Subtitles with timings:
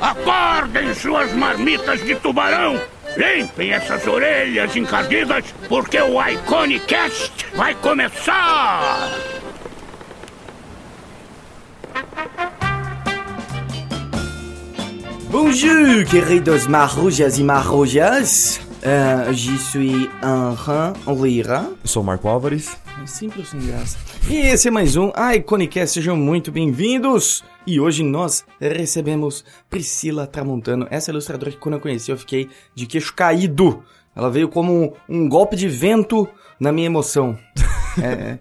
[0.00, 2.80] Acordem suas marmitas de tubarão!
[3.16, 9.10] Limpem essas orelhas encardidas, porque o Iconicast vai começar!
[15.30, 18.60] Bonjour, queridos marrujas e marrujas.
[18.84, 21.66] Uh, je suis Henri Lira.
[21.82, 22.83] Eu sou o Marco Álvares.
[23.06, 23.98] Sempre sem graça.
[24.30, 27.44] E esse é mais um Iconicast, sejam muito bem-vindos!
[27.66, 32.86] E hoje nós recebemos Priscila Tramontano, essa ilustradora que quando eu conheci eu fiquei de
[32.86, 33.82] queixo caído.
[34.16, 36.26] Ela veio como um, golpe de vento
[36.58, 37.38] na minha emoção.
[38.02, 38.38] é.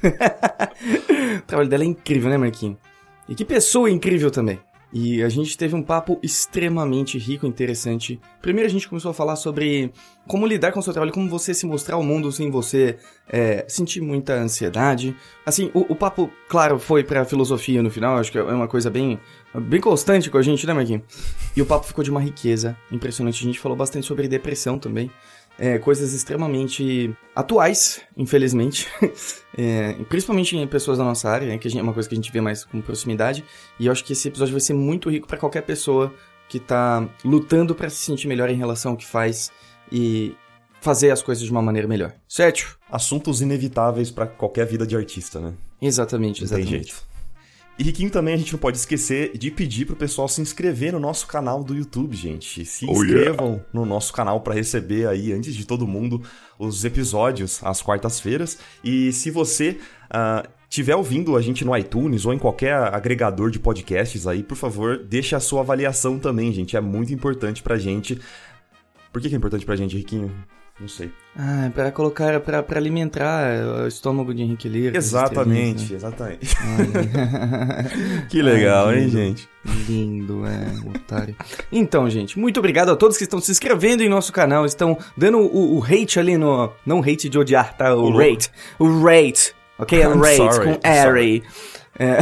[1.38, 2.76] o trabalho dela é incrível, né, Marquinhos?
[3.28, 4.60] E que pessoa incrível também.
[4.94, 8.20] E a gente teve um papo extremamente rico e interessante.
[8.40, 9.92] Primeiro a gente começou a falar sobre
[10.24, 12.96] como lidar com o seu trabalho, como você se mostrar ao mundo sem você
[13.28, 15.16] é, sentir muita ansiedade.
[15.44, 18.88] Assim, o, o papo, claro, foi pra filosofia no final, acho que é uma coisa
[18.88, 19.18] bem,
[19.62, 21.02] bem constante com a gente, né, Marquinhos?
[21.56, 23.42] E o papo ficou de uma riqueza impressionante.
[23.42, 25.10] A gente falou bastante sobre depressão também
[25.58, 28.88] é, coisas extremamente atuais, infelizmente,
[29.56, 32.32] é, principalmente em pessoas da nossa área, né, que é uma coisa que a gente
[32.32, 33.44] vê mais com proximidade.
[33.78, 36.12] E eu acho que esse episódio vai ser muito rico para qualquer pessoa
[36.48, 39.50] que tá lutando para se sentir melhor em relação ao que faz
[39.90, 40.34] e
[40.80, 42.12] fazer as coisas de uma maneira melhor.
[42.28, 42.78] Certo?
[42.90, 45.54] Assuntos inevitáveis para qualquer vida de artista, né?
[45.80, 46.72] Exatamente, exatamente.
[46.72, 47.13] Não tem jeito.
[47.76, 51.00] E Riquinho também a gente não pode esquecer de pedir pro pessoal se inscrever no
[51.00, 52.64] nosso canal do YouTube, gente.
[52.64, 53.64] Se oh, inscrevam yeah.
[53.72, 56.22] no nosso canal para receber aí, antes de todo mundo,
[56.56, 58.58] os episódios às quartas-feiras.
[58.84, 63.58] E se você uh, tiver ouvindo a gente no iTunes ou em qualquer agregador de
[63.58, 66.76] podcasts aí, por favor, deixe a sua avaliação também, gente.
[66.76, 68.20] É muito importante pra gente.
[69.12, 70.32] Por que, que é importante pra gente, Riquinho?
[70.78, 71.12] Não sei.
[71.36, 74.96] Ah, para colocar, para alimentar o estômago de Henrique Lira.
[74.96, 75.96] Exatamente, né?
[75.96, 76.56] exatamente.
[78.28, 79.48] que legal, Ai, hein, gente?
[79.88, 80.66] Lindo, é,
[80.96, 81.36] otário.
[81.70, 85.38] Então, gente, muito obrigado a todos que estão se inscrevendo em nosso canal, estão dando
[85.38, 86.72] o, o hate ali no.
[86.84, 87.94] Não hate de odiar, tá?
[87.94, 88.50] O, o rate.
[88.76, 89.54] O rate.
[89.78, 89.98] Ok?
[90.02, 90.64] É rate sorry.
[90.64, 91.42] com Harry.
[91.96, 92.18] É.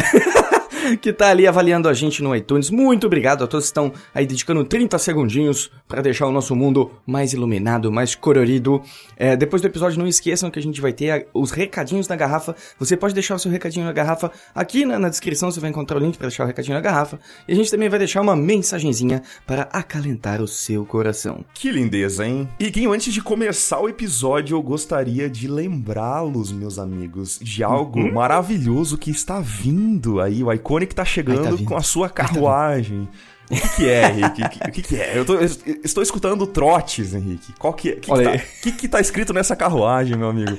[1.01, 2.71] que tá ali avaliando a gente no iTunes.
[2.71, 6.91] Muito obrigado a todos que estão aí dedicando 30 segundinhos para deixar o nosso mundo
[7.07, 8.83] mais iluminado, mais colorido.
[9.17, 12.55] É, depois do episódio, não esqueçam que a gente vai ter os recadinhos na garrafa.
[12.79, 15.97] Você pode deixar o seu recadinho na garrafa aqui na, na descrição, você vai encontrar
[15.97, 17.19] o link para deixar o recadinho na garrafa.
[17.47, 21.45] E a gente também vai deixar uma mensagenzinha para acalentar o seu coração.
[21.55, 22.49] Que lindeza, hein?
[22.59, 28.01] E Guinho, antes de começar o episódio, eu gostaria de lembrá-los, meus amigos, de algo
[28.01, 28.13] uhum.
[28.13, 32.15] maravilhoso que está vindo aí, o Iconic que tá chegando tá com a sua tá
[32.15, 33.09] carruagem.
[33.51, 34.43] O que, é, Henrique?
[34.43, 35.19] O que, que, é?
[35.19, 35.47] Eu, tô, eu,
[35.85, 37.53] estou escutando trotes, Henrique.
[37.59, 37.93] Qual que é?
[37.93, 40.57] O que, que, tá, que, que tá escrito nessa carruagem, meu amigo?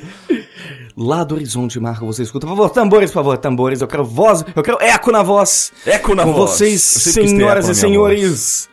[0.96, 2.46] Lá do horizonte, Marco, você escuta.
[2.46, 3.81] Por favor, tambores, por favor, tambores.
[3.81, 5.74] Eu quero voz, eu quero eco na voz.
[5.88, 6.51] Eco na com voz.
[6.51, 8.69] Vocês, senhoras e senhores.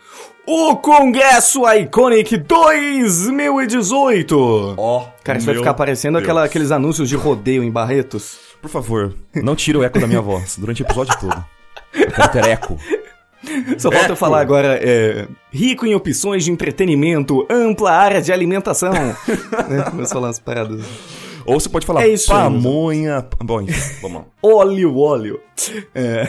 [0.46, 4.74] O Congresso Iconic 2018!
[4.76, 8.49] Ó, oh, Cara, isso vai ficar parecendo aquela, aqueles anúncios de rodeio em Barretos.
[8.60, 11.44] Por favor, não tire o eco da minha voz durante o episódio todo.
[11.94, 12.76] Eu quero ter eco.
[13.78, 18.92] Só falta eu falar agora, é, rico em opções de entretenimento, ampla área de alimentação.
[18.92, 19.82] né?
[19.90, 20.84] Começou a falar umas paradas.
[21.46, 23.26] Ou você pode falar é isso, pamonha.
[23.42, 24.26] Bom, enfim, vamos lá.
[24.42, 25.40] óleo, óleo.
[25.94, 26.28] É.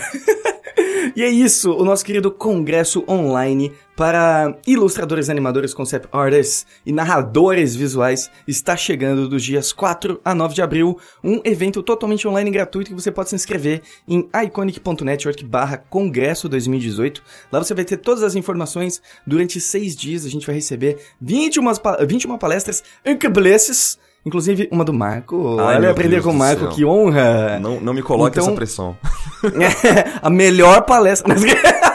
[1.15, 7.75] e é isso, o nosso querido congresso online para ilustradores, animadores, concept artists e narradores
[7.75, 12.53] visuais está chegando dos dias 4 a 9 de abril, um evento totalmente online e
[12.53, 17.21] gratuito que você pode se inscrever em iconic.network barra congresso 2018.
[17.51, 21.63] Lá você vai ter todas as informações durante seis dias, a gente vai receber 21,
[22.07, 25.59] 21 palestras incríveis Inclusive, uma do Marco.
[25.59, 27.59] Ai, Olha, aprender Deus com o Marco, que honra!
[27.59, 28.97] Não, não me coloque então, essa pressão.
[30.21, 31.35] a melhor palestra.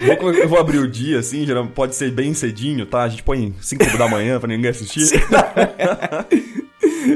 [0.00, 3.02] eu vou abrir o dia, assim, pode ser bem cedinho, tá?
[3.02, 5.06] A gente põe 5 da manhã pra ninguém assistir.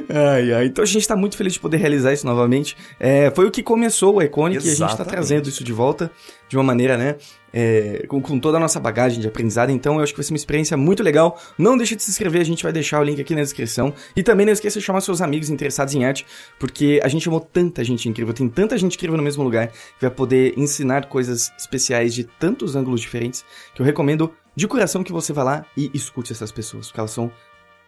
[0.08, 0.66] ai, ai.
[0.66, 2.76] Então a gente tá muito feliz de poder realizar isso novamente.
[2.98, 6.10] É, foi o que começou o Iconic e a gente tá trazendo isso de volta
[6.48, 7.16] de uma maneira, né?
[7.52, 9.70] É, com, com, toda a nossa bagagem de aprendizado.
[9.70, 11.40] Então, eu acho que vai ser uma experiência muito legal.
[11.56, 13.94] Não deixe de se inscrever, a gente vai deixar o link aqui na descrição.
[14.16, 16.26] E também não esqueça de chamar seus amigos interessados em arte,
[16.58, 20.00] porque a gente chamou tanta gente incrível, tem tanta gente incrível no mesmo lugar, que
[20.02, 25.12] vai poder ensinar coisas especiais de tantos ângulos diferentes, que eu recomendo de coração que
[25.12, 27.30] você vá lá e escute essas pessoas, porque elas são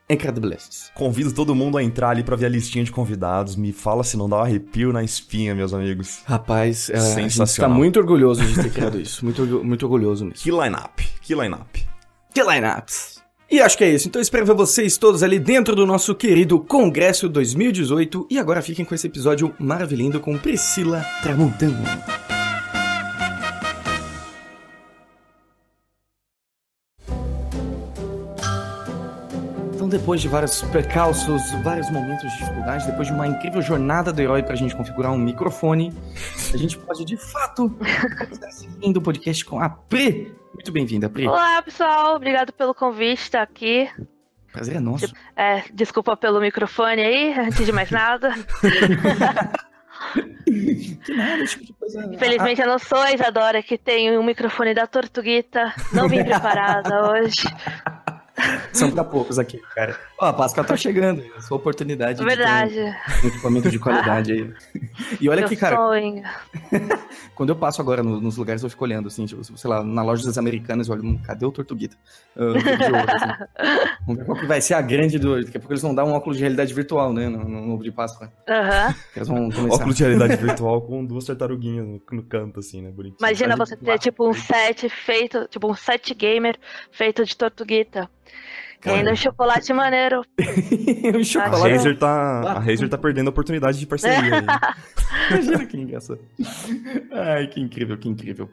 [0.09, 0.91] Incredibles.
[0.95, 3.57] Convido todo mundo a entrar ali pra ver a listinha de convidados.
[3.57, 6.21] Me fala se não dá um arrepio na espinha, meus amigos.
[6.25, 7.45] Rapaz, é, Sensacional.
[7.45, 9.25] a gente tá muito orgulhoso de ter criado isso.
[9.25, 10.39] Muito, muito orgulhoso mesmo.
[10.43, 11.87] Que line-up, que line-up.
[12.33, 13.17] Que line-ups.
[13.51, 14.09] E acho que é isso.
[14.09, 18.27] Então espero ver vocês todos ali dentro do nosso querido Congresso 2018.
[18.31, 22.26] E agora fiquem com esse episódio maravilhoso com Priscila Tramontano.
[29.87, 34.43] Depois de vários percalços, vários momentos de dificuldade, depois de uma incrível jornada do herói
[34.43, 35.93] pra gente configurar um microfone,
[36.53, 37.77] a gente pode de fato
[38.31, 40.35] estar seguindo o podcast com a Pri.
[40.55, 41.27] Muito bem-vinda, Pri.
[41.27, 42.17] Olá, pessoal.
[42.17, 43.89] Obrigado pelo convite, estar aqui.
[44.53, 45.13] Prazer é nosso.
[45.37, 48.33] É, desculpa pelo microfone aí, antes de mais nada.
[50.45, 52.07] que nada, tipo de coisa.
[52.13, 55.75] Infelizmente eu não sou a Isadora que tem um microfone da Tortuguita.
[55.93, 57.43] Não vim preparada hoje.
[58.73, 59.99] São poucos aqui, cara.
[60.19, 62.75] Ó, a Páscoa tá chegando, a sua oportunidade Verdade.
[62.75, 64.55] de ter um equipamento de qualidade aí.
[65.21, 66.23] E olha Meu aqui, cara, sonho.
[67.35, 70.03] quando eu passo agora no- nos lugares, eu fico olhando, assim, tipo, sei lá, na
[70.03, 71.97] loja das americanas, eu olho, hum, cadê o Tortuguita?
[72.35, 73.47] Assim.
[74.07, 75.43] Vamos ver qual que vai ser a grande do...
[75.45, 77.83] Daqui a pouco eles vão dar um óculos de realidade virtual, né, no, no ovo
[77.83, 78.33] de Páscoa.
[78.49, 78.95] Aham.
[79.15, 79.77] Eles vão começar.
[79.77, 82.91] Óculos de realidade virtual com duas tartaruguinhas no, no canto, assim, né?
[82.91, 83.19] Bonitinho.
[83.21, 86.57] Imagina Faz você ter tipo um set feito, tipo um set gamer
[86.91, 88.09] feito de Tortuguita.
[88.85, 90.23] E ainda um chocolate maneiro.
[91.15, 91.73] um A chocolate.
[91.73, 94.45] Razer, tá, a Razer tá perdendo a oportunidade de parceria.
[95.31, 96.21] Imagina que engraçado.
[97.13, 98.51] Ai, que incrível, que incrível.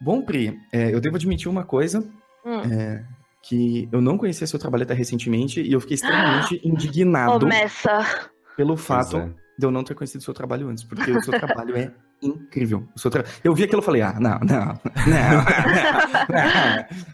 [0.00, 2.06] Bom, Pri, é, eu devo admitir uma coisa,
[2.44, 2.60] Hum.
[2.60, 3.04] é,
[3.42, 8.30] que eu não conhecia seu trabalho até recentemente e eu fiquei extremamente indignado Começa.
[8.56, 9.30] pelo fato é.
[9.58, 11.92] de eu não ter conhecido seu trabalho antes, porque o seu trabalho é
[12.22, 12.86] incrível.
[12.94, 13.24] O seu tra...
[13.44, 15.36] Eu vi aquilo e falei, ah, não, não, não,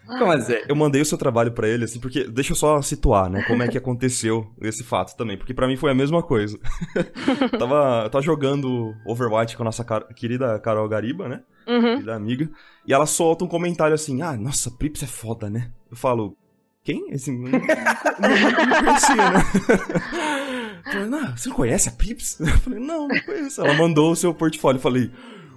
[0.08, 0.18] não.
[0.18, 0.54] Como assim?
[0.68, 2.24] Eu mandei o seu trabalho pra ele, assim, porque.
[2.24, 3.42] Deixa eu só situar, né?
[3.46, 5.36] Como é que aconteceu esse fato também.
[5.36, 6.58] Porque pra mim foi a mesma coisa.
[7.58, 11.40] tava, eu tava jogando Overwatch com a nossa car- querida Carol Gariba, né?
[11.66, 11.80] Uhum.
[11.94, 12.50] Querida amiga.
[12.86, 15.70] E ela solta um comentário assim: Ah, nossa, Prips é foda, né?
[15.90, 16.36] Eu falo.
[16.84, 17.12] Quem?
[17.12, 19.40] Assim, eu não, não, não conhecia, né?
[20.84, 22.40] Falei, não, você não conhece a Prips?
[22.40, 23.60] Eu falei, não, não conheço.
[23.60, 24.78] Ela mandou o seu portfólio.
[24.78, 25.10] Eu falei,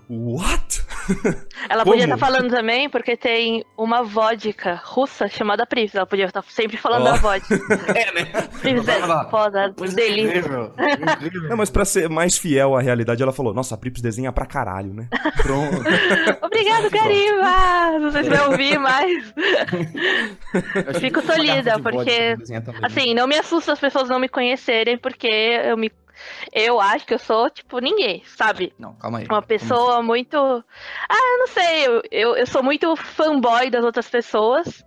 [0.09, 0.83] what?
[1.69, 1.93] Ela Como?
[1.93, 5.95] podia estar falando também porque tem uma vodka russa chamada Prips.
[5.95, 7.11] Ela podia estar sempre falando Ó.
[7.11, 7.55] da vodka.
[7.95, 8.25] É, né?
[8.61, 10.39] Prips é foda, delícia.
[10.39, 11.49] Incrível, incrível.
[11.49, 14.45] Não, mas pra ser mais fiel à realidade, ela falou, nossa, a Prips desenha pra
[14.45, 15.07] caralho, né?
[15.41, 15.77] Pronto.
[16.41, 17.99] Obrigado, Cariba!
[17.99, 19.33] Não sei se vai ouvir, mas.
[20.99, 22.35] Fico tolhida, porque,
[22.81, 25.91] Assim, não me assusta as pessoas não me conhecerem, porque eu me.
[26.51, 28.73] Eu acho que eu sou, tipo, ninguém, sabe?
[28.77, 29.25] Não, calma aí.
[29.29, 30.37] Uma pessoa muito.
[30.37, 34.83] Ah, eu não sei, eu, eu, eu sou muito fanboy das outras pessoas,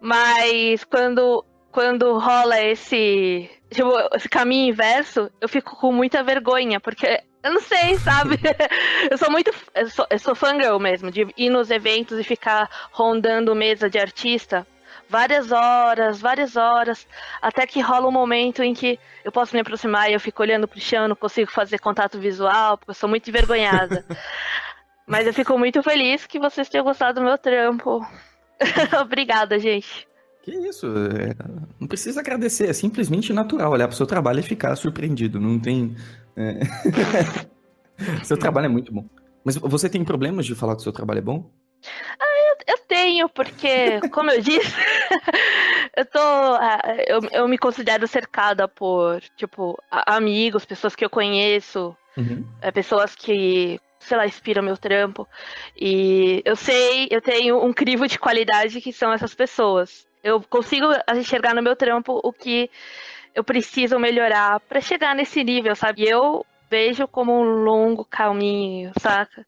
[0.00, 7.20] mas quando, quando rola esse, tipo, esse caminho inverso, eu fico com muita vergonha, porque
[7.44, 8.38] eu não sei, sabe?
[9.10, 9.52] eu sou muito.
[9.74, 13.98] Eu sou, eu sou fangirl mesmo, de ir nos eventos e ficar rondando mesa de
[13.98, 14.66] artista.
[15.14, 17.06] Várias horas, várias horas,
[17.40, 20.66] até que rola um momento em que eu posso me aproximar e eu fico olhando
[20.66, 24.04] pro chão, não consigo fazer contato visual, porque eu sou muito envergonhada.
[25.06, 28.04] Mas eu fico muito feliz que vocês tenham gostado do meu trampo.
[29.00, 30.04] Obrigada, gente.
[30.42, 30.88] Que isso?
[30.88, 31.32] é,
[31.78, 35.38] não precisa agradecer, é simplesmente natural olhar pro seu trabalho e ficar surpreendido.
[35.38, 35.94] Não tem.
[36.36, 36.58] é.
[38.26, 39.06] seu trabalho é muito bom.
[39.44, 41.48] Mas você tem problemas de falar que o seu trabalho é bom?
[42.66, 44.74] Eu tenho, porque, como eu disse,
[45.96, 46.18] eu tô.
[46.18, 52.44] ah, Eu, eu me considero cercada por, tipo, amigos, pessoas que eu conheço, Uhum.
[52.62, 55.26] é, pessoas que, sei lá, inspiram meu trampo.
[55.76, 60.06] E eu sei, eu tenho um crivo de qualidade que são essas pessoas.
[60.22, 62.70] Eu consigo enxergar no meu trampo o que
[63.34, 66.02] eu preciso melhorar pra chegar nesse nível, sabe?
[66.04, 69.44] E eu vejo como um longo caminho, saca?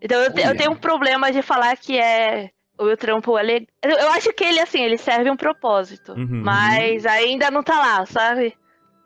[0.00, 3.42] Então eu, te- eu tenho um problema de falar que é o meu trampo é
[3.42, 3.66] legal.
[3.82, 6.12] Eu, acho que ele, assim, ele serve um propósito.
[6.12, 6.42] Uhum.
[6.44, 8.54] mas ainda não tá lá, sabe?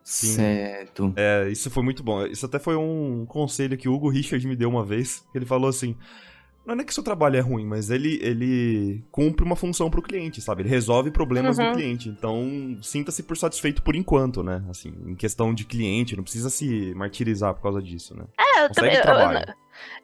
[0.05, 0.35] Sim.
[0.35, 1.13] Certo.
[1.17, 2.27] É, isso foi muito bom.
[2.27, 5.25] Isso até foi um conselho que o Hugo Richard me deu uma vez.
[5.35, 5.97] Ele falou assim:
[6.67, 10.41] Não é que seu trabalho é ruim, mas ele, ele cumpre uma função pro cliente,
[10.41, 10.63] sabe?
[10.63, 11.67] Ele resolve problemas Uhum.
[11.71, 12.09] do cliente.
[12.09, 14.63] Então, sinta-se por satisfeito por enquanto, né?
[14.69, 18.25] Assim, em questão de cliente, não precisa se martirizar por causa disso, né?
[18.39, 18.97] É, eu Consegue também.
[18.97, 19.39] Eu, trabalho.
[19.49, 19.55] eu,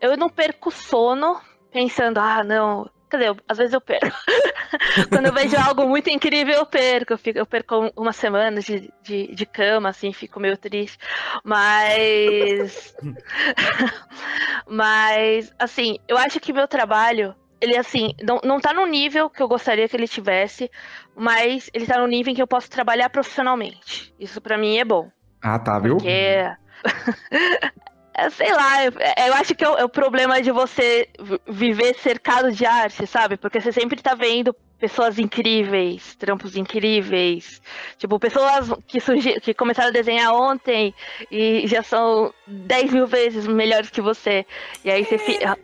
[0.00, 1.40] eu não perco sono
[1.72, 2.88] pensando, ah, não.
[3.08, 3.28] Cadê?
[3.28, 4.14] Eu- Às vezes eu perco.
[5.10, 7.14] Quando eu vejo algo muito incrível, eu perco.
[7.14, 10.98] Eu, fico, eu perco um- uma semana de, de, de cama, assim, fico meio triste.
[11.42, 12.94] Mas.
[14.66, 17.34] Mas, assim, eu acho que meu trabalho.
[17.60, 20.70] Ele, assim, não, não tá no nível que eu gostaria que ele tivesse,
[21.16, 24.14] mas ele tá no nível em que eu posso trabalhar profissionalmente.
[24.16, 25.10] Isso pra mim é bom.
[25.42, 25.96] Ah, tá, viu?
[25.96, 26.44] Porque.
[28.18, 28.92] é, sei lá, eu,
[29.26, 33.06] eu acho que é o, é o problema de você vi- viver cercado de arte,
[33.06, 33.36] sabe?
[33.36, 37.60] Porque você sempre tá vendo pessoas incríveis, trampos incríveis.
[37.96, 40.94] Tipo, pessoas que, surgi, que começaram a desenhar ontem
[41.30, 44.44] e já são 10 mil vezes melhores que você.
[44.84, 45.56] E aí você fica.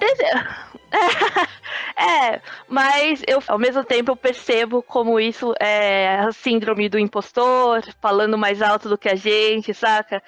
[0.00, 0.56] Mas, né?
[1.96, 7.82] é, mas eu ao mesmo tempo eu percebo como isso é a síndrome do impostor,
[8.00, 10.22] falando mais alto do que a gente, saca?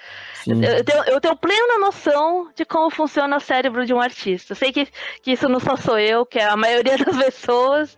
[0.47, 4.53] Eu tenho, eu tenho, plena noção de como funciona o cérebro de um artista.
[4.53, 4.87] Eu sei que,
[5.23, 7.97] que isso não só sou eu, que é a maioria das pessoas.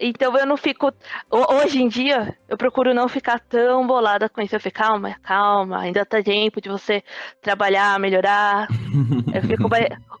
[0.00, 0.92] Então eu não fico.
[1.30, 4.56] Hoje em dia, eu procuro não ficar tão bolada com isso.
[4.56, 7.02] Eu fico, calma, calma, ainda tá tempo de você
[7.42, 8.68] trabalhar, melhorar.
[9.34, 9.68] eu fico,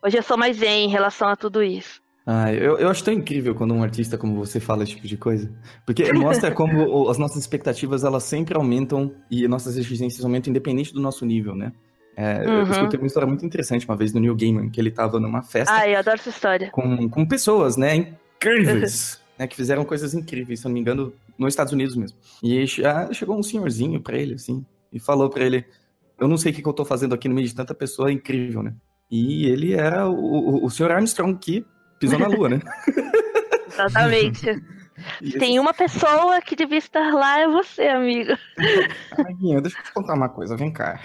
[0.02, 2.00] hoje eu sou mais zen em relação a tudo isso.
[2.26, 5.16] Ah, eu, eu acho tão incrível quando um artista como você fala esse tipo de
[5.16, 5.48] coisa.
[5.86, 11.00] Porque mostra como as nossas expectativas, elas sempre aumentam e nossas exigências aumentam independente do
[11.00, 11.72] nosso nível, né?
[12.16, 12.60] É, uhum.
[12.60, 15.42] Eu escutei uma história muito interessante uma vez do Neil Gaiman, que ele tava numa
[15.42, 15.72] festa...
[15.72, 16.70] Ah, eu adoro essa história.
[16.70, 17.94] Com, com pessoas, né,
[18.36, 22.16] incríveis, né, que fizeram coisas incríveis, se eu não me engano, nos Estados Unidos mesmo.
[22.42, 25.64] E aí, ah, chegou um senhorzinho pra ele, assim, e falou pra ele,
[26.18, 28.10] eu não sei o que, que eu tô fazendo aqui no meio de tanta pessoa
[28.10, 28.74] incrível, né?
[29.10, 30.90] E ele era o, o, o Sr.
[30.90, 31.64] Armstrong que
[31.98, 32.60] pisou na lua, né?
[33.72, 34.46] Exatamente.
[35.38, 38.32] Tem uma pessoa que devia estar lá, é você, amigo.
[39.18, 40.98] Amiguinho, deixa eu te contar uma coisa, vem cá.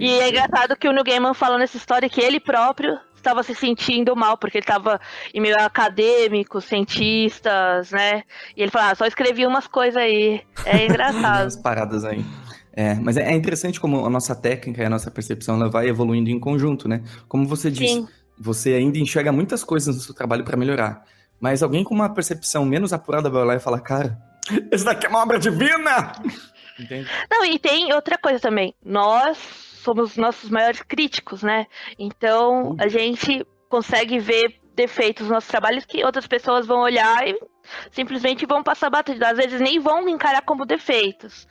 [0.00, 3.54] e é engraçado que o Neil Gaiman falou nessa história que ele próprio estava se
[3.54, 5.00] sentindo mal, porque ele estava
[5.32, 8.22] em meio a acadêmicos, cientistas, né?
[8.54, 10.42] E ele falou, ah, só escrevi umas coisas aí.
[10.66, 11.44] É engraçado.
[11.44, 12.22] Umas paradas aí.
[12.76, 15.88] É, mas é, é interessante como a nossa técnica e a nossa percepção ela vai
[15.88, 17.02] evoluindo em conjunto, né?
[17.28, 18.08] Como você disse, Sim.
[18.36, 21.04] você ainda enxerga muitas coisas no seu trabalho para melhorar.
[21.40, 24.18] Mas alguém com uma percepção menos apurada vai lá e falar, cara,
[24.72, 26.12] isso daqui é uma obra divina!
[26.78, 27.08] Entende?
[27.30, 28.74] Não, e tem outra coisa também.
[28.84, 31.66] Nós somos nossos maiores críticos, né?
[31.96, 37.38] Então, a gente consegue ver defeitos nos nossos trabalhos que outras pessoas vão olhar e
[37.90, 39.30] simplesmente vão passar batida.
[39.30, 41.46] Às vezes nem vão encarar como defeitos.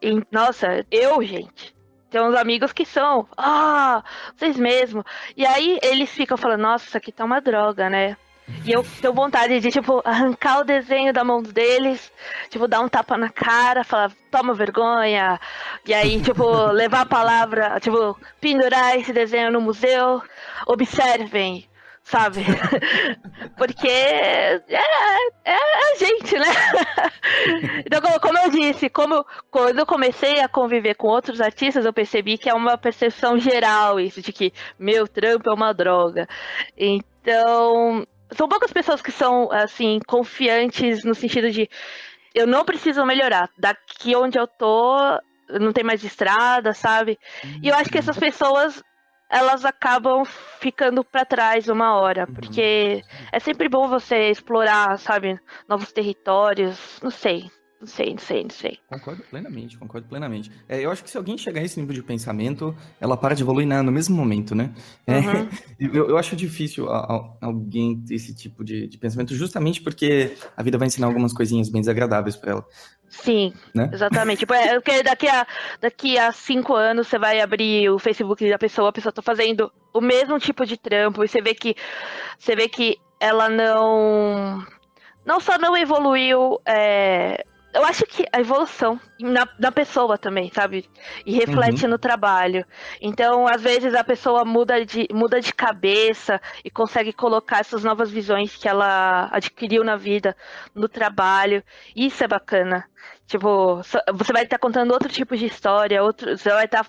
[0.00, 1.74] E, nossa, eu, gente,
[2.10, 4.02] tem uns amigos que são, ah,
[4.36, 5.04] vocês mesmo.
[5.36, 8.16] E aí eles ficam falando, nossa, isso aqui tá uma droga, né?
[8.64, 12.12] E eu tenho vontade de, tipo, arrancar o desenho da mão deles,
[12.50, 15.40] tipo, dar um tapa na cara, falar, toma vergonha.
[15.86, 20.22] E aí, tipo, levar a palavra, tipo, pendurar esse desenho no museu.
[20.66, 21.69] Observem,
[22.10, 22.44] sabe?
[23.56, 26.46] Porque é, é, a gente, né?
[27.86, 32.36] Então, como eu disse, como quando eu comecei a conviver com outros artistas, eu percebi
[32.36, 36.28] que é uma percepção geral isso, de que meu trampo é uma droga.
[36.76, 41.68] Então, são poucas pessoas que são, assim, confiantes no sentido de
[42.34, 43.48] eu não preciso melhorar.
[43.58, 44.96] Daqui onde eu tô,
[45.60, 47.18] não tem mais estrada, sabe?
[47.62, 48.82] E eu acho que essas pessoas
[49.30, 52.34] elas acabam ficando para trás uma hora, uhum.
[52.34, 57.50] porque é sempre bom você explorar, sabe, novos territórios, não sei.
[57.80, 58.78] Não sei, não sei, não sei.
[58.90, 60.52] Concordo plenamente, concordo plenamente.
[60.68, 63.42] É, eu acho que se alguém chegar a esse nível de pensamento, ela para de
[63.42, 64.74] evoluir no mesmo momento, né?
[65.06, 65.48] É, uhum.
[65.80, 70.36] eu, eu, acho difícil a, a, alguém ter esse tipo de, de, pensamento, justamente porque
[70.54, 72.66] a vida vai ensinar algumas coisinhas bem desagradáveis para ela.
[73.10, 73.90] Sim, né?
[73.92, 74.38] exatamente.
[74.38, 75.46] Tipo, é, porque daqui a,
[75.80, 79.70] daqui a cinco anos você vai abrir o Facebook da pessoa, a pessoa tá fazendo
[79.92, 81.74] o mesmo tipo de trampo, e você vê que
[82.38, 84.64] você vê que ela não.
[85.26, 90.88] Não só não evoluiu é, eu acho que a evolução na, na pessoa também, sabe?
[91.24, 91.90] E reflete uhum.
[91.90, 92.64] no trabalho.
[93.00, 98.10] Então, às vezes, a pessoa muda de, muda de cabeça e consegue colocar essas novas
[98.10, 100.36] visões que ela adquiriu na vida,
[100.74, 101.62] no trabalho.
[101.94, 102.84] Isso é bacana.
[103.26, 106.84] Tipo, você vai estar contando outro tipo de história, outro, você vai estar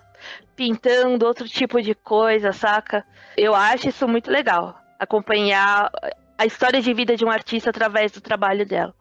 [0.55, 3.05] pintando outro tipo de coisa, saca?
[3.37, 4.75] Eu acho isso muito legal.
[4.97, 5.91] Acompanhar
[6.37, 8.95] a história de vida de um artista através do trabalho dela.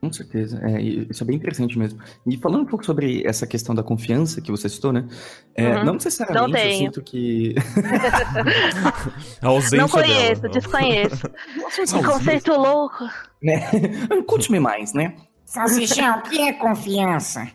[0.00, 2.00] Com certeza, é, isso é bem interessante mesmo.
[2.26, 5.06] E falando um pouco sobre essa questão da confiança que você citou, né?
[5.54, 5.84] É, uhum.
[5.84, 7.54] Não necessariamente não eu sinto que.
[9.42, 11.28] a ausência não conheço, dela, desconheço.
[11.28, 13.04] que conceito louco.
[13.42, 13.60] Né?
[14.26, 15.14] Conte-me mais, né?
[15.44, 17.46] Salsichão, o que é confiança?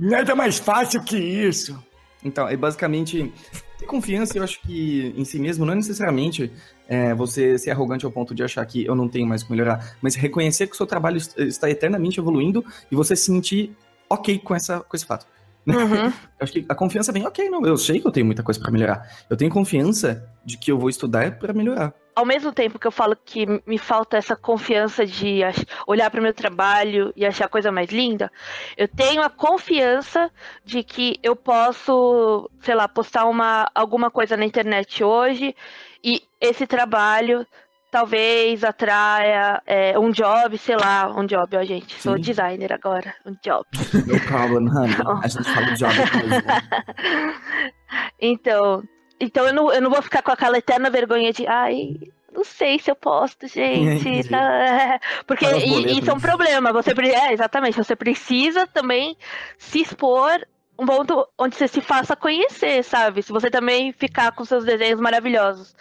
[0.00, 1.82] Nada mais fácil que isso.
[2.24, 3.32] Então, é basicamente
[3.78, 6.52] ter confiança, eu acho que em si mesmo não é necessariamente
[6.88, 9.96] é, você ser arrogante ao ponto de achar que eu não tenho mais que melhorar,
[10.02, 13.76] mas reconhecer que o seu trabalho está eternamente evoluindo e você se sentir
[14.10, 15.26] ok com, essa, com esse fato.
[15.66, 16.12] Uhum.
[16.40, 17.64] acho que a confiança vem ok, não.
[17.64, 19.08] Eu sei que eu tenho muita coisa para melhorar.
[19.28, 21.94] Eu tenho confiança de que eu vou estudar para melhorar.
[22.18, 25.38] Ao mesmo tempo que eu falo que me falta essa confiança de
[25.86, 28.28] olhar para o meu trabalho e achar a coisa mais linda,
[28.76, 30.28] eu tenho a confiança
[30.64, 35.54] de que eu posso, sei lá, postar uma, alguma coisa na internet hoje
[36.02, 37.46] e esse trabalho
[37.88, 41.94] talvez atraia é, um job, sei lá, um job, ó, gente.
[41.94, 42.00] Sim.
[42.00, 43.64] Sou designer agora, um job.
[44.08, 44.96] No problem, honey.
[45.22, 45.94] A gente fala job
[48.20, 48.82] Então,
[49.20, 51.96] então eu não, eu não vou ficar com aquela eterna vergonha de, ai,
[52.32, 54.22] não sei se eu posto, gente.
[54.28, 55.00] tá?
[55.26, 56.72] Porque e- isso é um problema.
[56.72, 57.76] Você, é, exatamente.
[57.76, 59.16] Você precisa também
[59.58, 60.46] se expor
[60.78, 63.22] um ponto onde você se faça conhecer, sabe?
[63.22, 65.74] Se você também ficar com seus desenhos maravilhosos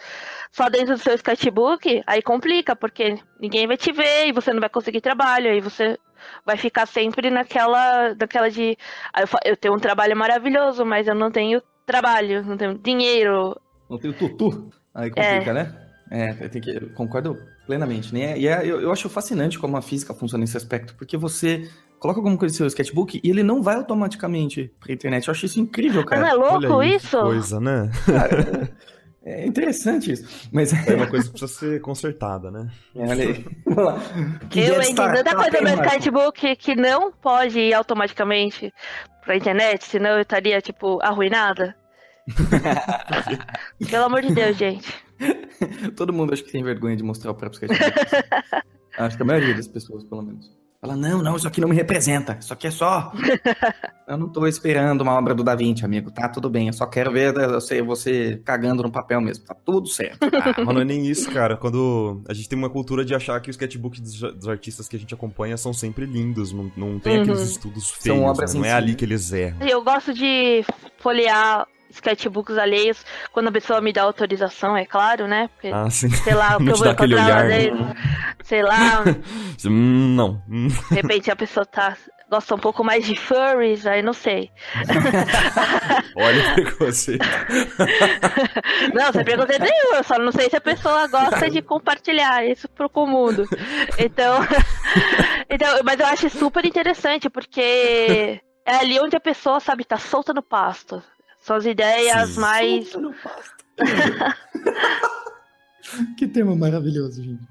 [0.51, 4.59] só dentro do seu sketchbook, aí complica, porque ninguém vai te ver e você não
[4.59, 5.99] vai conseguir trabalho, aí você
[6.43, 8.75] vai ficar sempre naquela, naquela de
[9.13, 13.59] "Ah, eu tenho um trabalho maravilhoso, mas eu não tenho trabalho, não tenho dinheiro.
[13.89, 14.69] Não tem o tutu.
[14.93, 15.73] Aí complica, né?
[16.11, 18.37] É, tem que, eu concordo plenamente, né?
[18.37, 22.19] E é- eu, eu acho fascinante como a física funciona nesse aspecto, porque você coloca
[22.19, 25.27] alguma coisa no seu sketchbook e ele não vai automaticamente pra internet.
[25.27, 26.39] Eu acho isso incrível, Mas não é cara.
[26.39, 27.19] louco Olha aí, que isso?
[27.19, 27.91] Coisa, né?
[28.05, 28.69] Cara,
[29.29, 30.49] é interessante isso.
[30.51, 32.69] Mas É uma coisa que precisa ser consertada, né?
[32.95, 33.45] olha aí.
[33.65, 33.99] Vamos lá.
[34.49, 35.87] Que Eu está- tanta coisa no meu bem, Marco.
[35.91, 38.73] sketchbook que não pode ir automaticamente
[39.23, 41.75] pra internet, senão eu estaria, tipo, arruinada.
[43.89, 44.93] Pelo amor de Deus, gente.
[45.95, 47.93] Todo mundo acho que tem vergonha de mostrar o próprio sketchbook.
[48.97, 50.56] acho que a maioria das pessoas, pelo menos.
[50.79, 52.37] Fala, não, não, isso aqui não me representa.
[52.39, 53.11] Isso aqui é só.
[54.07, 56.11] eu não tô esperando uma obra do Da Vinci, amigo.
[56.11, 56.67] Tá tudo bem.
[56.67, 59.43] Eu só quero ver você, você cagando no papel mesmo.
[59.43, 60.19] Tá tudo certo.
[60.37, 61.57] Ah, mas não é nem isso, cara.
[61.57, 64.99] Quando a gente tem uma cultura de achar que o sketchbook dos, artistas que a
[64.99, 67.23] gente acompanha são sempre lindos, não, não tem Uhum.
[67.23, 68.59] aqueles estudos feios, obras né?
[68.59, 68.95] não é ali né?
[68.95, 69.57] que eles erram.
[69.67, 70.63] Eu gosto de
[70.99, 75.49] folhear sketchbooks alheios quando a pessoa me dá autorização, é claro, né?
[75.53, 76.09] Porque, Ah, sim.
[76.09, 77.93] sei lá, o que eu vou aquele olhar, né?
[78.43, 79.03] Sei lá,
[79.65, 80.41] Hum, não.
[80.89, 81.95] De repente a pessoa tá.
[82.29, 84.51] Gosta um pouco mais de furries, aí não sei.
[86.13, 87.25] Olha o preconceito.
[88.93, 92.67] Não, sem preconceito nenhum, eu só não sei se a pessoa gosta de compartilhar isso
[92.69, 93.45] pro mundo.
[93.97, 94.39] Então,
[95.49, 100.33] então, mas eu acho super interessante, porque é ali onde a pessoa, sabe, tá solta
[100.33, 101.01] no pasto.
[101.47, 102.41] São as ideias Sim.
[102.41, 102.93] mais.
[106.17, 107.47] que tema maravilhoso, gente.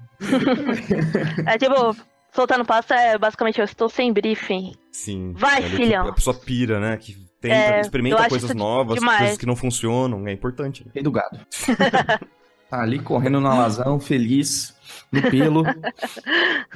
[1.47, 1.95] É tipo,
[2.31, 4.75] solta no pasto é basicamente eu estou sem briefing.
[4.91, 5.33] Sim.
[5.35, 6.09] Vai, que filhão.
[6.09, 6.95] A pessoa pira, né?
[6.97, 9.17] Que tenta, É, experimenta coisas novas, demais.
[9.17, 10.27] coisas que não funcionam.
[10.27, 10.85] É importante.
[10.85, 11.01] né?
[11.01, 11.39] Do gado.
[12.69, 14.75] tá ali correndo no alazão, feliz,
[15.11, 15.63] no pelo.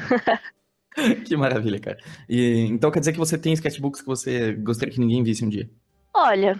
[1.24, 2.00] que maravilha, cara.
[2.28, 5.50] E, então quer dizer que você tem sketchbooks que você gostaria que ninguém visse um
[5.50, 5.70] dia?
[6.16, 6.60] Olha,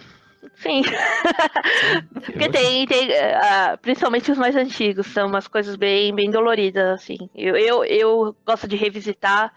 [0.56, 0.82] sim.
[2.26, 7.18] Porque tem, tem ah, principalmente os mais antigos, são umas coisas bem, bem doloridas, assim.
[7.36, 9.54] Eu, eu, eu gosto de revisitar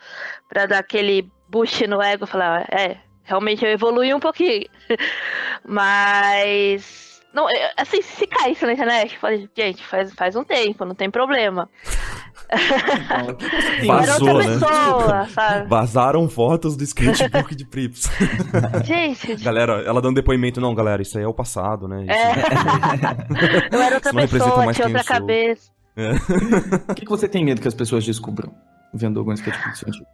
[0.48, 4.66] pra dar aquele boost no ego, falar, é, realmente eu evolui um pouquinho.
[5.64, 7.13] Mas.
[7.34, 10.84] Não, é, assim, se cair isso na internet, eu falei, gente, faz, faz um tempo,
[10.84, 11.68] não tem problema.
[12.48, 14.54] Era Vazou, outra né?
[14.54, 15.68] pessoa, sabe?
[15.68, 18.08] Vazaram fotos do sketchbook de Prips.
[18.84, 22.02] Gente, galera, ela dando depoimento, não, galera, isso aí é o passado, né?
[22.02, 23.68] Isso é.
[23.72, 25.70] Eu era outra Isso pessoa, tinha outra cabeça.
[26.88, 28.52] O que, que você tem medo que as pessoas descubram
[28.92, 30.06] vendo algum sketchbook antigo?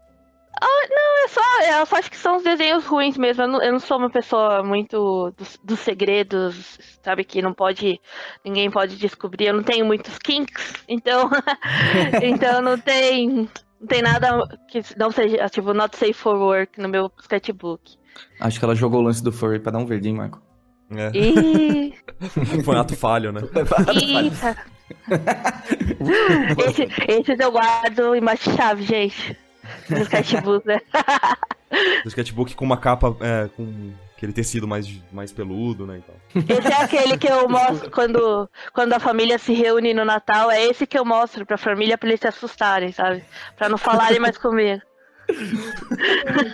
[1.31, 3.45] É só, eu só acho que são os desenhos ruins mesmo.
[3.45, 7.23] Eu não, eu não sou uma pessoa muito dos, dos segredos, sabe?
[7.23, 8.01] Que não pode.
[8.45, 9.47] Ninguém pode descobrir.
[9.47, 11.31] Eu não tenho muitos kinks, então.
[12.23, 13.49] então não tem.
[13.81, 17.97] Não tem nada que não seja, tipo, not safe for work no meu sketchbook.
[18.39, 20.43] Acho que ela jogou o lance do furry pra dar um verdinho, Marco.
[20.91, 21.11] É.
[21.17, 21.95] Ih,
[22.65, 23.41] Foi um ato falho, né?
[23.95, 24.57] eita.
[26.67, 29.39] Esse, esses eu guardo embaixo de chave, gente.
[29.89, 30.81] No sketchbook, né?
[32.03, 35.99] Do sketchbook com uma capa é, com aquele tecido mais, mais peludo, né?
[35.99, 36.59] E tal.
[36.59, 40.51] Esse é aquele que eu mostro quando, quando a família se reúne no Natal.
[40.51, 43.25] É esse que eu mostro pra família pra eles se assustarem, sabe?
[43.57, 44.81] Pra não falarem mais comigo.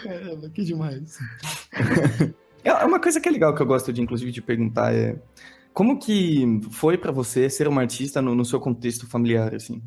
[0.02, 1.18] Caramba, que demais.
[2.62, 5.16] É uma coisa que é legal que eu gosto de, inclusive, de perguntar é
[5.72, 9.82] como que foi pra você ser uma artista no, no seu contexto familiar, assim?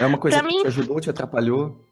[0.00, 1.84] É uma coisa Pra que mim- te ajudou, te atrapalhou?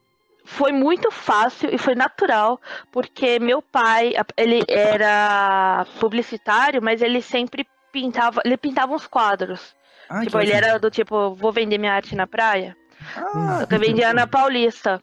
[0.45, 2.59] Foi muito fácil e foi natural,
[2.91, 9.73] porque meu pai, ele era publicitário, mas ele sempre pintava, ele pintava uns quadros.
[10.25, 12.75] Tipo, ele era do tipo, vou vender minha arte na praia.
[13.15, 15.01] Ah, Eu vendia na Paulista.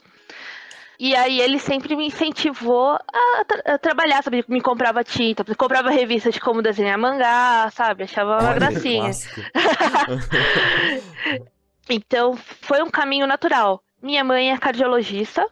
[0.99, 4.45] E aí ele sempre me incentivou a, tra- a trabalhar, sabe?
[4.47, 8.05] Me comprava tinta, me comprava revista de como desenhar mangá, sabe?
[8.05, 9.11] Achava uma Olha, gracinha.
[11.89, 13.83] Então foi um caminho natural.
[14.03, 15.47] Minha mãe é cardiologista,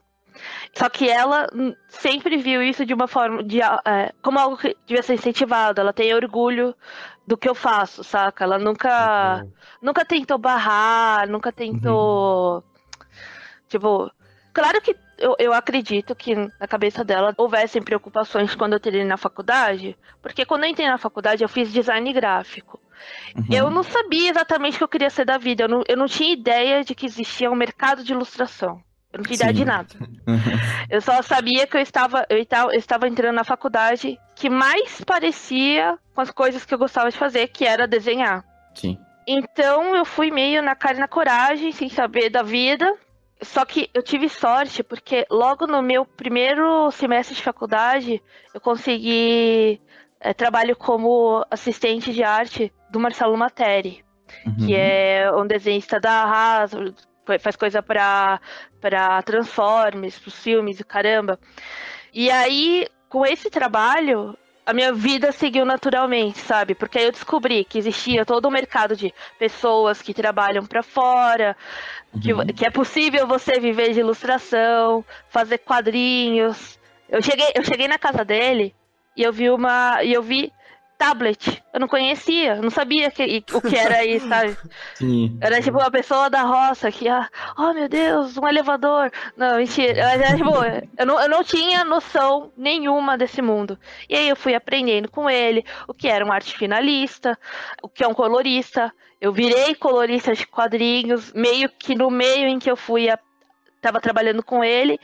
[0.74, 1.46] só que ela
[1.88, 5.80] sempre viu isso de uma forma, de, é, como algo que devia ser incentivado.
[5.80, 6.74] Ela tem orgulho
[7.26, 8.44] do que eu faço, saca?
[8.44, 9.46] Ela nunca,
[9.82, 12.64] nunca tentou barrar, nunca tentou.
[13.68, 14.10] Tipo,
[14.52, 19.16] claro que eu, eu acredito que na cabeça dela houvessem preocupações quando eu terminei na
[19.16, 22.80] faculdade, porque quando eu entrei na faculdade eu fiz design gráfico.
[23.36, 23.44] Uhum.
[23.50, 25.64] Eu não sabia exatamente o que eu queria ser da vida.
[25.64, 28.80] Eu não, eu não tinha ideia de que existia um mercado de ilustração.
[29.12, 29.88] Eu não tinha ideia de nada.
[30.90, 35.02] Eu só sabia que eu estava, eu estava, eu estava entrando na faculdade que mais
[35.02, 38.42] parecia com as coisas que eu gostava de fazer, que era desenhar.
[38.74, 38.98] Sim.
[39.26, 42.90] Então eu fui meio na cara e na coragem, sem saber da vida.
[43.42, 48.22] Só que eu tive sorte, porque logo no meu primeiro semestre de faculdade,
[48.54, 49.80] eu consegui
[50.20, 54.04] eh, trabalho como assistente de arte do Marcelo Materi,
[54.58, 54.78] que Uhum.
[54.78, 56.66] é um desenhista da
[57.24, 58.40] fa- faz coisa pra,
[58.80, 61.38] pra Transformers, pros filmes e caramba.
[62.12, 66.74] E aí, com esse trabalho, a minha vida seguiu naturalmente, sabe?
[66.74, 71.56] Porque aí eu descobri que existia todo um mercado de pessoas que trabalham pra fora,
[72.22, 72.46] que, Uhum.
[72.46, 76.78] que é possível você viver de ilustração, fazer quadrinhos.
[77.08, 78.74] Eu cheguei, eu cheguei na casa dele
[79.18, 80.02] e eu vi uma.
[80.02, 80.52] E eu vi
[80.96, 81.62] tablet.
[81.72, 84.56] Eu não conhecia, não sabia que- o que era isso, sabe?
[84.96, 85.38] Sim.
[85.40, 89.08] Era tipo uma pessoa da roça que, ah, oh meu Deus, um elevador.
[89.36, 89.94] Não, mentira.
[90.04, 90.50] Mas Era, tipo,
[90.98, 93.78] eu, não, eu não tinha noção nenhuma desse mundo.
[94.08, 97.38] E aí eu fui aprendendo com ele o que era um arte finalista,
[97.80, 98.92] o que é um colorista.
[99.20, 103.16] Eu virei colorista de quadrinhos, meio que no meio em que eu fui, a,
[103.80, 104.98] tava trabalhando com ele.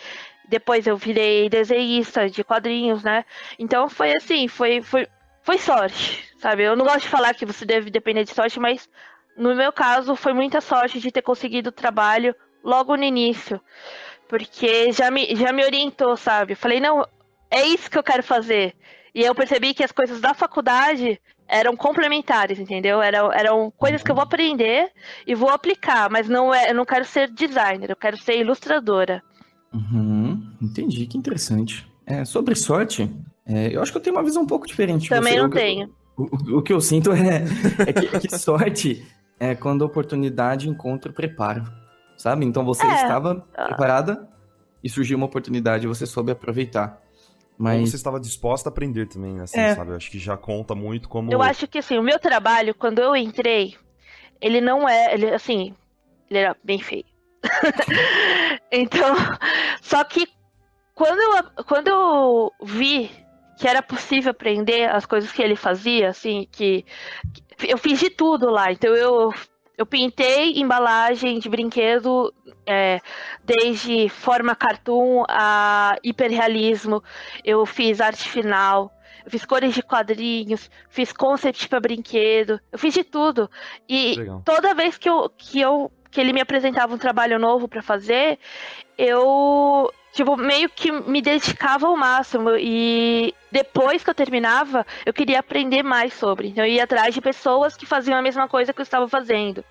[0.48, 3.24] Depois eu virei desenhista de quadrinhos, né?
[3.59, 5.07] Então foi assim, foi, foi,
[5.42, 6.62] foi sorte, sabe?
[6.62, 8.88] Eu não gosto de falar que você deve depender de sorte, mas
[9.37, 13.61] no meu caso, foi muita sorte de ter conseguido o trabalho logo no início.
[14.28, 16.54] Porque já me, já me orientou, sabe?
[16.54, 17.07] Falei, não,
[17.50, 18.74] é isso que eu quero fazer.
[19.14, 23.02] E eu percebi que as coisas da faculdade eram complementares, entendeu?
[23.02, 24.90] Eram, eram coisas que eu vou aprender
[25.26, 29.22] e vou aplicar, mas não é, eu não quero ser designer, eu quero ser ilustradora.
[29.72, 30.24] Uhum.
[30.64, 31.87] Entendi, que interessante.
[32.07, 33.11] É, sobre sorte,
[33.46, 35.09] é, eu acho que eu tenho uma visão um pouco diferente.
[35.09, 35.38] Também você.
[35.40, 35.94] não O que eu- tenho.
[36.16, 37.42] O, o- o que eu sinto é,
[37.87, 39.05] é que, é que sorte
[39.40, 41.64] é quando a oportunidade encontra o preparo,
[42.16, 42.44] sabe?
[42.44, 42.94] Então você É.
[43.03, 43.64] estava Ah.
[43.64, 44.29] preparada
[44.83, 47.00] e surgiu uma oportunidade e você soube aproveitar.
[47.59, 49.74] Ou Mas você estava disposta a aprender também, assim, É.
[49.74, 49.90] sabe?
[49.92, 51.33] Eu acho que já conta muito como.
[51.33, 53.74] Eu acho que assim, o meu trabalho, quando eu entrei,
[54.40, 55.14] ele não é.
[55.14, 55.74] Ele, assim,
[56.31, 57.05] ele era bem feio.
[58.72, 59.14] então,
[59.83, 60.27] só que
[60.94, 63.11] quando eu, quando eu vi
[63.57, 66.85] que era possível aprender as coisas que ele fazia, assim, que,
[67.33, 68.72] que eu fiz de tudo lá.
[68.72, 69.33] Então eu,
[69.76, 72.33] eu pintei embalagem de brinquedo
[72.66, 73.00] é,
[73.44, 77.02] desde forma cartoon a hiperrealismo.
[77.44, 78.92] Eu fiz arte final.
[79.24, 83.50] Eu fiz cores de quadrinhos, fiz concept para brinquedo, eu fiz de tudo.
[83.88, 84.42] E Legal.
[84.44, 88.38] toda vez que eu, que eu que ele me apresentava um trabalho novo para fazer,
[88.98, 95.40] eu tipo meio que me dedicava ao máximo e depois que eu terminava, eu queria
[95.40, 96.48] aprender mais sobre.
[96.48, 99.64] Então eu ia atrás de pessoas que faziam a mesma coisa que eu estava fazendo.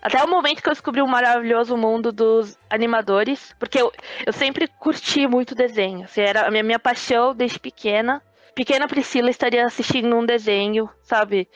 [0.00, 3.92] Até o momento que eu descobri o maravilhoso mundo dos animadores, porque eu,
[4.26, 6.04] eu sempre curti muito desenho.
[6.04, 8.22] Assim, era a minha, minha paixão desde pequena.
[8.54, 11.48] Pequena Priscila estaria assistindo um desenho, sabe?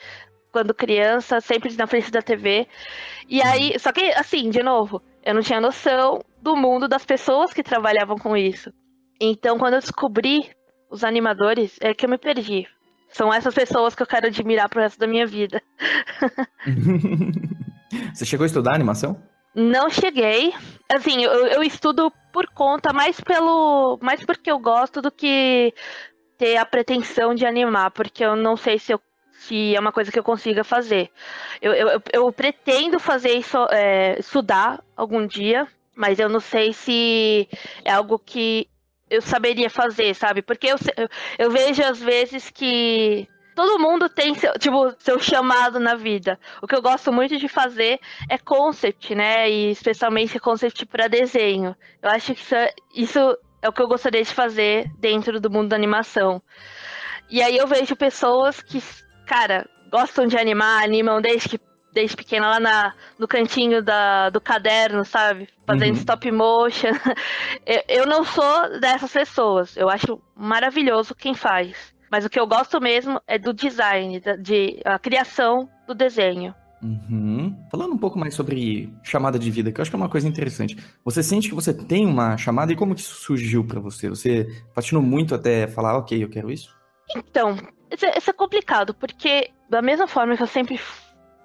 [0.51, 2.67] Quando criança, sempre na frente da TV.
[3.27, 7.53] E aí, só que assim, de novo, eu não tinha noção do mundo das pessoas
[7.53, 8.71] que trabalhavam com isso.
[9.21, 10.49] Então, quando eu descobri
[10.89, 12.67] os animadores, é que eu me perdi.
[13.09, 15.61] São essas pessoas que eu quero admirar pro resto da minha vida.
[18.13, 19.21] você chegou a estudar animação?
[19.53, 20.53] Não cheguei.
[20.87, 23.99] Assim, eu, eu estudo por conta, mais pelo.
[24.01, 25.73] mais porque eu gosto do que
[26.37, 29.01] ter a pretensão de animar, porque eu não sei se, eu,
[29.39, 31.09] se é uma coisa que eu consiga fazer.
[31.61, 37.47] Eu, eu, eu- pretendo fazer isso, é, estudar algum dia, mas eu não sei se
[37.83, 38.67] é algo que
[39.09, 40.41] eu saberia fazer, sabe?
[40.41, 40.77] Porque eu,
[41.37, 46.39] eu vejo às vezes que todo mundo tem seu, tipo, seu chamado na vida.
[46.61, 47.99] O que eu gosto muito de fazer
[48.29, 49.49] é concept, né?
[49.49, 51.75] E especialmente concept para desenho.
[52.01, 53.19] Eu acho que isso é, isso
[53.61, 56.41] é o que eu gostaria de fazer dentro do mundo da animação.
[57.29, 58.81] E aí eu vejo pessoas que,
[59.29, 61.59] cara, gostam de animar, animam desde que
[61.93, 65.47] desde pequena lá na, no cantinho da, do caderno, sabe?
[65.65, 65.99] Fazendo Uhum.
[65.99, 66.91] stop motion.
[67.65, 69.75] eu, eu não sou dessas pessoas.
[69.75, 71.75] Eu acho maravilhoso quem faz.
[72.11, 76.53] Mas o que eu gosto mesmo é do design, da- de a criação do desenho.
[76.81, 77.55] Uhum.
[77.71, 80.27] Falando um pouco mais sobre chamada de vida, que eu acho que é uma coisa
[80.27, 80.77] interessante.
[81.03, 84.07] Você sente que você tem uma chamada e como que isso surgiu pra você?
[84.09, 86.69] Você patinou muito até falar, ok, eu quero isso?
[87.15, 87.57] Então,
[87.91, 90.79] isso é, isso é complicado, porque da mesma forma que eu sempre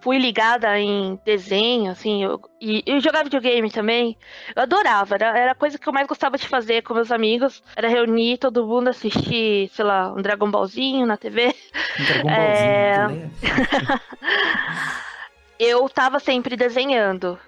[0.05, 4.19] fui ligada em desenho, assim, eu, e eu jogava videogame também.
[4.55, 7.63] Eu adorava, era, era a coisa que eu mais gostava de fazer com meus amigos.
[7.75, 11.55] Era reunir todo mundo, assistir, sei lá, um Dragon Ballzinho na TV.
[11.99, 12.37] Um Dragon Ballzinho.
[12.37, 13.09] É.
[13.09, 13.31] né?
[15.59, 17.39] eu tava sempre desenhando.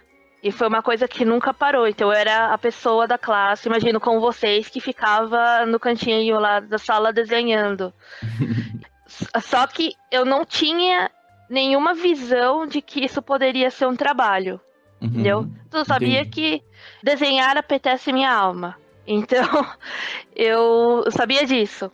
[0.47, 1.89] E foi uma coisa que nunca parou.
[1.89, 6.61] Então eu era a pessoa da classe, imagino com vocês, que ficava no cantinho lá
[6.61, 7.93] da sala desenhando.
[9.43, 11.11] Só que eu não tinha
[11.51, 14.61] nenhuma visão de que isso poderia ser um trabalho.
[15.03, 15.09] Uhum.
[15.09, 15.47] Entendeu?
[15.73, 16.31] Eu sabia Entendi.
[16.31, 16.63] que
[17.03, 18.77] desenhar apetece minha alma.
[19.05, 19.67] Então,
[20.33, 21.91] eu sabia disso.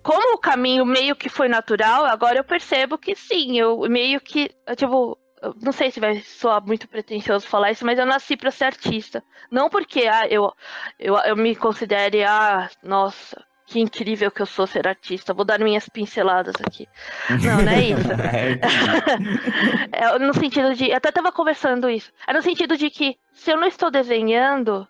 [0.00, 4.48] Como o caminho meio que foi natural, agora eu percebo que sim, eu meio que,
[4.64, 5.18] eu, tipo,
[5.60, 9.22] não sei se vai soar muito pretensioso falar isso, mas eu nasci pra ser artista.
[9.50, 10.52] Não porque ah, eu,
[10.98, 15.60] eu, eu me considere, ah, nossa, que incrível que eu sou ser artista, vou dar
[15.60, 16.88] minhas pinceladas aqui.
[17.30, 18.10] Não, não é isso.
[19.92, 20.90] É, no sentido de.
[20.90, 22.12] Eu até tava conversando isso.
[22.26, 24.86] É no sentido de que se eu não estou desenhando,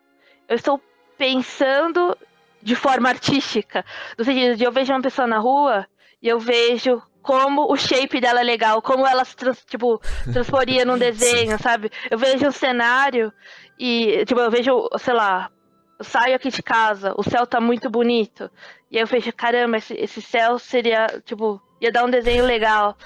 [0.49, 0.81] eu estou
[1.19, 2.17] pensando
[2.63, 3.85] de forma artística.
[4.17, 5.87] No sentido de eu vejo uma pessoa na rua
[6.23, 10.00] e eu vejo como o shape dela é legal, como ela se trans, tipo,
[10.33, 11.90] transporia num desenho, sabe?
[12.11, 13.33] Eu vejo um cenário
[13.78, 15.50] e, tipo, eu vejo, sei lá,
[15.98, 18.50] eu saio aqui de casa, o céu tá muito bonito.
[18.90, 22.97] E aí eu vejo, caramba, esse, esse céu seria, tipo, ia dar um desenho legal.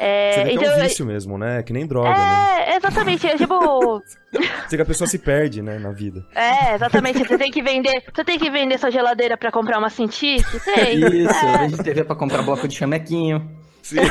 [0.00, 1.60] É, Você vê que é então, um vício mesmo, né?
[1.64, 2.70] Que nem droga, né?
[2.72, 3.26] é, exatamente.
[3.26, 4.00] É, tipo,
[4.68, 6.24] Você que a pessoa se perde, né, na vida.
[6.36, 7.18] é, exatamente.
[7.18, 8.04] Você tem que vender.
[8.14, 10.44] Você tem que vender sua geladeira pra comprar uma Cintiq?
[10.64, 11.00] Tem.
[11.24, 11.58] Isso, É.
[11.58, 13.50] vende TV pra comprar bloco de chamequinho.
[13.82, 13.96] Sim.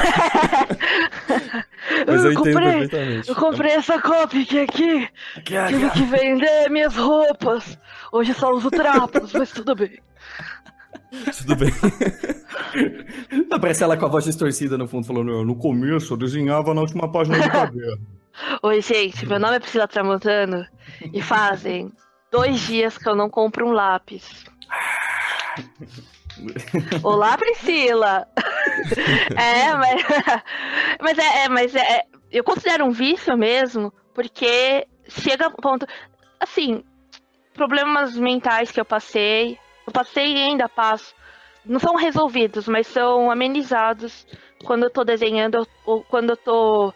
[2.06, 3.30] Mas eu, entendo comprei, perfeitamente.
[3.30, 5.08] eu comprei essa Copic aqui.
[5.68, 7.78] Tive que vender minhas roupas.
[8.12, 10.00] Hoje só uso trapos, mas tudo bem.
[11.38, 11.72] Tudo bem.
[13.52, 17.12] Aparece ela com a voz distorcida no fundo, falando: No começo eu desenhava na última
[17.12, 18.18] página do caderno.
[18.62, 20.66] Oi, gente, meu nome é Priscila Tramontano
[21.12, 21.92] e fazem
[22.32, 24.46] dois dias que eu não compro um lápis.
[27.02, 28.28] Olá, Priscila!
[29.36, 30.04] É, mas,
[31.02, 35.88] mas é, é, mas é, eu considero um vício mesmo, porque chega a um ponto,
[36.40, 36.84] assim,
[37.56, 41.16] problemas mentais que eu passei, eu passei e ainda passo,
[41.66, 44.28] não são resolvidos, mas são amenizados
[44.64, 46.94] quando eu tô desenhando ou quando eu tô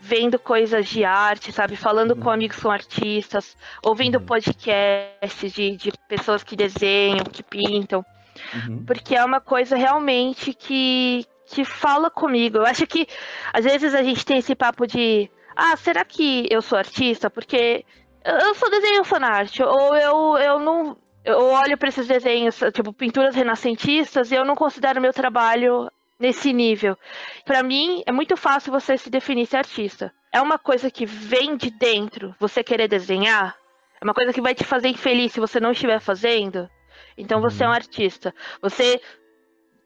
[0.00, 1.76] vendo coisas de arte, sabe?
[1.76, 4.22] Falando com amigos que são artistas, ouvindo Uhum.
[4.22, 8.04] podcasts de, de pessoas que desenham, que pintam,
[8.52, 8.86] Uhum.
[8.86, 12.58] porque é uma coisa realmente que, que fala comigo.
[12.58, 13.06] Eu acho que
[13.52, 17.30] às vezes a gente tem esse papo de ah, será que eu sou artista?
[17.30, 17.84] Porque
[18.24, 20.96] eu eu sou desenho fanart, ou eu, eu não.
[21.24, 26.52] Eu olho para esses desenhos, tipo, pinturas renascentistas, e eu não considero meu trabalho nesse
[26.52, 26.96] nível.
[27.44, 30.12] Para mim, é muito fácil você se definir ser artista.
[30.32, 33.56] É uma coisa que vem de dentro, você querer desenhar.
[34.00, 36.68] É uma coisa que vai te fazer infeliz se você não estiver fazendo.
[37.16, 38.34] Então você é um artista.
[38.62, 39.00] Você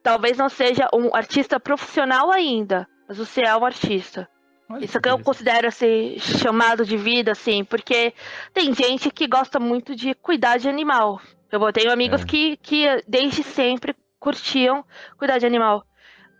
[0.02, 4.28] talvez não seja um artista profissional ainda, mas você é um artista.
[4.74, 5.24] Olha Isso que eu interessante.
[5.24, 8.12] considero esse chamado de vida, assim, porque
[8.52, 11.20] tem gente que gosta muito de cuidar de animal.
[11.50, 12.24] Eu tenho amigos É.
[12.24, 14.84] que, que desde sempre curtiam
[15.16, 15.84] cuidar de animal.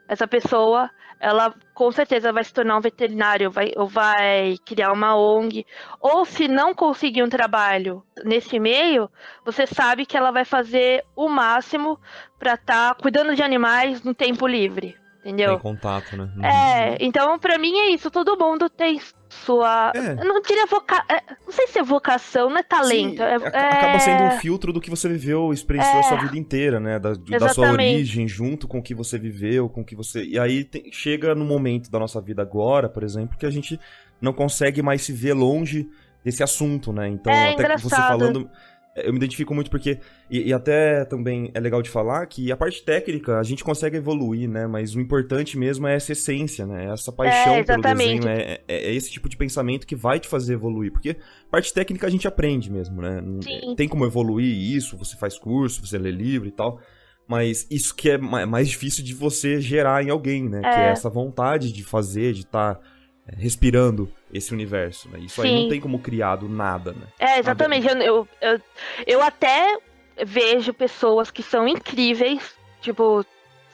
[0.08, 5.16] Essa pessoa, ela com certeza vai se tornar um veterinário, vai, ou vai criar uma
[5.16, 5.64] ONG.
[6.00, 9.08] Ou se não conseguir um trabalho nesse meio,
[9.44, 12.00] você sabe que ela vai fazer o máximo
[12.38, 14.96] para estar cuidando de animais no tempo livre.
[15.24, 15.52] Entendeu?
[15.52, 16.28] Tá em contato, né?
[16.36, 16.44] Uhum.
[16.44, 19.90] É, então pra mim é isso, todo mundo tem sua.
[19.94, 20.12] É.
[20.20, 21.02] Eu não diria voca...
[21.08, 23.16] é, Não sei se é vocação, não é talento.
[23.16, 26.00] Sim, é- aca- é- Acaba sendo um filtro do que você viveu, experienciou É.
[26.00, 26.98] a sua vida inteira, né?
[26.98, 30.22] Da, da sua origem, junto com o que você viveu, com o que você.
[30.24, 33.80] E aí tem- chega no momento da nossa vida agora, por exemplo, que a gente
[34.20, 35.88] não consegue mais se ver longe
[36.24, 37.08] desse assunto, né?
[37.08, 38.18] Então, É até que você engraçado.
[38.18, 38.50] falando.
[38.96, 39.98] Eu me identifico muito porque.
[40.30, 43.96] E, e até também é legal de falar que a parte técnica a gente consegue
[43.96, 44.66] evoluir, né?
[44.66, 46.92] Mas o importante mesmo é essa essência, né?
[46.92, 48.20] Essa paixão pelo exatamente.
[48.20, 48.28] desenho.
[48.28, 50.92] É, é- é esse tipo de pensamento que vai te fazer evoluir.
[50.92, 51.16] Porque
[51.50, 53.20] parte técnica a gente aprende mesmo, né?
[53.20, 53.74] Não- Sim.
[53.76, 56.80] Tem como evoluir isso, você faz curso, você lê livro e tal.
[57.26, 60.60] Mas isso que é ma- mais difícil de você gerar em alguém, né?
[60.60, 60.90] Que é É.
[60.90, 62.78] essa vontade de fazer, de estar
[63.26, 65.18] respirando esse universo, né?
[65.20, 65.62] Isso aí Sim.
[65.62, 67.06] não tem como criar do nada, né?
[67.18, 67.86] É, exatamente.
[67.86, 68.60] Eu, eu, eu,
[69.06, 69.78] eu até
[70.24, 73.24] vejo pessoas que são incríveis, tipo,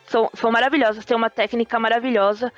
[0.07, 2.53] são, são maravilhosas, têm uma técnica maravilhosa,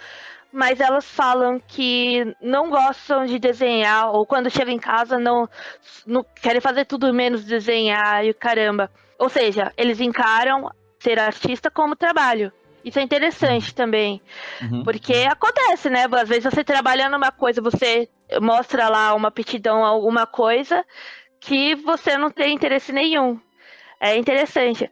[0.52, 5.48] mas elas falam que não gostam de desenhar, ou quando chegam em casa não,
[6.07, 8.90] não querem fazer tudo menos desenhar e caramba.
[9.18, 12.52] Ou seja, eles encaram ser artista como trabalho.
[12.84, 14.20] Isso é interessante também.
[14.60, 14.82] Uhum.
[14.82, 16.06] Porque acontece, né?
[16.10, 18.08] Às vezes você trabalha numa coisa, você
[18.40, 20.84] mostra lá uma aptidão a alguma coisa
[21.40, 23.40] que você não tem interesse nenhum.
[24.00, 24.90] É interessante.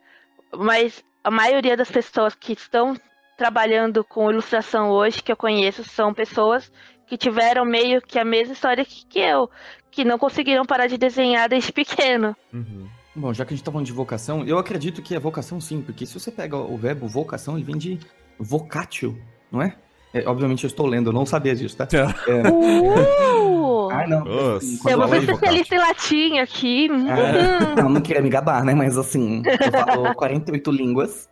[0.53, 2.95] Mas a maioria das pessoas que estão
[3.37, 6.71] trabalhando com ilustração hoje, que eu conheço, são pessoas
[7.07, 9.51] que tiveram meio que a mesma história que, que eu,
[9.91, 12.37] que não conseguiram parar de desenhar desde pequeno.
[12.53, 12.89] Uhum.
[13.15, 15.83] Bom, já que a gente tá falando de vocação, eu acredito que é vocação sim,
[15.83, 17.99] porque se você pega o verbo vocação, ele vem de
[18.39, 19.19] vocatio,
[19.51, 19.75] não é?
[20.15, 21.87] É, obviamente eu estou lendo, eu não sabia disso, tá?
[22.29, 22.49] É.
[22.51, 23.89] Uh!
[23.91, 24.25] Ah, não.
[24.25, 24.57] Nossa.
[24.59, 26.87] assim, Eu vou ser especialista em latim aqui.
[26.87, 28.73] É, não, não queria me gabar, né?
[28.75, 31.29] Mas assim, eu falo 48 línguas.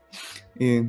[0.61, 0.85] E,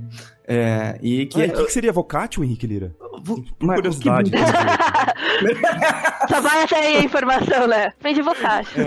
[0.48, 1.48] é, e que Ah, é.
[1.48, 2.96] e o que, que seria vocatio, Henrique Lira?
[3.24, 4.32] vo- mas- curiosidade.
[4.32, 4.38] que-
[6.34, 7.92] Só vai até aí a informação, né?
[8.02, 8.84] Vem de vocácio.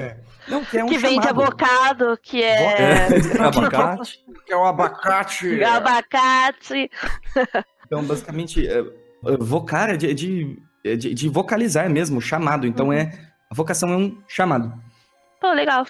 [0.48, 1.42] Não, que é um que vem de chamado.
[1.42, 4.24] avocado, que é, É, abacate.
[4.44, 5.62] Que é o abacate.
[5.64, 6.90] abacate.
[7.87, 12.66] Então, basicamente, é, é, vocar é de, de, é de, de vocalizar mesmo, chamado.
[12.66, 13.12] Então, é.
[13.50, 14.72] A vocação é um chamado.
[15.38, 15.85] Pô, legal.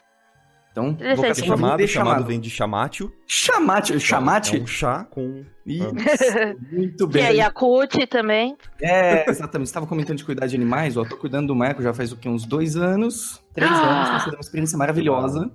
[0.73, 2.25] Então, vocação vem chamado, chamado chamado.
[2.27, 3.13] vem de chamatio.
[3.27, 4.57] Chamate, chamate.
[4.57, 5.45] É um chá com...
[5.67, 5.87] Isso,
[6.73, 7.25] muito Que bem.
[7.27, 8.57] é Yakut também.
[8.81, 9.69] É, exatamente.
[9.69, 10.97] Você estava comentando de cuidar de animais.
[10.97, 12.29] Ó, eu tô cuidando do Marco já faz o quê?
[12.29, 13.41] Uns dois anos?
[13.55, 13.75] Três Ah!
[13.75, 14.09] anos.
[14.11, 15.51] Tá sendo uma experiência maravilhosa.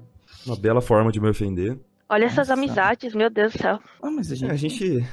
[0.45, 1.77] Uma bela forma de me ofender.
[2.07, 2.53] Olha essas Nossa.
[2.53, 3.79] amizades, meu Deus do céu.
[4.01, 4.51] Ah, mas a É, gente.
[4.51, 5.07] a gente...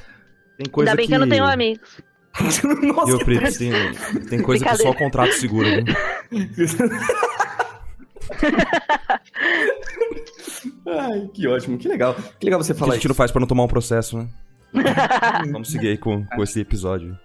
[0.57, 1.13] Tem coisa Ainda bem que...
[1.15, 1.99] eu não tenho amigos.
[2.95, 3.57] Nossa, Eu preciso,
[4.13, 5.83] tem, tem coisa que só o contrato segura, né?
[10.87, 12.15] Ai, que ótimo, que legal.
[12.39, 13.07] Que legal você Que a falar gente isso.
[13.09, 14.27] não faz pra não tomar um processo, né?
[15.51, 17.17] Vamos seguir aí com, com esse episódio.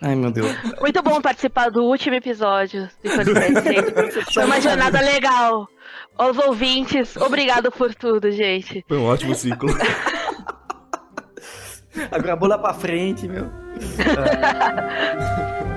[0.00, 0.50] Ai, meu Deus.
[0.80, 4.32] Muito bom participar do último episódio do podcast, gente.
[4.32, 5.66] Foi uma jornada legal.
[6.16, 8.84] Aos ouvintes, obrigado por tudo, gente.
[8.88, 9.70] Foi um ótimo ciclo.
[12.10, 13.48] Agora bola pra frente, meu.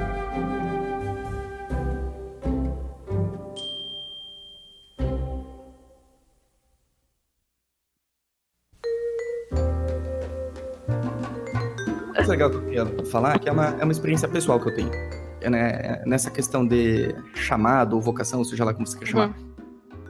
[12.27, 14.75] mais legal que eu queria falar que é uma, é uma experiência pessoal que eu
[14.75, 14.91] tenho.
[15.39, 19.35] É, né, é nessa questão de chamado ou vocação, seja lá como você quer chamar.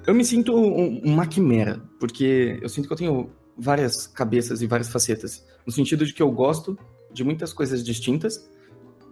[0.06, 4.68] Eu me sinto um- uma quimera, porque eu sinto que eu tenho várias cabeças e
[4.68, 5.46] várias facetas.
[5.66, 6.78] No sentido de que eu gosto
[7.14, 8.50] de muitas coisas distintas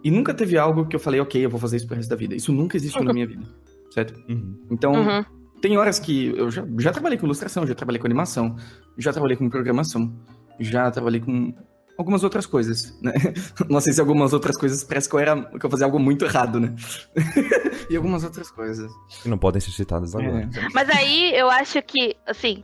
[0.02, 2.16] e nunca teve algo que eu falei, ok, eu vou fazer isso pro resto da
[2.16, 2.34] vida.
[2.34, 3.44] Isso nunca existiu na minha vida,
[3.92, 4.18] certo?
[4.28, 4.58] Uhum.
[4.70, 5.24] Então, Uhum.
[5.60, 8.56] tem horas que eu já, já trabalhei com ilustração, já trabalhei com animação,
[8.96, 10.12] já trabalhei com programação,
[10.58, 11.52] já trabalhei com
[11.98, 13.12] algumas outras coisas, né?
[13.68, 16.24] Não sei se algumas outras coisas parece que eu, era, que eu fazia algo muito
[16.24, 16.74] errado, né?
[17.90, 18.90] e algumas outras coisas.
[19.22, 20.48] Que não podem ser citadas agora.
[20.54, 20.68] É.
[20.74, 22.62] Mas aí eu acho que, assim,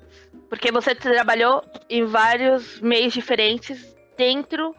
[0.49, 4.75] porque você trabalhou em vários meios diferentes dentro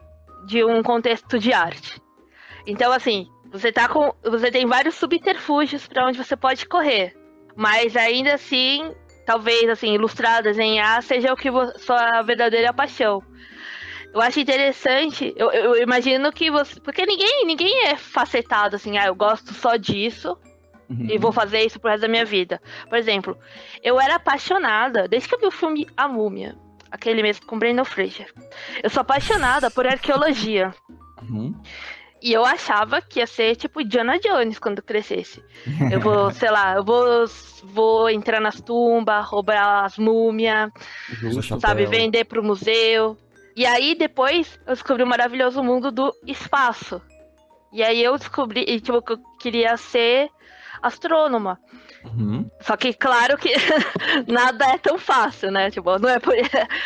[0.45, 2.01] de um contexto de arte.
[2.65, 4.13] Então, assim, você tá com.
[4.23, 7.15] Você tem vários subterfúgios para onde você pode correr.
[7.55, 8.91] Mas ainda assim,
[9.25, 13.21] talvez assim, ilustrar, desenhar seja o que sua verdadeira paixão.
[14.13, 16.80] Eu acho interessante, eu, eu imagino que você.
[16.80, 20.38] Porque ninguém, ninguém é facetado assim, ah, eu gosto só disso
[20.89, 21.08] Uhum.
[21.10, 22.62] e vou fazer isso pro resto da minha vida.
[22.89, 23.38] Por exemplo,
[23.82, 26.56] eu era apaixonada, desde que eu vi o filme A Múmia,
[26.91, 28.32] aquele mesmo com Brandon Fraser.
[28.84, 30.73] Eu sou apaixonada por arqueologia.
[31.21, 31.56] Uhum.
[32.21, 35.43] E eu achava que ia ser tipo Diana Jones quando crescesse.
[35.91, 37.26] Eu vou, sei lá, eu vou,
[37.63, 40.71] vou entrar nas tumbas, roubar as múmias,
[41.60, 43.17] sabe, vender pro museu.
[43.55, 47.01] E aí depois eu descobri o maravilhoso mundo do espaço.
[47.71, 50.29] E aí eu descobri, e, tipo, que eu queria ser
[50.81, 51.59] astrônoma.
[52.03, 52.49] Uhum.
[52.59, 53.49] Só que, claro que
[54.27, 55.71] nada é tão fácil, né?
[55.71, 56.33] Tipo, não é por...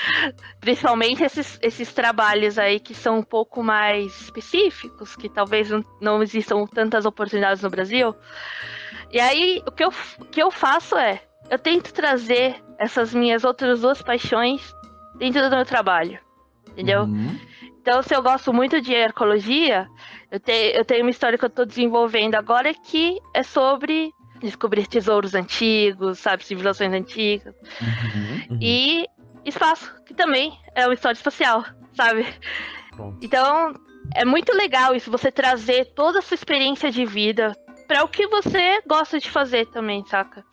[0.62, 6.24] Principalmente esses, esses trabalhos aí que são um pouco mais específicos, que talvez não, não
[6.24, 8.16] existam tantas oportunidades no Brasil.
[9.12, 13.44] E aí, o que, eu, o que eu faço é, eu tento trazer essas minhas
[13.44, 14.74] outras duas paixões
[15.18, 16.20] dentro do meu trabalho.
[16.78, 17.06] Entendeu?
[17.06, 17.36] Uhum.
[17.82, 19.88] Então, se eu gosto muito de arqueologia,
[20.30, 24.86] eu, te- eu tenho uma história que eu tô desenvolvendo agora que é sobre descobrir
[24.86, 27.56] tesouros antigos, sabe, civilizações antigas.
[27.82, 28.42] Uhum.
[28.52, 28.60] Uhum.
[28.62, 29.06] E
[29.44, 32.28] espaço, que também é uma história espacial, sabe?
[33.22, 33.74] Então,
[34.14, 37.54] é muito legal isso, você trazer toda a sua experiência de vida
[37.88, 40.44] para o que você gosta de fazer também, saca?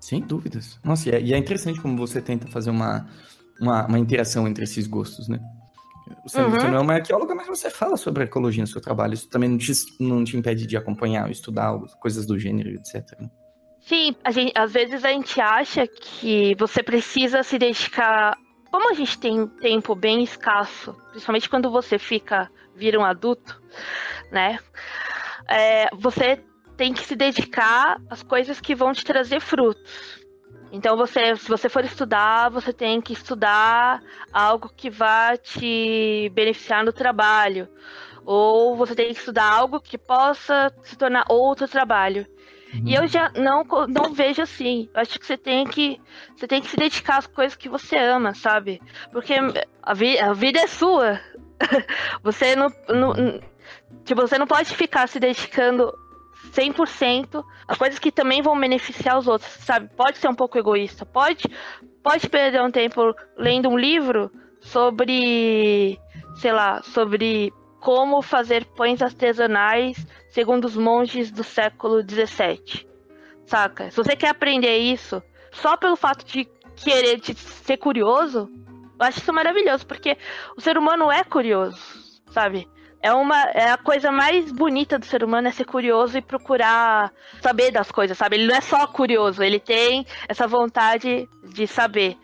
[0.00, 0.78] Sem dúvidas.
[0.84, 3.08] Nossa, e é, e é interessante como você tenta fazer uma,
[3.60, 5.38] uma, uma interação entre esses gostos, né?
[6.24, 6.50] Você, Uhum.
[6.50, 9.14] não é uma arqueóloga, mas você fala sobre ecologia no seu trabalho.
[9.14, 13.18] Isso também não te, não te impede de acompanhar, estudar coisas do gênero, etc.
[13.20, 13.30] né?
[13.80, 18.36] Sim, gente, às vezes a gente acha que você precisa se dedicar
[18.70, 23.60] como a gente tem tempo bem escasso, principalmente quando você fica, vira um adulto,
[24.30, 24.58] né?
[25.48, 26.40] É, você
[26.76, 30.19] tem que se dedicar às coisas que vão te trazer frutos.
[30.72, 34.02] Então você, se você for estudar, você tem que estudar
[34.32, 37.68] algo que vá te beneficiar no trabalho.
[38.24, 42.26] Ou você tem que estudar algo que possa se tornar outro trabalho.
[42.72, 42.82] Uhum.
[42.86, 44.88] E eu já não, não vejo assim.
[44.94, 46.00] Eu acho que você tem que
[46.36, 48.80] você tem que se dedicar às coisas que você ama, sabe?
[49.10, 49.34] Porque
[49.82, 51.20] a, vi, a vida é sua.
[52.22, 53.12] você não, não
[54.04, 55.92] tipo, você não pode ficar se dedicando
[56.52, 59.88] 100% a coisas que também vão beneficiar os outros, sabe?
[59.96, 61.44] Pode ser um pouco egoísta, pode,
[62.02, 64.30] pode perder um tempo lendo um livro
[64.60, 65.98] sobre,
[66.36, 72.86] sei lá, sobre como fazer pães artesanais segundo os monges do século 17.
[73.46, 73.90] Saca?
[73.90, 78.48] Se você quer aprender isso só pelo fato de querer de ser curioso,
[78.98, 80.16] eu acho isso maravilhoso, porque
[80.56, 81.78] o ser humano é curioso,
[82.30, 82.68] sabe?
[83.02, 87.10] É uma é a coisa mais bonita do ser humano é ser curioso e procurar
[87.40, 88.36] saber das coisas, sabe?
[88.36, 92.18] Ele não é só curioso, ele tem essa vontade de saber.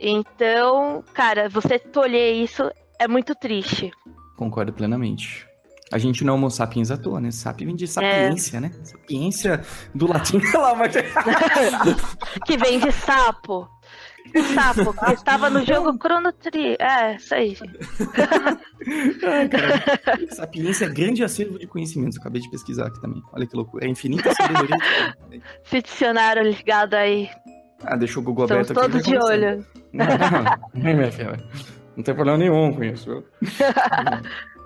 [0.00, 3.90] Então, cara, você tolher isso é muito triste.
[4.36, 5.46] Concordo plenamente.
[5.92, 7.30] A gente não é homo sapiens à toa, né?
[7.30, 8.60] Sapien vem de sapiência, é.
[8.60, 8.72] né?
[8.82, 9.60] Sapiência
[9.94, 10.40] do latim.
[12.46, 13.68] que vem de sapo.
[14.54, 16.76] Sapo, estava no jogo Chrono Trigger.
[16.80, 17.56] É, isso aí,
[20.30, 22.18] Sapiência é grande acervo de conhecimentos.
[22.18, 23.22] Acabei de pesquisar aqui também.
[23.32, 23.86] Olha que loucura.
[23.86, 24.76] É infinita sabedoria.
[25.64, 27.28] Se dicionário ligado aí.
[27.84, 28.80] Ah, deixa o Google aberto aqui.
[28.80, 29.66] todos de olho.
[29.92, 30.06] Não,
[30.74, 31.36] não, minha filha.
[31.96, 33.24] Não tem problema nenhum com isso.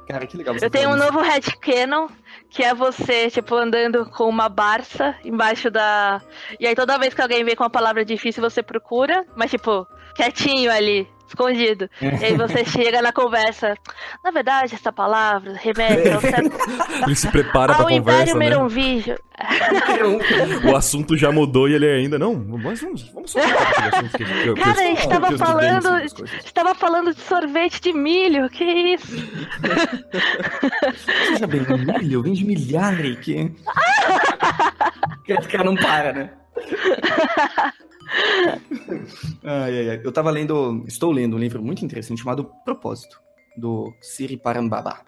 [0.07, 0.55] Cara, que legal.
[0.57, 2.09] Eu tenho um novo headcanon,
[2.57, 6.23] que é você, tipo, andando com uma barça embaixo da.
[6.59, 9.87] E aí toda vez que alguém vem com uma palavra difícil, você procura, mas tipo,
[10.15, 11.89] quietinho ali escondido.
[12.01, 13.75] e aí você chega na conversa.
[14.25, 16.57] Na verdade, essa palavra remete ao certo...
[17.07, 18.39] Ele se prepara ao pra Império conversa, né?
[18.39, 19.19] Meronvígio.
[20.65, 22.35] o assunto já mudou e ele ainda não.
[22.35, 25.99] Mas vamos, vamos só que, que, que, Cara, a gente tava falando,
[26.45, 28.49] estava falando de sorvete de milho.
[28.49, 29.17] Que isso?
[31.29, 31.61] Seja bem,
[32.01, 33.53] milho vem de milhare que.
[35.25, 36.31] que cara não para, né?
[39.45, 40.01] ai, ai, ai.
[40.05, 43.21] Eu tava lendo, estou lendo um livro muito interessante chamado Propósito,
[43.57, 45.01] do Siri Parambaba.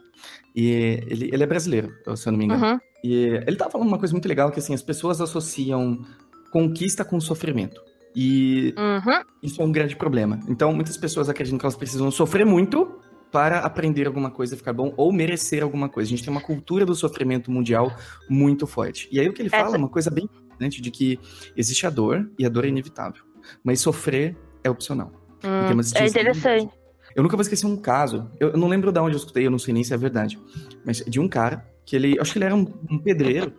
[0.54, 2.66] E ele, ele é brasileiro, se eu não me engano.
[2.66, 2.80] Uhum.
[3.04, 3.14] E
[3.46, 6.04] ele tava falando uma coisa muito legal, que assim, as pessoas associam
[6.50, 7.80] conquista com sofrimento.
[8.14, 9.22] E uhum.
[9.42, 10.40] isso é um grande problema.
[10.48, 12.98] Então, muitas pessoas acreditam que elas precisam sofrer muito
[13.30, 16.08] para aprender alguma coisa, ficar bom, ou merecer alguma coisa.
[16.08, 17.92] A gente tem uma cultura do sofrimento mundial
[18.28, 19.08] muito forte.
[19.12, 19.76] E aí o que ele fala Essa...
[19.76, 20.28] é uma coisa bem
[20.58, 21.18] importante de que
[21.56, 23.22] existe a dor e a dor é inevitável,
[23.62, 25.12] mas sofrer é opcional.
[25.44, 26.70] Hum, é interessante.
[27.14, 29.58] Eu nunca vou esquecer um caso, eu, não lembro de onde eu escutei, eu não
[29.58, 30.38] sei nem se é verdade,
[30.84, 33.54] mas de um cara que ele, acho que ele era um, um pedreiro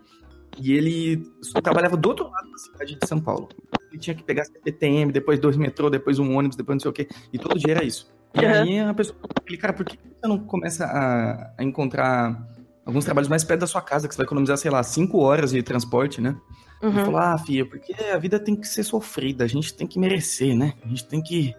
[0.58, 1.24] e ele
[1.64, 3.50] trabalhava do outro lado da cidade de São Paulo.
[3.90, 6.94] Ele tinha que pegar CPTM, depois dois metrô, depois um ônibus, depois não sei o
[6.94, 8.12] quê, e todo dia era isso.
[8.36, 8.52] E uhum.
[8.52, 12.40] aí a pessoa, ele, cara, por que você não começa a, a encontrar
[12.86, 15.52] alguns trabalhos mais perto da sua casa, que você vai economizar, sei lá, cinco horas
[15.52, 16.36] de transporte, né?
[16.82, 16.90] Uhum.
[16.90, 20.00] Ele falou, ah, filha, porque a vida tem que ser sofrida, a gente tem que
[20.00, 20.74] merecer, né?
[20.84, 21.54] A gente tem que.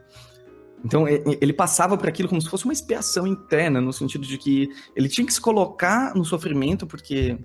[0.82, 4.70] Então, ele passava por aquilo como se fosse uma expiação interna, no sentido de que
[4.96, 7.38] ele tinha que se colocar no sofrimento, porque.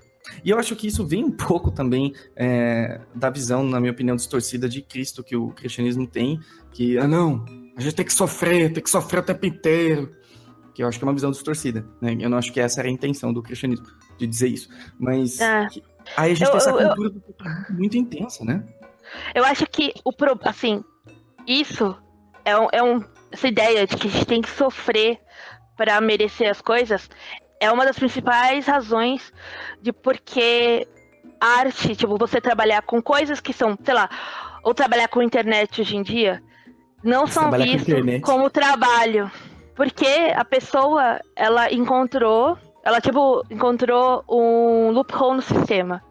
[0.44, 4.16] E eu acho que isso vem um pouco também é, da visão, na minha opinião,
[4.16, 6.40] distorcida de Cristo que o cristianismo tem,
[6.72, 7.46] que, ah, não,
[7.78, 10.16] a gente tem que sofrer, tem que sofrer o tempo inteiro.
[10.74, 12.18] Que eu acho que é uma visão distorcida, né?
[12.20, 13.86] Eu não acho que essa era a intenção do cristianismo,
[14.18, 14.70] de dizer isso.
[14.98, 15.40] Mas.
[15.40, 15.68] É.
[16.16, 17.12] Aí a gente eu, tem essa cultura
[17.70, 18.64] eu, muito intensa, né?
[19.34, 20.84] Eu acho que o pro, assim,
[21.48, 21.96] isso
[22.44, 25.20] é, um, é um, essa ideia de que a gente tem que sofrer
[25.76, 27.10] para merecer as coisas
[27.60, 29.34] é uma das principais razões
[29.82, 30.88] de porque
[31.40, 34.10] arte, tipo, você trabalhar com coisas que são, sei lá,
[34.64, 36.42] ou trabalhar com internet hoje em dia,
[37.04, 39.32] não são vistos com como trabalho.
[39.76, 46.04] Porque a pessoa, ela encontrou ela, tipo, encontrou um loophole no sistema.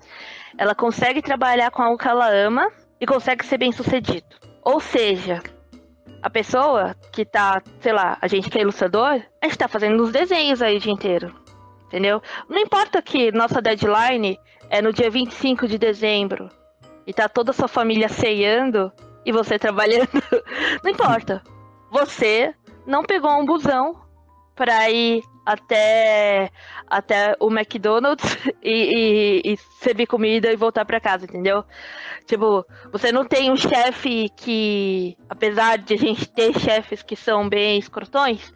[0.58, 2.68] Ela consegue trabalhar com algo que ela ama
[3.00, 4.26] e consegue ser bem sucedido.
[4.60, 5.40] Ou seja,
[6.20, 10.02] a pessoa que tá, sei lá, a gente que é ilustrador, a gente tá fazendo
[10.02, 11.32] os desenhos aí o dia inteiro.
[11.86, 12.20] Entendeu?
[12.48, 14.36] Não importa que nossa deadline
[14.68, 16.48] é no dia 25 de dezembro
[17.06, 18.90] e tá toda a sua família ceando
[19.24, 20.08] e você trabalhando.
[20.82, 21.40] Não importa.
[21.92, 22.52] Você
[22.84, 23.94] não pegou um busão
[24.56, 26.50] para ir até,
[26.86, 28.24] até o McDonald's
[28.62, 31.64] e, e, e servir comida e voltar para casa, entendeu?
[32.26, 37.48] Tipo, você não tem um chefe que, apesar de a gente ter chefes que são
[37.48, 38.52] bem escrotões,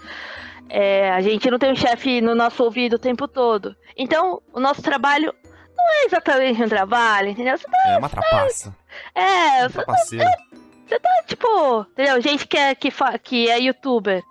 [0.70, 3.74] é, a gente não tem um chefe no nosso ouvido o tempo todo.
[3.96, 5.34] Então, o nosso trabalho
[5.76, 7.56] não é exatamente um trabalho, entendeu?
[7.56, 8.74] Você tá, É uma trapaça.
[9.14, 10.24] é, Um você trapaceiro.
[10.24, 10.42] você tá,
[11.26, 12.20] tipo, entendeu?
[12.20, 14.22] Gente que é, que, fa- que é youtuber.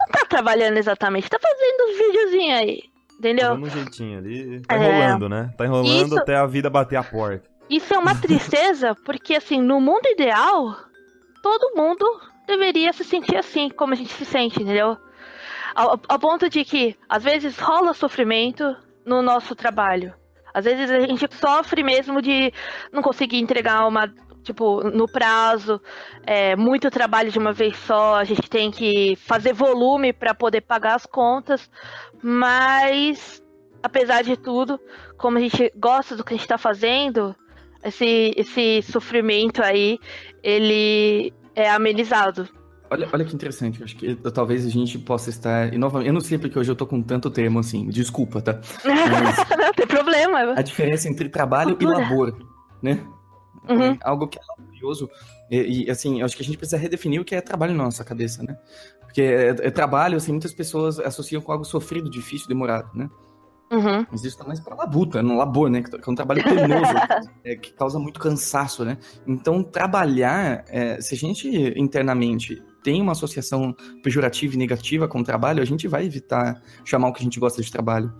[0.00, 2.82] Não tá trabalhando exatamente, tá fazendo os videozinhos aí.
[3.18, 3.50] Entendeu?
[3.50, 4.60] Dando um jeitinho ali.
[4.62, 4.78] Tá É.
[4.78, 5.50] enrolando, né?
[5.56, 7.48] Tá enrolando Isso- até a vida bater a porta.
[7.68, 10.74] Isso é uma tristeza, porque assim, no mundo ideal,
[11.42, 12.04] todo mundo
[12.46, 14.96] deveria se sentir assim, como a gente se sente, entendeu?
[15.74, 18.74] Ao, ao ponto de que, às vezes, rola sofrimento
[19.06, 20.12] no nosso trabalho.
[20.52, 22.52] Às vezes a gente sofre mesmo de
[22.92, 24.12] não conseguir entregar uma.
[24.42, 25.80] Tipo, no prazo,
[26.26, 30.62] é, muito trabalho de uma vez só, a gente tem que fazer volume para poder
[30.62, 31.70] pagar as contas,
[32.22, 33.42] mas
[33.82, 34.80] apesar de tudo,
[35.16, 37.34] como a gente gosta do que a gente tá fazendo,
[37.84, 39.98] esse, esse sofrimento aí,
[40.42, 42.48] ele é amenizado.
[42.90, 45.72] Olha, olha que interessante, eu acho que talvez a gente possa estar.
[45.72, 48.54] E novamente, eu não sei porque hoje eu tô com tanto termo assim, desculpa, tá?
[48.84, 50.54] Mas não tem problema.
[50.56, 51.98] a diferença entre trabalho e Cultura.
[51.98, 52.36] labor,
[52.82, 53.00] né?
[53.70, 53.92] Uhum.
[53.92, 55.08] É algo que é laborioso.
[55.50, 58.04] E, e, assim, acho que a gente precisa redefinir o que é trabalho na nossa
[58.04, 58.58] cabeça, né?
[59.00, 63.08] Porque é, é trabalho, assim, muitas pessoas associam com algo sofrido, difícil, demorado, né?
[63.72, 64.04] Uhum.
[64.10, 65.82] Mas isso tá mais pra labuta, no labor, né?
[65.82, 66.92] Que é um trabalho penoso,
[67.44, 68.98] é, que causa muito cansaço, né?
[69.26, 75.24] Então, trabalhar, é, se a gente internamente tem uma associação pejorativa e negativa com o
[75.24, 78.12] trabalho, a gente vai evitar chamar o que a gente gosta de trabalho.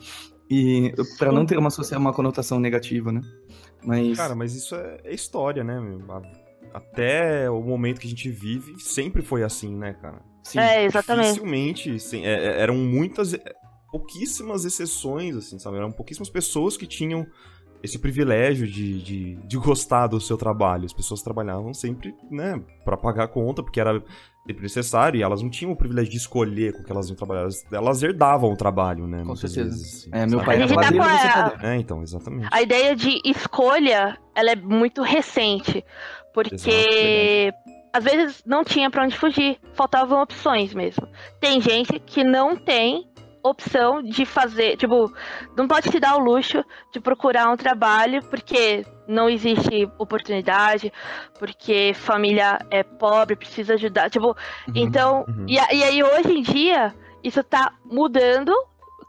[0.48, 3.20] E para não ter uma, uma conotação negativa, né?
[3.82, 4.16] Mas.
[4.16, 6.00] Cara, mas isso é, é história, né, meu?
[6.72, 10.22] Até o momento que a gente vive, sempre foi assim, né, cara?
[10.42, 10.58] sim.
[10.58, 11.26] É, exatamente.
[11.26, 13.40] Dificilmente, sim, é- é- eram muitas, é,
[13.90, 15.76] pouquíssimas exceções, assim, sabe?
[15.76, 17.26] Eram pouquíssimas pessoas que tinham
[17.82, 20.84] esse privilégio de, de, de gostar do seu trabalho.
[20.84, 24.02] As pessoas trabalhavam sempre, né, pra pagar a conta, porque era
[24.50, 27.42] sempre necessário, e elas não tinham o privilégio de escolher com que elas iam trabalhar.
[27.42, 29.20] Elas, elas herdavam o trabalho, né?
[29.20, 29.70] Com muitas certeza.
[29.76, 30.44] vezes, assim, É, meu sabe?
[30.44, 31.66] pai era gente tá a- padeiro.
[31.66, 32.48] É, então, exatamente.
[32.50, 35.84] A ideia de escolha, ela é muito recente,
[36.32, 37.58] porque Exato,
[37.92, 41.06] às vezes não tinha pra onde fugir, faltavam opções mesmo.
[41.40, 43.09] Tem gente que não tem
[43.42, 45.12] opção de fazer, tipo,
[45.56, 50.92] não pode se dar o luxo de procurar um trabalho porque não existe oportunidade,
[51.38, 54.36] porque família é pobre, precisa ajudar, tipo,
[54.74, 55.46] então, uhum.
[55.48, 58.52] e, e aí hoje em dia isso tá mudando.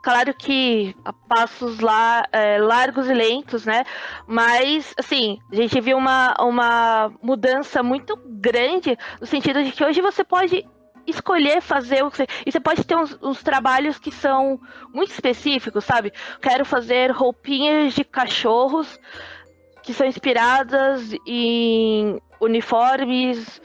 [0.04, 3.84] Claro que a passos lá, é, largos e lentos, né?
[4.26, 10.02] Mas, assim, a gente viu uma, uma mudança muito grande no sentido de que hoje
[10.02, 10.66] você pode
[11.08, 12.28] escolher fazer o que você.
[12.46, 14.60] E você pode ter uns, uns trabalhos que são
[14.94, 16.12] muito específicos, sabe?
[16.42, 19.00] Quero fazer roupinhas de cachorros
[19.84, 23.62] que são inspiradas em uniformes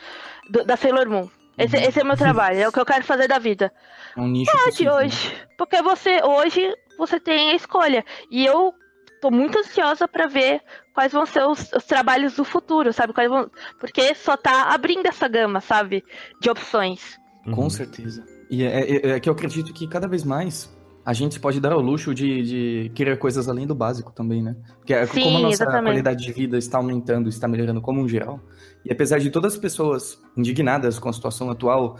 [0.51, 1.28] do- da Sailor Moon.
[1.59, 3.72] Esse, esse é o meu trabalho, é o que eu quero fazer da vida.
[4.16, 5.05] É um nicho de possível, né?
[5.07, 5.47] hoje.
[5.57, 8.05] Porque você hoje você tem a escolha.
[8.30, 8.74] E eu
[9.22, 10.61] tô muito ansiosa pra ver
[10.95, 13.12] quais vão ser os, os trabalhos do futuro, sabe?
[13.14, 13.51] Quais vão...
[13.78, 16.05] Porque só tá abrindo essa gama, sabe?
[16.41, 17.18] De opções.
[17.53, 17.70] Com Uhum.
[17.70, 18.24] certeza.
[18.51, 20.74] E é, é- é que eu acredito que cada vez mais
[21.05, 24.57] a gente pode dar ao luxo de, de querer coisas além do básico também, né?
[24.78, 25.84] Porque é Sim, como a nossa exatamente.
[25.84, 28.40] qualidade de vida está aumentando, está melhorando como um geral,
[28.84, 31.97] e apesar de todas as pessoas indignadas com a situação atual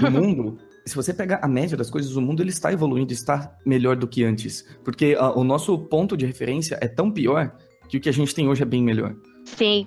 [0.00, 3.56] do mundo, se você pegar a média das coisas, o mundo ele está evoluindo, está
[3.64, 4.64] melhor do que antes.
[4.82, 7.54] Porque ah, o nosso ponto de referência é tão pior
[7.88, 9.14] que o que a gente tem hoje é bem melhor.
[9.44, 9.86] Sim.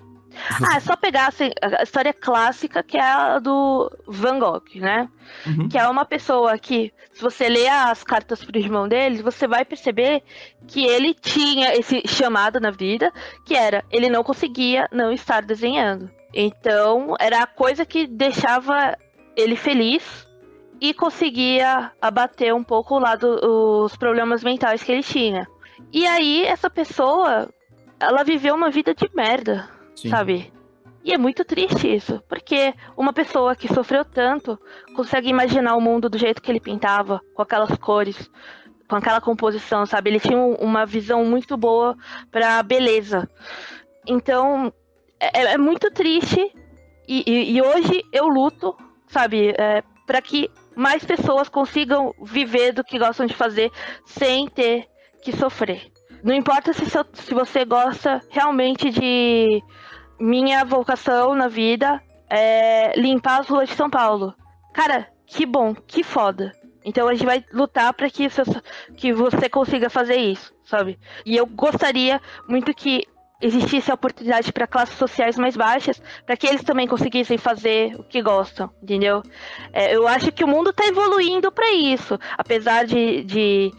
[0.62, 5.10] Ah, é só pegar assim, a história clássica que é a do Van Gogh, né?
[5.46, 5.70] Uhum.
[5.70, 9.64] Que é uma pessoa que, se você ler as cartas pro irmão dele, você vai
[9.64, 10.24] perceber
[10.68, 13.12] que ele tinha esse chamado na vida,
[13.46, 16.10] que era ele não conseguia não estar desenhando.
[16.34, 18.98] Então, era a coisa que deixava
[19.36, 20.28] ele feliz
[20.82, 23.40] e conseguia abater um pouco o lado
[23.84, 25.48] os problemas mentais que ele tinha.
[25.92, 27.50] E aí, essa pessoa,
[28.00, 30.10] ela viveu uma vida de merda Sim.
[30.10, 30.52] sabe?
[31.04, 34.58] E é muito triste isso, porque uma pessoa que sofreu tanto
[34.96, 38.30] consegue imaginar o mundo do jeito que ele pintava, com aquelas cores,
[38.88, 40.10] com aquela composição, sabe?
[40.12, 41.98] Ele tinha um- uma visão muito boa
[42.32, 43.30] pra beleza.
[44.08, 44.72] Então,
[45.20, 46.40] é, é muito triste
[47.08, 48.76] e, e- e hoje eu luto,
[49.08, 49.54] sabe?
[49.58, 53.72] É, para que mais pessoas consigam viver do que gostam de fazer
[54.06, 54.86] sem ter
[55.22, 55.92] que sofrer.
[56.24, 59.62] Não importa se, se você gosta realmente de
[60.20, 64.34] minha vocação na vida é limpar as ruas de São Paulo.
[64.74, 66.52] Cara, que bom, que foda.
[66.86, 68.28] Então a gente vai lutar para que,
[68.98, 71.00] que você consiga fazer isso, sabe?
[71.26, 73.08] E eu gostaria muito que
[73.42, 78.04] existisse a oportunidade para classes sociais mais baixas, para que eles também conseguissem fazer o
[78.04, 79.22] que gostam, entendeu?
[79.74, 83.72] É, eu acho que o mundo está evoluindo para isso, apesar de, de,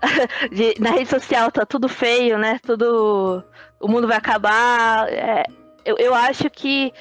[0.50, 2.58] de, na rede social tá tudo feio, né?
[2.62, 3.44] Tudo,
[3.78, 5.06] o mundo vai acabar.
[5.12, 5.44] É,
[5.84, 6.92] eu, eu acho que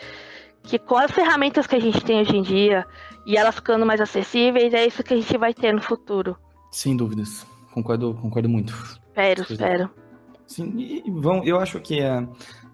[0.63, 2.85] que com as ferramentas que a gente tem hoje em dia
[3.25, 6.37] e elas ficando mais acessíveis, é isso que a gente vai ter no futuro.
[6.71, 7.45] Sem dúvidas.
[7.73, 8.73] Concordo, concordo muito.
[9.07, 9.89] Espero, espero.
[10.45, 12.27] Sim, e vão, eu acho que é,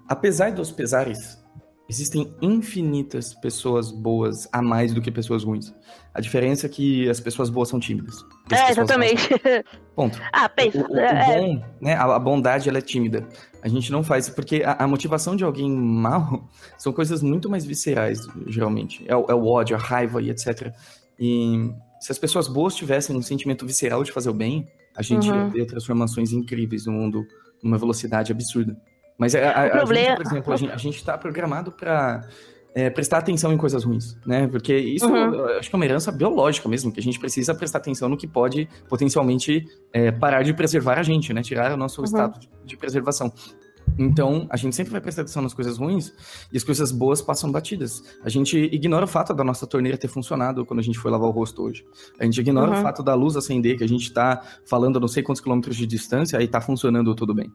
[0.07, 1.41] apesar dos pesares,
[1.87, 5.73] existem infinitas pessoas boas a mais do que pessoas ruins.
[6.13, 8.25] A diferença é que as pessoas boas são tímidas.
[8.51, 9.29] É, exatamente.
[9.95, 10.19] Ponto.
[10.33, 10.79] Ah, pensa.
[10.79, 13.27] O, o, o é, bom, né, a, bondade, ela é tímida.
[13.61, 17.65] A gente não faz, porque a, a, motivação de alguém mal são coisas muito mais
[17.65, 19.03] viscerais, geralmente.
[19.07, 20.73] É, o, é o ódio, a raiva e etc.
[21.19, 25.29] E se as pessoas boas tivessem um sentimento visceral de fazer o bem, a gente
[25.29, 25.35] uhum.
[25.35, 27.25] ia ver transformações incríveis no mundo
[27.63, 28.77] numa velocidade absurda.
[29.17, 32.21] Mas a, a, a gente, por exemplo, a gente está programado para
[32.75, 34.47] é, prestar atenção em coisas ruins, né?
[34.47, 35.45] Porque isso uhum.
[35.57, 38.27] acho que é uma herança biológica mesmo, que a gente precisa prestar atenção no que
[38.27, 41.41] pode potencialmente é, parar de preservar a gente, né?
[41.41, 42.05] Tirar o nosso uhum.
[42.05, 43.31] estado de, de preservação.
[43.97, 46.13] Então, a gente sempre vai prestar atenção nas coisas ruins
[46.51, 48.03] e as coisas boas passam batidas.
[48.23, 51.27] A gente ignora o fato da nossa torneira ter funcionado quando a gente foi lavar
[51.27, 51.85] o rosto hoje.
[52.19, 52.79] A gente ignora uhum.
[52.79, 55.77] o fato da luz acender, que a gente tá falando a não sei quantos quilômetros
[55.77, 57.51] de distância, aí tá funcionando tudo bem.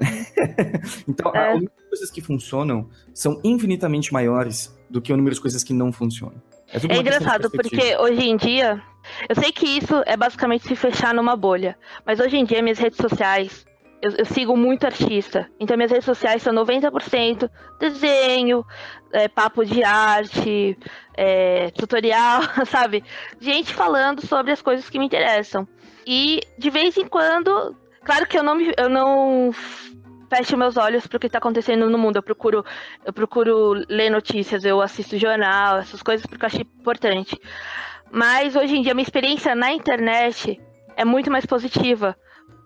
[1.06, 1.52] então, é.
[1.52, 5.92] as coisas que funcionam são infinitamente maiores do que o número de coisas que não
[5.92, 6.40] funcionam.
[6.72, 8.82] É, é engraçado, porque hoje em dia,
[9.28, 11.76] eu sei que isso é basicamente se fechar numa bolha,
[12.06, 13.66] mas hoje em dia minhas redes sociais
[14.00, 15.48] eu, eu, sigo muito artista.
[15.58, 18.64] Então minhas redes sociais são 90% desenho,
[19.12, 20.78] é, papo de arte,
[21.16, 23.02] é, tutorial, sabe?
[23.40, 25.66] Gente falando sobre as coisas que me interessam.
[26.06, 27.74] E de vez em quando,
[28.04, 29.52] claro que eu não, eu não
[30.28, 32.16] fecho meus olhos para o que está acontecendo no mundo.
[32.16, 32.64] Eu procuro,
[33.04, 37.40] eu procuro ler notícias, eu assisto jornal, essas coisas porque eu acho importante.
[38.10, 40.60] Mas hoje em dia, minha experiência na internet
[40.96, 42.16] é muito mais positiva.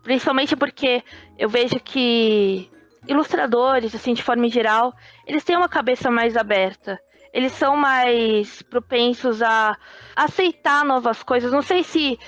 [0.09, 1.04] Principalmente porque
[1.36, 2.70] eu vejo que
[3.06, 4.90] ilustradores, assim, de forma geral,
[5.26, 6.98] eles têm uma cabeça mais aberta.
[7.30, 9.76] Eles são mais propensos a
[10.16, 11.52] aceitar novas coisas.
[11.52, 12.18] Não sei se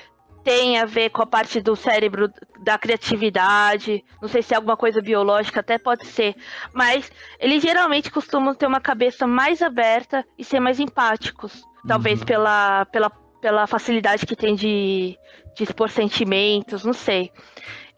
[0.44, 2.30] tem a ver com a parte do cérebro
[2.62, 6.36] da criatividade, não sei se é alguma coisa biológica, até pode ser,
[6.74, 12.26] mas eles geralmente costumam ter uma cabeça mais aberta e ser mais empáticos, talvez uhum.
[12.26, 13.10] pela, pela,
[13.41, 15.18] pela facilidade que tem de,
[15.55, 17.32] de expor sentimentos, não sei.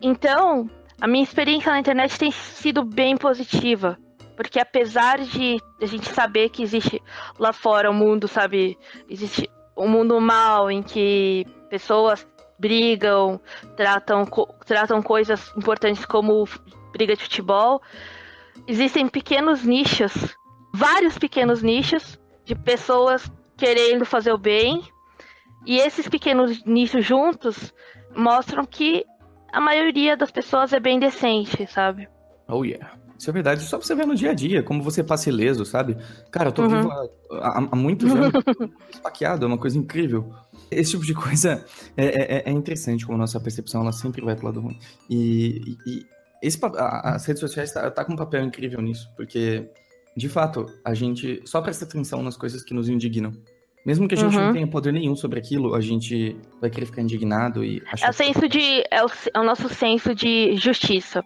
[0.00, 0.70] Então,
[1.00, 3.98] a minha experiência na internet tem sido bem positiva.
[4.36, 7.02] Porque apesar de a gente saber que existe
[7.38, 8.78] lá fora o um mundo, sabe,
[9.08, 12.26] existe um mundo mal em que pessoas
[12.58, 13.40] brigam,
[13.76, 14.24] tratam,
[14.64, 16.48] tratam coisas importantes como
[16.92, 17.82] briga de futebol,
[18.66, 20.36] existem pequenos nichos,
[20.72, 24.82] vários pequenos nichos de pessoas querendo fazer o bem
[25.66, 27.72] e esses pequenos nichos juntos
[28.16, 29.04] mostram que
[29.52, 32.08] a maioria das pessoas é bem decente, sabe?
[32.48, 32.92] Oh yeah.
[33.22, 35.96] Isso é verdade, só você ver no dia a dia, como você passa ileso, sabe?
[36.28, 36.68] Cara, eu tô uhum.
[36.68, 36.90] vivo
[37.40, 38.32] há, há, muitos anos,
[38.90, 40.34] esfaqueado, é uma coisa incrível.
[40.68, 41.64] Esse tipo de coisa
[41.96, 44.76] é, é, é, interessante, como a nossa percepção, ela sempre vai pro lado ruim.
[45.08, 46.06] E, e
[46.42, 49.70] esse, a, as redes sociais tá, tá com um papel incrível nisso, porque,
[50.16, 53.32] de fato, a gente só presta atenção nas coisas que nos indignam.
[53.84, 54.46] Mesmo que a gente uhum.
[54.46, 58.06] não tenha poder nenhum sobre aquilo, a gente vai querer ficar indignado e achar.
[58.06, 58.84] É o senso de.
[58.90, 61.24] É o, é o nosso senso de justiça.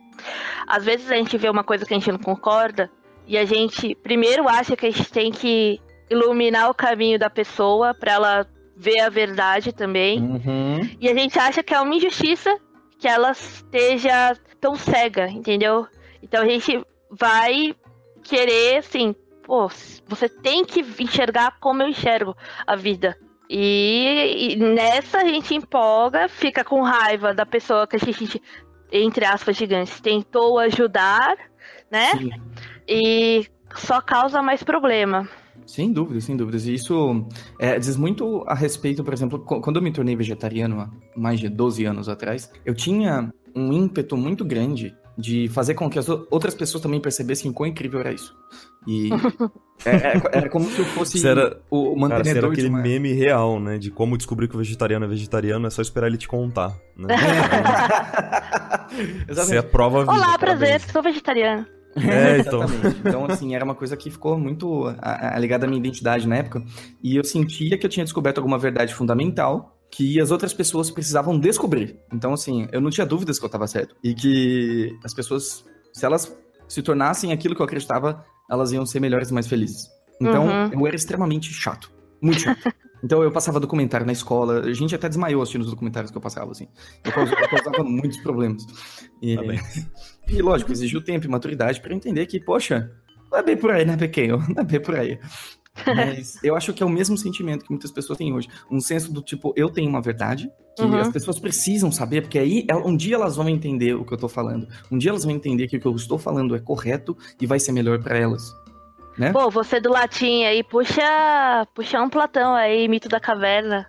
[0.66, 2.90] Às vezes a gente vê uma coisa que a gente não concorda
[3.26, 7.92] e a gente primeiro acha que a gente tem que iluminar o caminho da pessoa
[7.92, 8.46] para ela
[8.76, 10.20] ver a verdade também.
[10.20, 10.80] Uhum.
[11.00, 12.58] E a gente acha que é uma injustiça
[12.98, 15.86] que ela esteja tão cega, entendeu?
[16.22, 16.80] Então a gente
[17.10, 17.74] vai
[18.22, 19.14] querer, assim,
[19.46, 19.68] pô,
[20.08, 22.36] você tem que enxergar como eu enxergo
[22.66, 23.16] a vida.
[23.48, 28.42] E, e, nessa a gente empolga, fica com raiva da pessoa que a gente,
[28.90, 31.36] entre aspas, gigantes, tentou ajudar,
[31.88, 32.10] né?
[32.18, 32.30] Sim.
[32.88, 35.28] E só causa mais problema.
[35.64, 36.66] Sem dúvida, sem dúvidas.
[36.66, 37.24] E isso
[37.60, 41.48] é, diz muito a respeito, por exemplo, quando eu me tornei vegetariano há mais de
[41.48, 46.54] 12 anos atrás, eu tinha um ímpeto muito grande de fazer com que as outras
[46.54, 48.36] pessoas também percebessem quão incrível era isso.
[48.86, 49.08] E
[49.84, 52.80] era, é, é, era como se eu fosse era, o mantenedor cara, era aquele uma...
[52.80, 53.78] meme real, né?
[53.78, 56.76] De como descobrir que o vegetariano é vegetariano, é só esperar ele te contar.
[56.96, 57.16] Né?
[59.28, 60.12] Você é a prova viva.
[60.12, 61.66] Olá, prazer, sou vegetariano.
[61.96, 62.62] É, então.
[62.62, 63.00] Exatamente.
[63.00, 64.84] Então, assim, era uma coisa que ficou muito
[65.38, 66.62] ligada à minha identidade na época.
[67.02, 71.38] E eu sentia que eu tinha descoberto alguma verdade fundamental que as outras pessoas precisavam
[71.38, 71.98] descobrir.
[72.12, 73.94] Então, assim, eu não tinha dúvidas que eu estava certo.
[74.02, 76.36] E que as pessoas, se elas
[76.68, 79.88] se tornassem aquilo que eu acreditava, elas iam ser melhores e mais felizes.
[80.20, 80.70] Então, Uhum.
[80.80, 81.90] eu era extremamente chato.
[82.20, 82.60] Muito chato.
[83.04, 84.60] Então, eu passava documentário na escola.
[84.62, 86.66] A gente até desmaiou assistindo os documentários que eu passava, assim.
[87.04, 88.64] Eu causava, eu causava muitos problemas.
[89.22, 89.60] E, Tá bem.
[90.26, 92.90] e, lógico, exigiu tempo e maturidade pra eu entender que, poxa,
[93.30, 94.38] não é bem por aí, né, pequeno?
[94.48, 95.20] Não é bem por aí.
[95.94, 98.48] Mas eu acho que é o mesmo sentimento que muitas pessoas têm hoje.
[98.70, 101.00] Um senso do tipo, eu tenho uma verdade, que Uhum.
[101.00, 104.18] as pessoas precisam saber, porque aí el- um dia elas vão entender o que eu
[104.18, 104.66] tô falando.
[104.90, 107.58] Um dia elas vão entender que o que eu estou falando é correto e vai
[107.58, 108.42] ser melhor pra elas.
[109.18, 109.32] Né?
[109.32, 111.00] Pô, você do latim aí, puxa,
[111.74, 113.86] puxa um Platão aí, mito da caverna.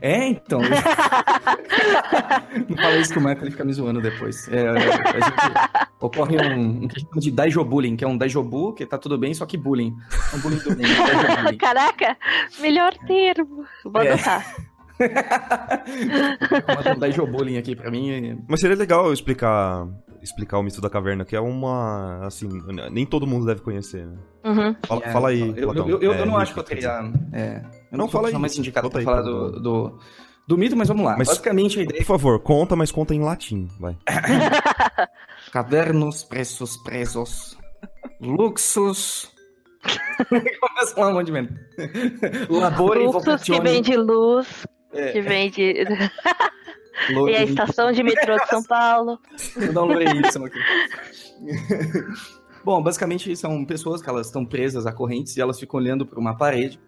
[0.00, 0.60] É, então.
[2.68, 4.46] Não fala isso que o Michael ele fica me zoando depois.
[4.48, 4.98] É, a gente,
[6.00, 8.98] ocorre um, um que a gente chama de daijobullying, que é um daijobu, que tá
[8.98, 9.94] tudo bem, só que bullying.
[10.32, 11.56] É um bullying do bem, um.
[11.58, 12.16] Caraca,
[12.60, 13.64] melhor termo.
[13.84, 14.12] Vou É.
[14.12, 14.54] adotar.
[16.76, 18.42] Manda um daijobullying aqui pra mim.
[18.48, 19.86] Mas seria legal eu explicar,
[20.22, 22.20] explicar o mito da caverna, que é uma.
[22.26, 22.48] Assim,
[22.90, 24.16] nem todo mundo deve conhecer, né?
[24.44, 24.76] Uhum.
[24.86, 25.40] Fala, É, fala aí.
[25.56, 27.10] Eu, eu, eu, eu É, não acho que eu teria.
[27.32, 27.62] É,
[27.92, 28.34] eu Não, a fala aí.
[28.34, 29.98] mais indicada pra aí, falar do, do,
[30.46, 31.16] do mito, mas vamos lá.
[31.16, 33.96] Mas- Basicamente a ideia Por favor, conta, mas conta em latim, vai.
[34.08, 35.08] é
[35.52, 37.56] cavernos preços presos.
[38.20, 39.30] Luxus.
[40.28, 41.52] Começa lá um monte de menos.
[42.50, 45.84] Labor Fluxos que vem de luz, É, que vem de.
[47.28, 49.18] e a estação de metrô de São Paulo.
[49.56, 50.58] Vou dar um Loreilson aqui.
[52.66, 56.18] Bom, basicamente são pessoas que elas estão presas a correntes e elas ficam olhando para
[56.18, 56.80] uma parede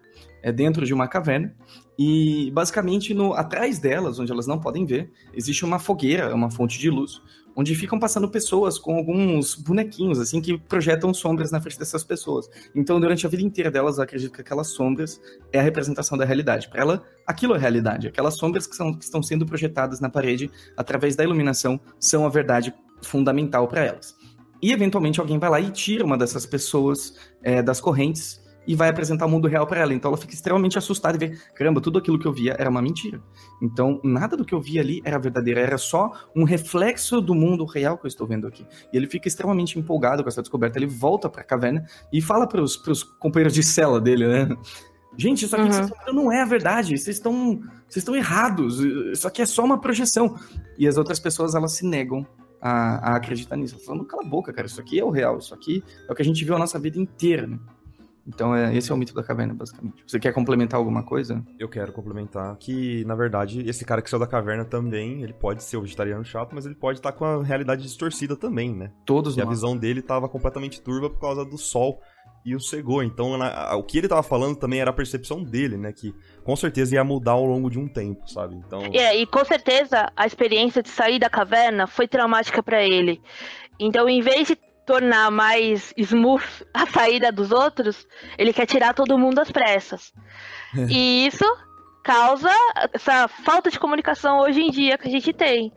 [0.43, 1.55] é, dentro de uma caverna.
[1.97, 6.77] E basicamente no, atrás delas, onde elas não podem ver, existe uma fogueira, uma fonte
[6.77, 7.21] de luz,
[7.55, 12.49] onde ficam passando pessoas com alguns bonequinhos assim que projetam sombras na frente dessas pessoas.
[12.75, 15.21] Então, durante a vida inteira delas, ela acredita que aquelas sombras
[15.53, 16.67] é a representação da realidade.
[16.67, 18.05] Para ela, aquilo é realidade.
[18.05, 22.29] Aquelas sombras que, são, que estão sendo projetadas na parede através da iluminação são a
[22.29, 24.18] verdade fundamental para elas.
[24.61, 28.89] E eventualmente alguém vai lá e tira uma dessas pessoas é, das correntes e vai
[28.89, 29.93] apresentar o mundo real para ela.
[29.93, 32.81] Então ela fica extremamente assustada e vê, caramba, tudo aquilo que eu via era uma
[32.81, 33.19] mentira.
[33.61, 37.65] Então nada do que eu via ali era verdadeiro, era só um reflexo do mundo
[37.65, 38.67] real que eu estou vendo aqui.
[38.93, 40.77] E ele fica extremamente empolgado com essa descoberta.
[40.77, 42.75] Ele volta para a caverna e fala para os
[43.19, 44.55] companheiros de cela dele, né?
[45.17, 45.83] Gente, isso aqui que Uhum.
[45.83, 46.95] vocês estão não é a verdade.
[46.97, 48.79] Vocês estão, vocês estão errados.
[48.79, 50.35] Isso aqui é só uma projeção.
[50.77, 52.25] E as outras pessoas elas se negam
[52.61, 53.75] a, a acreditar nisso.
[53.75, 56.15] Ela Falando, cala a boca, cara, isso aqui é o real, isso aqui é o
[56.15, 57.59] que a gente viu a nossa vida inteira, né?
[58.27, 60.03] Então, é, esse é o mito da caverna, basicamente.
[60.05, 61.43] Você quer complementar alguma coisa?
[61.57, 65.63] Eu quero complementar que, na verdade, esse cara que saiu da caverna também, ele pode
[65.63, 68.91] ser o vegetariano chato, mas ele pode estar com a realidade distorcida também, né?
[69.03, 69.55] Todos E a nós.
[69.55, 72.01] visão dele estava completamente turva por causa do sol
[72.45, 73.03] e o cegou.
[73.03, 75.91] Então, na- o que ele tava falando também era a percepção dele, né?
[75.91, 76.13] Que
[76.43, 78.55] com certeza ia mudar ao longo de um tempo, sabe?
[78.55, 83.21] Então, É, e com certeza a experiência de sair da caverna foi traumática pra ele.
[83.79, 88.07] Então, em vez de tornar mais smooth a saída dos outros,
[88.37, 90.11] ele quer tirar todo mundo às pressas.
[90.89, 91.45] E isso
[92.03, 92.49] causa
[92.93, 95.71] essa falta de comunicação hoje em dia que a gente tem.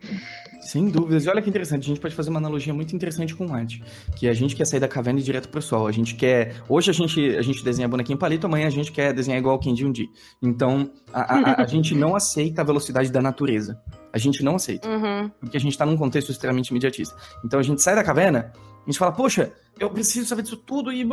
[0.65, 1.25] Sem dúvidas.
[1.25, 3.83] E olha que interessante, a gente pode fazer uma analogia muito interessante com arte.
[4.15, 5.87] Que a gente quer sair da caverna e ir direto pro sol.
[5.87, 6.55] A gente quer.
[6.69, 9.59] Hoje a gente, a gente desenha bonequinho palito, amanhã a gente quer desenhar igual o
[9.59, 10.07] Kenji um dia.
[10.41, 13.79] Então, a, a- a- gente não aceita a velocidade da natureza.
[14.11, 14.87] A gente não aceita.
[14.87, 15.29] Uhum.
[15.39, 17.15] Porque a gente tá num contexto extremamente imediatista.
[17.43, 20.91] Então a gente sai da caverna, a gente fala, poxa, eu preciso saber disso tudo
[20.91, 21.03] e.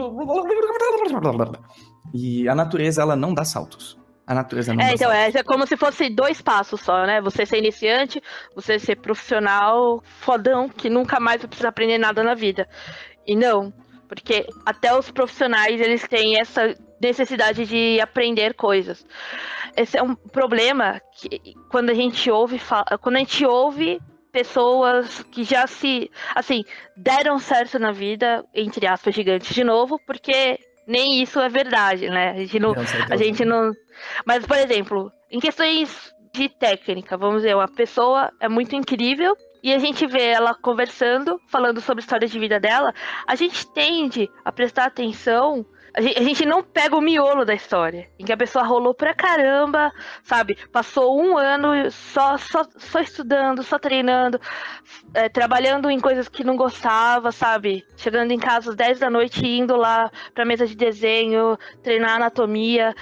[2.15, 3.99] E a natureza, ela não dá saltos.
[4.31, 7.21] A natureza não É, então, é, é como se fosse dois passos só, né?
[7.21, 8.23] Você ser iniciante,
[8.55, 12.69] você ser profissional fodão, que nunca mais vai precisar aprender nada na vida.
[13.27, 13.73] E não,
[14.07, 19.05] porque até os profissionais, eles têm essa necessidade de aprender coisas.
[19.77, 22.61] Esse é um problema que quando a gente ouve,
[23.01, 24.01] quando a gente ouve
[24.31, 26.65] pessoas que já se, assim,
[26.97, 30.57] deram certo na vida, entre aspas, gigantes de novo, porque
[30.87, 32.31] nem isso é verdade, né?
[32.31, 33.73] A gente não, Não, a gente não.
[34.25, 39.73] Mas, por exemplo, em questões de técnica, vamos dizer, uma pessoa é muito incrível e
[39.73, 42.95] a gente vê ela conversando, falando sobre a história de vida dela,
[43.27, 45.65] a gente tende a prestar atenção.
[45.93, 48.95] A gente, a gente não pega o miolo da história, em que a pessoa rolou
[48.95, 50.57] pra caramba, sabe?
[50.73, 54.41] Passou um ano só, só, só estudando, só treinando,
[55.15, 57.85] é, trabalhando em coisas que não gostava, sabe?
[57.97, 62.95] Chegando em casa às 10 da noite, indo lá pra mesa de desenho, treinar anatomia.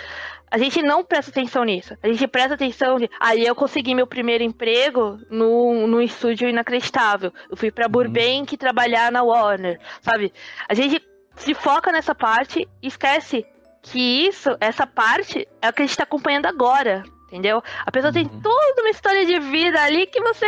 [0.50, 1.94] A gente não presta atenção nisso.
[2.02, 3.10] A gente presta atenção de.
[3.20, 7.32] Aí eu consegui meu primeiro emprego no, no estúdio inacreditável.
[7.50, 10.32] Eu fui pra Burbank trabalhar na Warner, sabe?
[10.66, 11.02] A gente
[11.38, 13.46] se foca nessa parte e esquece
[13.82, 17.02] que isso, essa parte, é o que a gente tá acompanhando agora.
[17.28, 17.62] entendeu?
[17.84, 18.40] A pessoa tem Uhum.
[18.40, 20.46] toda uma história de vida ali que você,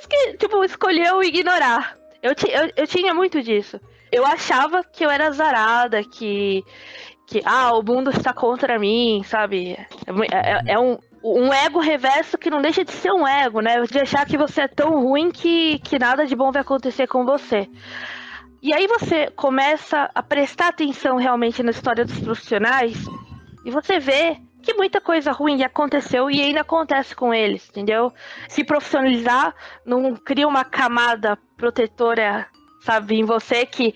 [0.00, 1.96] esque- tipo, escolheu ignorar.
[2.20, 3.80] Eu, eu, eu tinha muito disso.
[4.10, 6.64] Eu achava que eu era azarada, que,
[7.28, 9.78] que ah, o mundo está contra mim, sabe?
[10.06, 13.60] É, mu- é- é um, um ego reverso que não deixa de ser um ego,
[13.60, 13.80] né?
[13.82, 17.24] De achar que você é tão ruim que, que nada de bom vai acontecer com
[17.24, 17.68] você.
[18.66, 22.96] E aí você começa a prestar atenção realmente na história dos profissionais
[23.64, 28.12] e você vê que muita coisa ruim aconteceu e ainda acontece com eles, entendeu?
[28.48, 29.54] Se profissionalizar
[29.84, 32.48] não cria uma camada protetora,
[32.80, 33.94] sabe, em você que.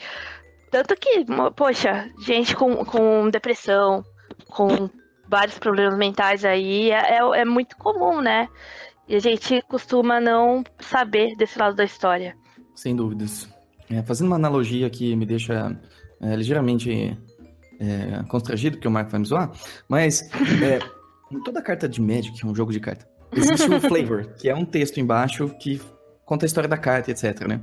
[0.71, 4.05] Tanto que, poxa, gente com, com depressão,
[4.47, 4.89] com
[5.29, 8.49] vários problemas mentais aí, é, é, é muito comum, né?
[9.09, 12.37] E a gente costuma não saber desse lado da história.
[12.77, 13.49] Sem dúvidas.
[13.91, 15.77] É, fazendo uma analogia que me deixa
[16.21, 17.19] é, ligeiramente
[17.81, 19.51] é, constrangido, porque o Marco vai me zoar,
[19.89, 20.23] mas
[20.63, 20.79] é,
[21.31, 24.65] em toda carta de Magic, um jogo de carta, existe o flavor, que é um
[24.65, 25.81] texto embaixo que
[26.25, 27.61] conta a história da carta, etc, né?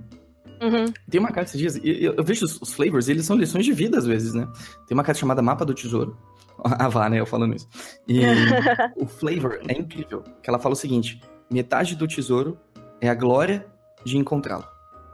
[0.61, 0.91] Uhum.
[1.09, 3.71] Tem uma carta esses dias, eu, eu vejo os, os flavors, eles são lições de
[3.71, 4.47] vida às vezes, né?
[4.87, 6.17] Tem uma carta chamada Mapa do Tesouro.
[6.63, 7.19] Ah, vá, né?
[7.19, 7.69] Eu falando isso.
[8.07, 8.21] E
[8.97, 11.21] o flavor é incrível, que ela fala o seguinte:
[11.51, 12.57] metade do tesouro
[12.99, 13.67] é a glória
[14.03, 14.65] de encontrá-lo.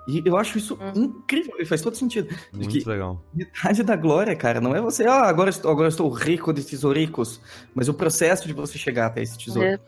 [0.07, 0.91] E eu acho isso Hum.
[1.05, 2.27] incrível, e faz todo sentido.
[2.53, 3.23] Muito que- legal.
[3.33, 7.39] Metade da glória, cara, não é você, ah, agora estou, agora estou rico de tesouricos,
[7.73, 9.67] mas o processo de você chegar até esse tesouro.
[9.67, 9.79] É.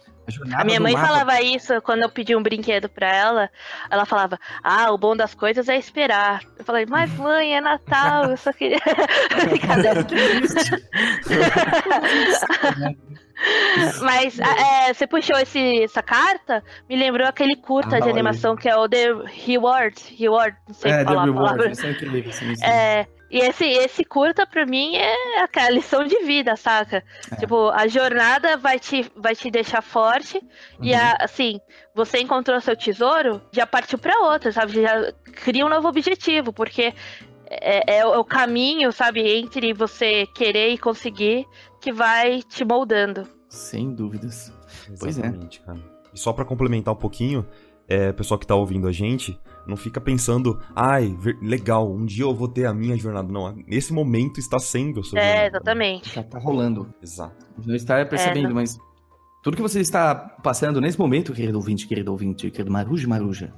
[0.55, 3.49] A minha mãe mapa- falava isso quando eu pedi um brinquedo pra ela.
[3.89, 6.41] Ela falava: Ah, o bom das coisas é esperar.
[6.57, 8.79] Eu falei: Mas mãe, é Natal, eu só queria.
[9.49, 10.03] Brincadeira.
[10.03, 10.71] Que triste.
[14.01, 18.13] Mas é, você puxou esse, essa carta, me lembrou aquele curta Ah, de olha.
[18.13, 19.13] animação que é o The
[19.45, 19.95] Reward.
[20.17, 21.71] Reward, não sei É, The falar a Reward, palavra.
[22.63, 27.03] é É, e esse, esse curta, pra mim, é aquela lição de vida, saca?
[27.31, 27.35] É.
[27.37, 30.41] Tipo, a jornada vai te, vai te deixar forte.
[30.81, 30.97] E, Uhum.
[30.99, 31.59] a- assim,
[31.93, 34.81] você encontrou seu tesouro, já partiu pra outra, sabe?
[34.81, 36.93] Já cria um novo objetivo, porque
[37.49, 41.45] é, é o caminho, sabe, entre você querer e conseguir
[41.81, 43.27] que vai te moldando.
[43.49, 44.51] Sem dúvidas.
[44.99, 45.21] Pois é.
[45.21, 45.79] Exatamente, cara.
[46.13, 47.45] E só pra complementar um pouquinho,
[47.87, 52.23] é, pessoal que tá ouvindo a gente, não fica pensando, ai, ver- legal, um dia
[52.23, 53.31] eu vou ter a minha jornada.
[53.31, 55.47] Não, nesse momento está sendo a sua É, jornada.
[55.47, 56.13] exatamente.
[56.13, 56.93] Já tá rolando.
[57.01, 57.45] Exato.
[57.65, 58.77] Não está percebendo, É, não- mas
[59.43, 63.53] tudo que você está passando nesse momento, querido ouvinte, querido ouvinte, querido Maruja Maruja,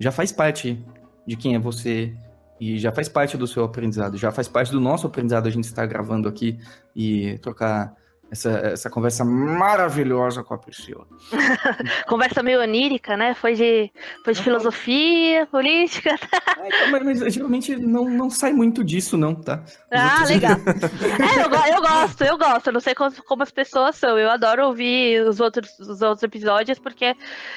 [0.00, 0.84] já faz parte
[1.26, 2.14] de quem é você
[2.60, 5.64] e já faz parte do seu aprendizado, já faz parte do nosso aprendizado a gente
[5.64, 6.58] estar gravando aqui
[6.94, 7.92] e trocar
[8.32, 11.06] essa, essa conversa maravilhosa com a Priscila.
[12.08, 13.34] Conversa meio onírica, né?
[13.34, 13.92] Foi de,
[14.24, 16.18] foi de Não, filosofia, política.
[16.32, 19.62] Ah, então, mas, mas geralmente não, não sai muito disso, não, tá?
[19.90, 20.56] Ah, legal.
[20.56, 22.68] É, eu, eu gosto, eu gosto.
[22.68, 24.18] Eu não sei como, como as pessoas são.
[24.18, 27.14] Eu adoro ouvir os outros, os outros episódios, porque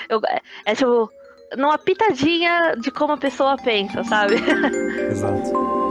[0.09, 0.19] eu,
[0.65, 1.09] é tipo
[1.55, 4.35] numa pitadinha de como a pessoa pensa, sabe?
[5.09, 5.84] Exato.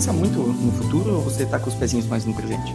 [0.00, 2.74] Pensa muito no futuro ou você tá com os pezinhos mais no presente?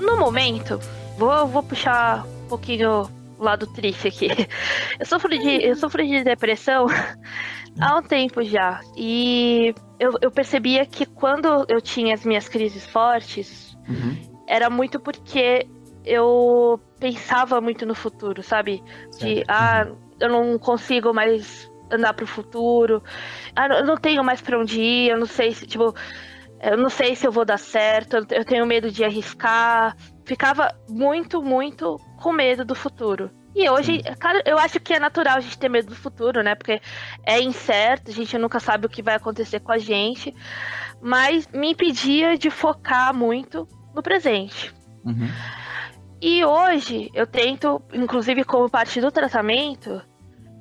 [0.00, 0.80] No momento,
[1.18, 3.02] vou, vou puxar um pouquinho
[3.38, 4.28] o lado triste aqui.
[4.98, 6.86] Eu sofro de, eu sofro de depressão
[7.78, 8.80] há um tempo já.
[8.96, 14.16] E eu, eu percebia que quando eu tinha as minhas crises fortes, Uhum.
[14.46, 15.66] era muito porque
[16.04, 18.82] eu pensava muito no futuro, sabe?
[19.18, 19.44] De, Certo.
[19.48, 19.86] ah,
[20.20, 23.02] eu não consigo mais andar pro futuro,
[23.54, 25.94] ah, eu não tenho mais pra onde ir, eu não sei se, tipo,
[26.60, 29.96] eu não sei se eu vou dar certo, eu tenho medo de arriscar.
[30.24, 33.30] Ficava muito, muito com medo do futuro.
[33.54, 36.54] E hoje, cara, eu acho que é natural a gente ter medo do futuro, né?
[36.54, 36.80] Porque
[37.24, 40.34] é incerto, a gente nunca sabe o que vai acontecer com a gente.
[41.00, 44.74] Mas me impedia de focar muito no presente.
[45.04, 45.28] Uhum.
[46.20, 50.02] E hoje eu tento, inclusive como parte do tratamento,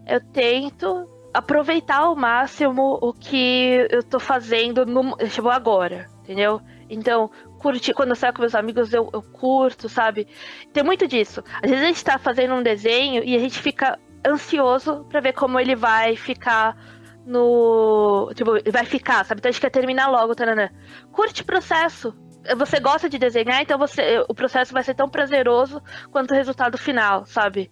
[0.08, 6.60] eu tento aproveitar ao máximo o que eu tô fazendo no, tipo, agora, entendeu?
[6.90, 7.30] Então,
[7.60, 10.28] curtir, quando eu saio com meus amigos, eu, eu curto, sabe?
[10.74, 11.44] Tem muito disso.
[11.62, 15.34] Às vezes a gente tá fazendo um desenho e a gente fica ansioso pra ver
[15.34, 16.76] como ele vai ficar
[17.24, 18.32] no.
[18.34, 19.40] Tipo, vai ficar, sabe?
[19.40, 20.70] Então a gente quer terminar logo, taranã.
[21.12, 22.16] Curte o processo.
[22.56, 26.78] Você gosta de desenhar, então você, o processo vai ser tão prazeroso quanto o resultado
[26.78, 27.70] final, sabe?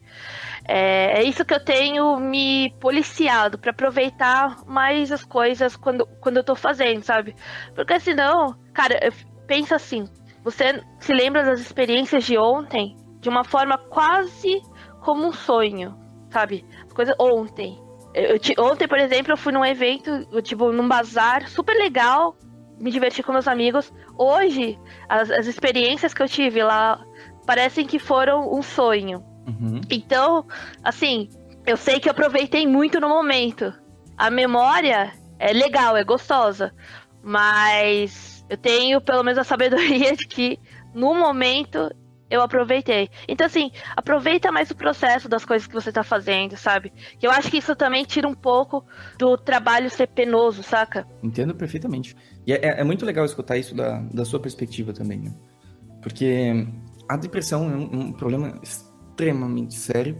[0.68, 6.38] É, é isso que eu tenho me policiado pra aproveitar mais as coisas quando, quando
[6.38, 7.36] eu tô fazendo, sabe?
[7.76, 9.14] Porque senão, cara, eu-
[9.48, 10.06] pensa assim:
[10.44, 14.62] você se lembra das experiências de ontem de uma forma quase
[15.02, 15.96] como um sonho,
[16.32, 16.66] sabe?
[16.86, 17.80] As coisas ontem.
[18.14, 22.36] Eu, ti- ontem, por exemplo, eu fui num evento, eu, tipo, num bazar super legal,
[22.80, 23.92] me diverti com meus amigos.
[24.18, 27.04] Hoje, as, as experiências que eu tive lá
[27.46, 29.24] parecem que foram um sonho.
[29.48, 29.82] Uhum.
[29.90, 30.46] Então,
[30.84, 31.30] assim,
[31.66, 33.74] eu sei que eu aproveitei muito no momento.
[34.18, 36.74] A memória é legal, é gostosa,
[37.24, 40.60] mas eu tenho pelo menos a sabedoria de que
[40.94, 41.90] no momento
[42.30, 43.08] eu aproveitei.
[43.28, 46.92] Então, assim, aproveita mais o processo das coisas que você tá fazendo, sabe?
[47.20, 48.84] Que eu acho que isso também tira um pouco
[49.18, 51.06] do trabalho ser penoso, saca?
[51.22, 52.16] Entendo perfeitamente.
[52.46, 55.34] E é, é- é muito legal escutar isso da, da sua perspectiva também, né?
[56.02, 56.68] Porque
[57.08, 58.60] a depressão é um, um problema
[59.16, 60.18] extremamente sério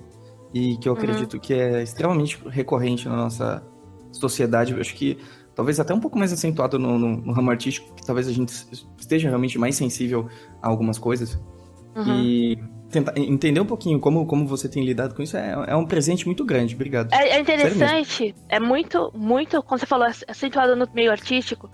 [0.54, 0.98] e que eu Uhum.
[1.00, 3.62] acredito que é extremamente recorrente na nossa
[4.12, 4.72] sociedade.
[4.74, 5.18] Eu acho que
[5.54, 8.54] talvez até um pouco mais acentuado no, no- no ramo artístico, que talvez a gente
[8.98, 10.28] esteja realmente mais sensível
[10.62, 11.38] a algumas coisas.
[11.96, 12.22] Uhum.
[12.22, 12.58] E
[12.90, 16.26] tentar entender um pouquinho como, como você tem lidado com isso é, é um presente
[16.26, 16.74] muito grande.
[16.76, 17.12] Obrigado.
[17.14, 21.70] É, é interessante, é muito, muito, como você falou, acentuado no meio artístico.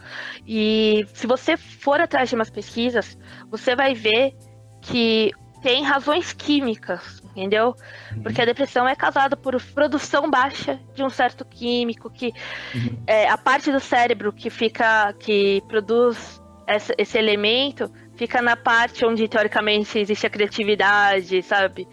[0.48, 3.16] E se você for atrás de umas pesquisas,
[3.52, 4.34] você vai ver
[4.82, 5.32] que
[5.62, 7.76] tem razões químicas, entendeu?
[8.24, 12.34] Porque a depressão é causada por produção baixa de um certo químico, que
[12.74, 12.98] Uhum.
[13.06, 19.06] é, a parte do cérebro que fica, que produz essa- esse elemento, fica na parte
[19.06, 21.88] onde teoricamente existe a criatividade, sabe?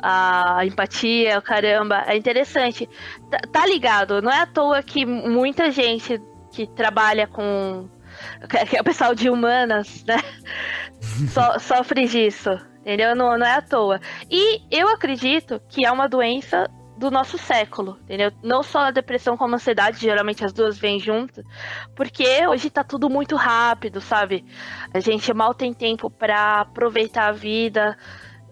[0.00, 2.88] A empatia, o caramba, é interessante.
[3.30, 4.22] Tá, tá ligado?
[4.22, 6.20] Não é à toa que muita gente
[6.52, 7.88] que trabalha com.
[8.68, 10.16] Que é o pessoal de humanas, né?
[11.32, 12.50] so- sofre disso.
[12.80, 13.14] Entendeu?
[13.14, 14.00] Não, não é à toa.
[14.30, 18.32] E eu acredito que é uma doença do nosso século, entendeu?
[18.42, 21.44] Não só a depressão como a ansiedade, geralmente as duas vêm juntas,
[21.94, 24.44] porque hoje tá tudo muito rápido, sabe?
[24.92, 27.96] A gente mal tem tempo pra aproveitar a vida,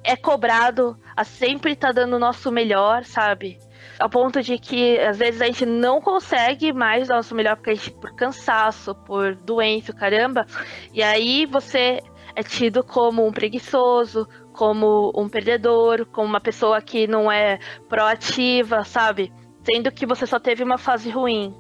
[0.04, 3.58] é cobrado a sempre tá dando o nosso melhor, sabe?
[3.98, 7.56] Ao ponto de que às vezes a gente não consegue mais dar o nosso melhor
[7.56, 10.46] porque a gente, por cansaço, por doença, caramba.
[10.92, 12.02] E aí você
[12.34, 18.84] é tido como um preguiçoso, como um perdedor, como uma pessoa que não é proativa,
[18.84, 19.32] sabe?
[19.64, 21.54] Sendo que você só teve uma fase ruim.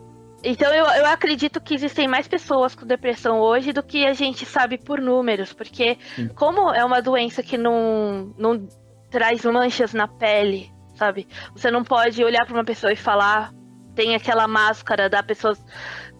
[0.44, 4.44] Então eu, eu acredito que existem mais pessoas com depressão hoje do que a gente
[4.44, 6.28] sabe por números, porque Sim.
[6.28, 8.68] como é uma doença que não, não
[9.10, 11.28] traz manchas na pele, sabe?
[11.54, 13.52] Você não pode olhar para uma pessoa e falar,
[13.94, 15.56] tem aquela máscara da pessoa,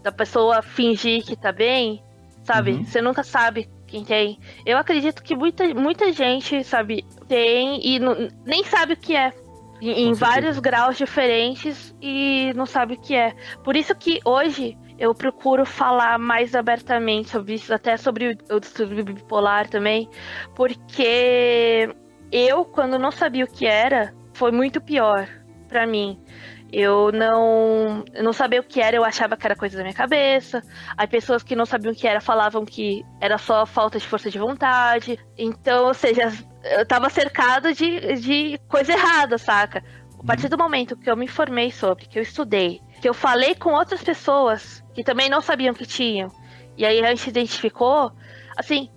[0.03, 2.03] da pessoa fingir que tá bem,
[2.45, 2.73] sabe?
[2.73, 2.85] Uhum.
[2.85, 4.39] Você nunca sabe quem tem.
[4.65, 9.33] Eu acredito que muita, muita gente, sabe, tem e não- nem sabe o que é.
[9.81, 13.35] Em, em vários graus diferentes e não sabe o que é.
[13.63, 18.61] Por isso que hoje eu procuro falar mais abertamente sobre isso, até sobre o, o
[18.61, 20.09] distúrbio bipolar também,
[20.55, 21.95] porque
[22.33, 25.27] eu, quando não sabia o que era, foi muito pior
[25.69, 26.23] pra mim.
[26.71, 29.95] Eu não, eu não sabia o que era, eu achava que era coisa da minha
[29.95, 30.63] cabeça.
[30.97, 34.31] Aí pessoas que não sabiam o que era falavam que era só falta de força
[34.31, 35.19] de vontade.
[35.39, 36.33] Então, ou seja,
[36.65, 39.83] eu tava cercado de, de coisa errada, saca?
[40.19, 43.55] A partir do momento que eu me informei sobre, que eu estudei, que eu falei
[43.55, 46.31] com outras pessoas que também não sabiam que tinham,
[46.77, 48.13] e aí a gente identificou,
[48.57, 48.91] assim,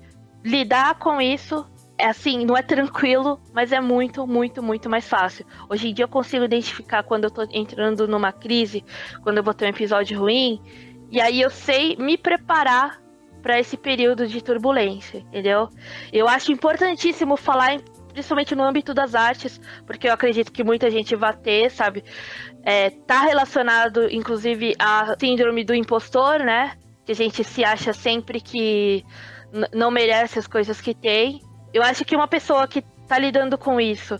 [0.43, 1.65] lidar com isso
[1.99, 5.45] é assim, não é tranquilo, mas é muito, muito, muito mais fácil.
[5.69, 8.85] Hoje em dia eu consigo identificar quando eu tô entrando numa crise,
[9.21, 10.61] quando eu vou ter um episódio ruim,
[11.11, 13.01] e aí eu sei me preparar
[13.41, 15.69] para esse período de turbulência, entendeu?
[16.11, 17.79] Eu acho importantíssimo falar,
[18.13, 22.03] principalmente no âmbito das artes, porque eu acredito que muita gente vai ter, sabe?
[22.63, 26.73] É, tá relacionado, inclusive, à síndrome do impostor, né?
[27.05, 29.03] Que a gente se acha sempre que
[29.73, 31.41] não merece as coisas que tem.
[31.73, 34.17] Eu acho que uma pessoa que tá lidando com isso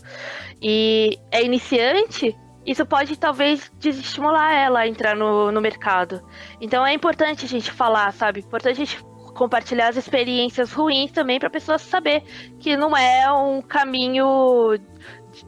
[0.60, 2.36] e é iniciante,
[2.66, 6.20] isso pode talvez desestimular ela a entrar no, no mercado.
[6.60, 8.40] Então é importante a gente falar, sabe?
[8.40, 9.02] Importante a gente
[9.34, 12.22] compartilhar as experiências ruins também para pessoas saber
[12.58, 14.78] que não é um caminho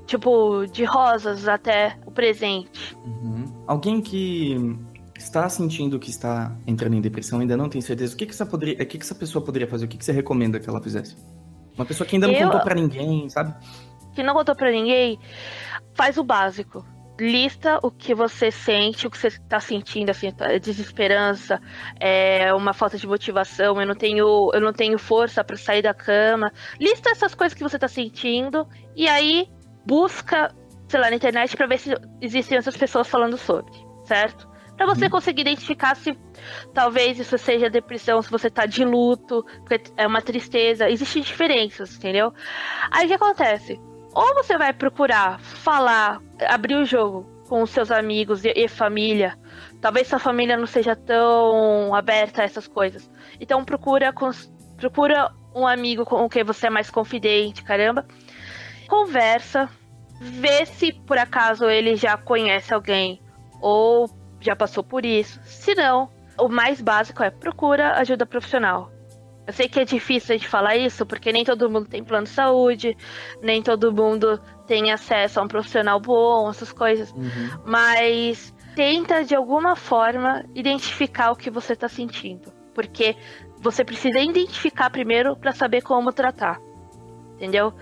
[0.06, 2.96] tipo de rosas até o presente.
[3.04, 3.44] Uhum.
[3.66, 4.56] Alguém que
[5.18, 8.46] está sentindo que está entrando em depressão ainda não tem certeza, o que, que, essa,
[8.46, 9.84] poderia, o que, que essa pessoa poderia fazer?
[9.84, 11.16] O que, que você recomenda que ela fizesse?
[11.82, 13.54] Uma pessoa que ainda não Eu- contou pra ninguém, sabe?
[14.14, 15.18] que não contou pra ninguém,
[15.94, 16.84] faz o básico.
[17.18, 21.60] Lista o que você sente, o que você tá sentindo, assim, tá- desesperança,
[21.98, 25.94] é uma falta de motivação, eu não tenho, eu não tenho força pra sair da
[25.94, 26.52] cama.
[26.78, 29.48] Lista essas coisas que você tá sentindo e aí
[29.86, 30.54] busca,
[30.88, 33.72] sei lá, na internet pra ver se existem outras pessoas falando sobre,
[34.04, 34.46] certo?
[34.82, 35.10] Pra você Uhum.
[35.12, 36.18] conseguir identificar se
[36.74, 41.94] talvez isso seja depressão, se você tá de luto, porque é uma tristeza, existem diferenças,
[41.96, 42.34] entendeu?
[42.90, 43.80] Aí o que acontece?
[44.12, 49.38] Ou você vai procurar falar, abrir o jogo com os seus amigos e, e família.
[49.80, 53.08] Talvez sua família não seja tão aberta a essas coisas.
[53.38, 54.12] Então procura,
[54.76, 58.04] procura um amigo com quem você é mais confidente, caramba.
[58.88, 59.70] Conversa,
[60.20, 63.22] vê se por acaso ele já conhece alguém
[63.60, 64.10] ou
[64.42, 65.40] já passou por isso.
[65.44, 68.90] Se não, o mais básico é procura ajuda profissional.
[69.46, 72.24] Eu sei que é difícil a gente falar isso, porque nem todo mundo tem plano
[72.24, 72.96] de saúde,
[73.42, 77.10] nem todo mundo tem acesso a um profissional bom, essas coisas.
[77.10, 77.50] Uhum.
[77.66, 82.52] Mas tenta de alguma forma identificar o que você está sentindo.
[82.72, 83.16] Porque
[83.58, 86.60] você precisa identificar primeiro para saber como tratar.
[87.34, 87.74] Entendeu?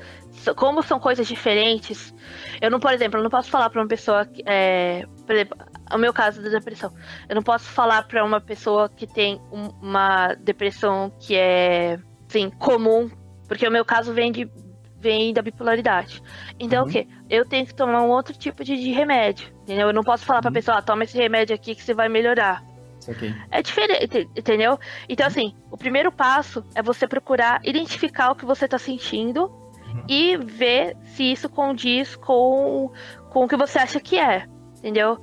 [0.57, 2.15] Como são coisas diferentes.
[2.59, 4.27] Eu não, por exemplo, eu não posso falar para uma pessoa.
[4.47, 5.59] É, por exemplo,
[5.93, 6.93] o meu caso da depressão.
[7.29, 13.11] Eu não posso falar para uma pessoa que tem uma depressão que é, assim, comum,
[13.49, 14.51] porque o meu caso vem de
[15.01, 16.23] vem da bipolaridade.
[16.59, 16.89] Então, uhum.
[16.89, 17.09] o quê?
[17.29, 19.89] Eu tenho que tomar um outro tipo de, de remédio, entendeu?
[19.89, 20.43] Eu não posso falar uhum.
[20.43, 22.63] pra pessoa, ah, toma esse remédio aqui que você vai melhorar.
[23.09, 23.35] Okay.
[23.51, 24.79] É diferente, entendeu?
[25.09, 30.05] Então, assim, o primeiro passo é você procurar identificar o que você tá sentindo uhum.
[30.07, 32.93] e ver se isso condiz com,
[33.31, 34.47] com o que você acha que é,
[34.79, 35.19] entendeu?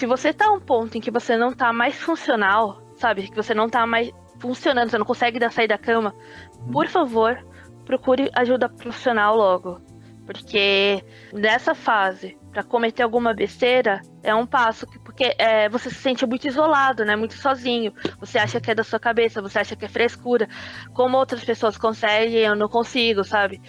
[0.00, 3.28] Se você tá a um ponto em que você não tá mais funcional, sabe?
[3.28, 6.14] Que você não tá mais funcionando, você não consegue dar sair da cama,
[6.56, 6.70] uhum.
[6.72, 7.36] por favor,
[7.84, 9.78] procure ajuda profissional logo.
[10.24, 15.96] Porque nessa fase, para cometer alguma besteira, é um passo que, porque é, você se
[15.96, 17.14] sente muito isolado, né?
[17.14, 17.92] Muito sozinho.
[18.20, 20.48] Você acha que é da sua cabeça, você acha que é frescura.
[20.94, 23.60] Como outras pessoas conseguem, eu não consigo, sabe?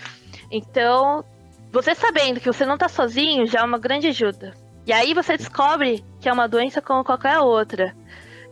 [0.50, 1.26] Então,
[1.74, 4.71] você sabendo que você não tá sozinho já é uma grande ajuda.
[4.86, 7.96] E aí você descobre que é uma doença como qualquer outra.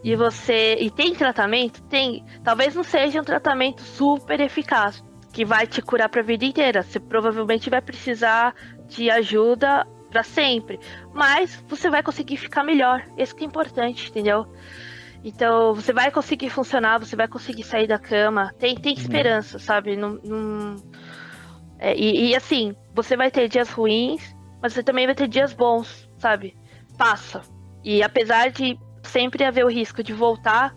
[0.04, 0.76] E você.
[0.80, 1.82] E tem tratamento?
[1.84, 2.26] Tem.
[2.44, 5.04] Talvez não seja um tratamento super eficaz,
[5.34, 6.84] que vai te curar pra vida inteira.
[6.84, 8.54] Você provavelmente vai precisar
[8.88, 10.80] de ajuda para sempre.
[11.14, 13.06] Mas você vai conseguir ficar melhor.
[13.18, 14.48] Isso que é importante, entendeu?
[15.24, 18.54] Então, você vai conseguir funcionar, você vai conseguir sair da cama.
[18.58, 19.02] Tem, tem uhum.
[19.02, 19.98] esperança, sabe?
[19.98, 20.78] Não, não...
[21.78, 25.54] É, e, e assim, você vai ter dias ruins, mas você também vai ter dias
[25.54, 26.56] bons sabe?
[26.98, 27.42] Passa.
[27.84, 30.76] E apesar de sempre haver o risco de voltar,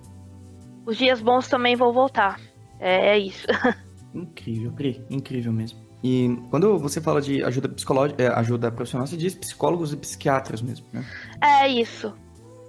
[0.86, 2.40] os dias bons também vão voltar.
[2.80, 3.46] É, é isso.
[4.14, 5.80] incrível, Pri, incrível mesmo.
[6.02, 10.60] E quando você fala de ajuda psicológica, é, ajuda profissional, você diz psicólogos e psiquiatras
[10.60, 11.04] mesmo, né?
[11.40, 12.08] É isso.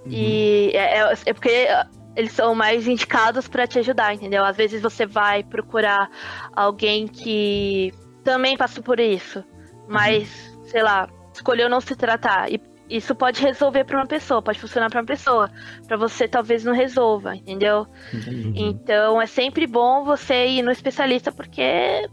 [0.05, 0.11] Uhum.
[0.11, 1.67] E é, é, é, porque
[2.15, 4.43] eles são mais indicados para te ajudar, entendeu?
[4.43, 6.09] Às vezes você vai procurar
[6.55, 7.91] alguém que
[8.23, 9.43] também passou por isso,
[9.87, 10.65] mas, uhum.
[10.65, 12.51] sei lá, escolheu não se tratar.
[12.51, 15.49] E isso pode resolver para uma pessoa, pode funcionar para uma pessoa.
[15.87, 17.87] Para você talvez não resolva, entendeu?
[18.13, 18.53] Entendi.
[18.55, 22.07] Então é sempre bom você ir no especialista porque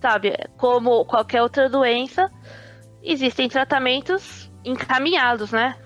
[0.00, 2.30] sabe, como qualquer outra doença,
[3.02, 5.76] existem tratamentos encaminhados, né?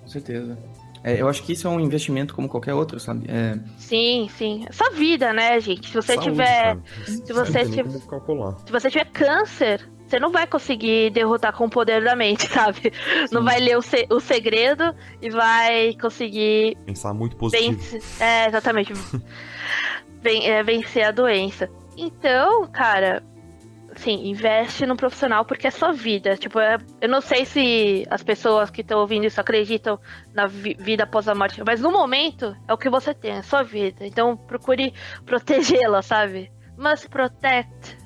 [0.00, 0.58] Com certeza.
[1.04, 3.26] É, eu acho que isso é um investimento como qualquer outro, sabe?
[3.28, 3.58] É...
[3.76, 4.64] Sim, sim.
[4.68, 5.88] Essa vida, né, gente?
[5.88, 6.78] Se você Saúde, tiver.
[7.04, 7.88] Se você tiver.
[7.90, 12.80] Se você tiver câncer, você não vai conseguir derrotar com o poder da mente, sabe?
[12.80, 13.34] Sim.
[13.34, 16.76] Não vai ler o, se o segredo e vai conseguir.
[16.86, 17.76] Pensar muito positivo.
[17.76, 18.92] Vencer, é, exatamente.
[20.20, 21.68] Ven é, vencer a doença.
[21.96, 23.22] Então, cara,
[23.94, 26.36] assim, investe no profissional porque é sua vida.
[26.36, 29.98] Tipo, é, eu não sei se as pessoas que estão ouvindo isso acreditam
[30.32, 33.42] na vi vida após a morte, mas no momento é o que você tem, é
[33.42, 34.06] sua vida.
[34.06, 34.92] Então procure
[35.26, 36.50] protegê-la, sabe?
[36.76, 37.98] Must protect.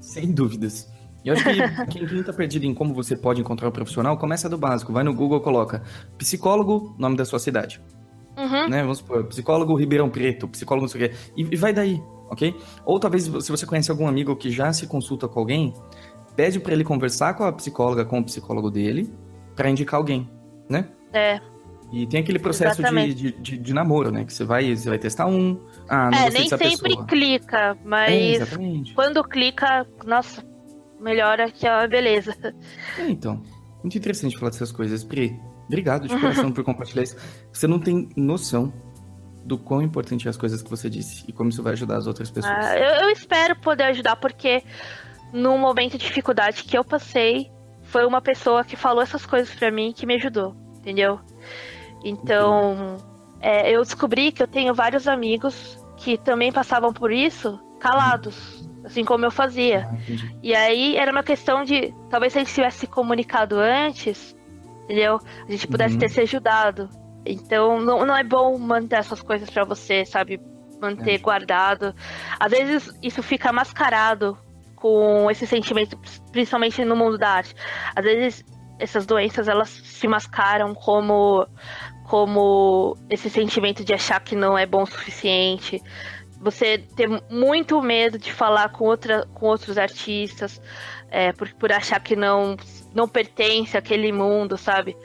[0.00, 0.91] Sem dúvidas.
[1.24, 4.16] E eu acho que quem, quem tá perdido em como você pode encontrar um profissional,
[4.16, 4.92] começa do básico.
[4.92, 5.82] Vai no Google, coloca
[6.18, 7.80] psicólogo, nome da sua cidade.
[8.36, 8.68] Uhum.
[8.68, 8.82] Né?
[8.82, 11.16] Vamos supor, psicólogo Ribeirão Preto, psicólogo não sei o quê.
[11.36, 12.54] E, e vai daí, ok?
[12.84, 15.74] Ou talvez, se você conhece algum amigo que já se consulta com alguém,
[16.34, 19.12] pede para ele conversar com a psicóloga, com o psicólogo dele,
[19.54, 20.28] para indicar alguém,
[20.68, 20.88] né?
[21.12, 21.40] É.
[21.92, 24.24] E tem aquele processo de, de, de, de, namoro, né?
[24.24, 25.60] Que você vai, você vai testar um.
[25.86, 27.04] Ah, não é, nem sempre pessoa.
[27.04, 30.42] clica, mas é, quando clica, nossa,
[31.02, 32.34] melhora que a beleza.
[32.98, 33.42] É, então.
[33.82, 35.02] Muito interessante falar dessas coisas.
[35.02, 37.16] Pri, obrigado de coração por compartilhar isso.
[37.52, 38.72] Você não tem noção
[39.44, 42.06] do quão importante é as coisas que você disse e como isso vai ajudar as
[42.06, 42.54] outras pessoas.
[42.54, 44.62] Ah, eu, eu, espero poder ajudar, porque
[45.32, 47.50] no momento de dificuldade que eu passei,
[47.82, 51.18] foi uma pessoa que falou essas coisas para mim que me ajudou, entendeu?
[52.04, 52.98] Então,
[53.40, 59.04] é, eu descobri que eu tenho vários amigos que também passavam por isso calados assim
[59.04, 59.88] como eu fazia.
[59.90, 59.96] Ah,
[60.42, 64.36] e aí era uma questão de, talvez se a gente tivesse comunicado antes,
[64.84, 65.20] entendeu?
[65.46, 66.00] A gente pudesse uhum.
[66.00, 66.88] ter se ajudado.
[67.24, 70.40] Então não, não é bom manter essas coisas para você, sabe?
[70.80, 71.18] Manter é.
[71.18, 71.94] guardado.
[72.38, 74.36] Às vezes isso fica mascarado
[74.74, 75.96] com esse sentimento,
[76.32, 77.54] principalmente no mundo da arte.
[77.94, 78.44] Às vezes
[78.78, 81.46] essas doenças elas se mascaram como
[82.04, 85.80] como esse sentimento de achar que não é bom o suficiente,
[86.42, 90.60] você ter muito medo de falar com, outra, com outros artistas,
[91.08, 92.56] é, por, por achar que não,
[92.92, 94.96] não pertence àquele mundo, sabe?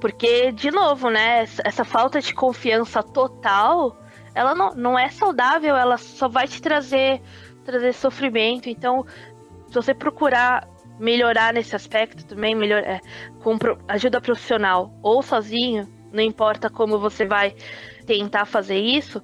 [0.00, 3.96] Porque, de novo, né, essa falta de confiança total,
[4.34, 7.22] ela não, não é saudável, ela só vai te trazer,
[7.64, 8.68] trazer sofrimento.
[8.68, 9.06] Então,
[9.68, 10.68] se você procurar
[10.98, 13.00] melhorar nesse aspecto também, melhor, é,
[13.40, 13.56] com
[13.86, 17.54] ajuda profissional ou sozinho, não importa como você vai
[18.04, 19.22] tentar fazer isso,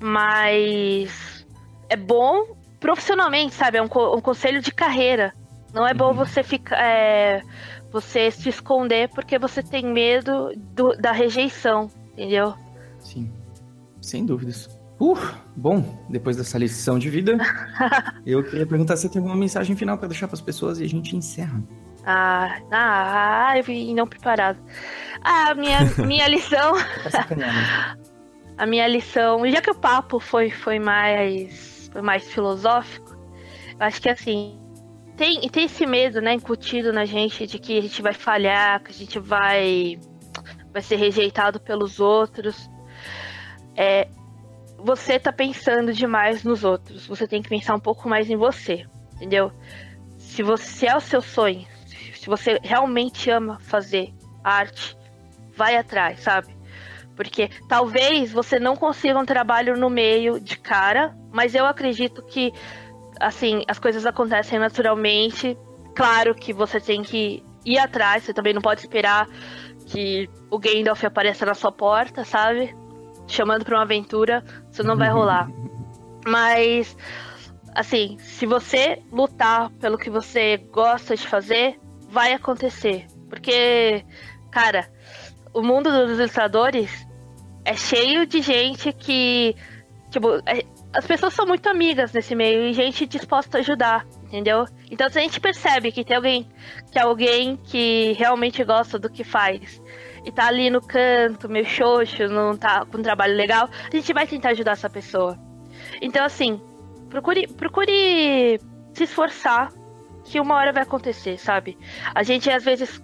[0.00, 1.46] mas
[1.88, 3.78] é bom profissionalmente, sabe?
[3.78, 5.34] É um, um conselho de carreira.
[5.72, 6.14] Não é bom uhum.
[6.14, 6.80] você ficar.
[6.80, 7.42] É,
[7.92, 12.54] você se esconder porque você tem medo do, da rejeição, entendeu?
[12.98, 13.30] Sim,
[14.00, 14.68] sem dúvidas.
[15.00, 15.16] Uh,
[15.56, 17.38] bom, depois dessa lição de vida,
[18.24, 20.84] eu queria perguntar se você tem alguma mensagem final para deixar para as pessoas e
[20.84, 21.62] a gente encerra.
[22.04, 24.58] Ah, ah, eu vim não preparado.
[25.22, 26.74] Ah, minha, minha lição.
[28.60, 33.16] A minha lição, já que o papo foi, foi mais foi mais filosófico,
[33.80, 34.60] eu acho que assim,
[35.16, 38.90] tem, tem esse medo, né, incutido na gente de que a gente vai falhar, que
[38.90, 39.98] a gente vai
[40.74, 42.68] vai ser rejeitado pelos outros.
[43.74, 44.06] É,
[44.76, 47.06] você tá pensando demais nos outros.
[47.06, 48.84] Você tem que pensar um pouco mais em você,
[49.14, 49.50] entendeu?
[50.18, 51.66] Se você é o seu sonho,
[52.14, 54.12] se você realmente ama fazer
[54.44, 54.94] arte,
[55.56, 56.59] vai atrás, sabe?
[57.20, 62.50] Porque talvez você não consiga um trabalho no meio de cara, mas eu acredito que
[63.20, 65.54] assim, as coisas acontecem naturalmente.
[65.94, 69.28] Claro que você tem que ir atrás, você também não pode esperar
[69.84, 72.74] que o Gandalf apareça na sua porta, sabe?
[73.28, 74.42] Chamando para uma aventura,
[74.72, 75.46] isso não vai rolar.
[76.26, 76.96] Mas
[77.74, 81.78] assim, se você lutar pelo que você gosta de fazer,
[82.08, 83.06] vai acontecer.
[83.28, 84.06] Porque,
[84.50, 84.88] cara,
[85.52, 87.09] o mundo dos ilustradores
[87.70, 89.54] é cheio de gente que.
[90.10, 94.66] Tipo, é, as pessoas são muito amigas nesse meio e gente disposta a ajudar, entendeu?
[94.90, 96.48] Então se a gente percebe que tem alguém
[96.90, 99.80] que é alguém que realmente gosta do que faz
[100.24, 104.12] e tá ali no canto, meio xoxo, não tá com um trabalho legal, a gente
[104.12, 105.38] vai tentar ajudar essa pessoa.
[106.02, 106.60] Então assim,
[107.08, 108.58] procure, procure
[108.92, 109.72] se esforçar
[110.24, 111.78] que uma hora vai acontecer, sabe?
[112.12, 113.00] A gente às vezes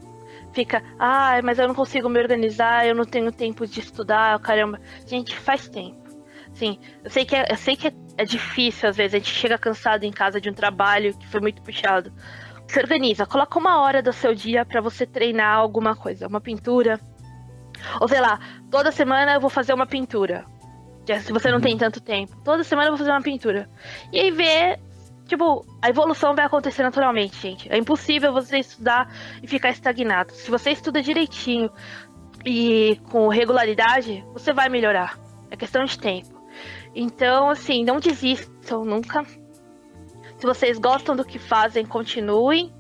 [0.57, 4.81] fica, ah, mas eu não consigo me organizar, eu não tenho tempo de estudar, caramba.
[5.07, 6.07] Gente, faz tempo.
[6.55, 9.31] Sim, eu sei que é, eu sei que é, é difícil às vezes, a gente
[9.31, 12.11] chega cansado em casa de um trabalho que foi muito puxado.
[12.67, 16.99] Se organiza, coloca uma hora do seu dia para você treinar alguma coisa, uma pintura.
[18.01, 20.47] Ou sei lá, toda semana eu vou fazer uma pintura.
[21.21, 21.79] Se você não tem uhum.
[21.79, 22.35] tanto tempo.
[22.43, 23.69] Toda semana eu vou fazer uma pintura.
[24.11, 24.81] E aí ver
[25.27, 27.73] Tipo, a evolução vai acontecer naturalmente, gente.
[27.73, 29.13] É impossível você estudar
[29.43, 30.33] e ficar estagnado.
[30.33, 31.71] Se você estuda direitinho
[32.45, 35.19] e com regularidade, você vai melhorar.
[35.51, 36.41] É questão de tempo.
[36.95, 39.25] Então, assim, não desistam nunca.
[40.39, 42.73] Se vocês gostam do que fazem, continuem.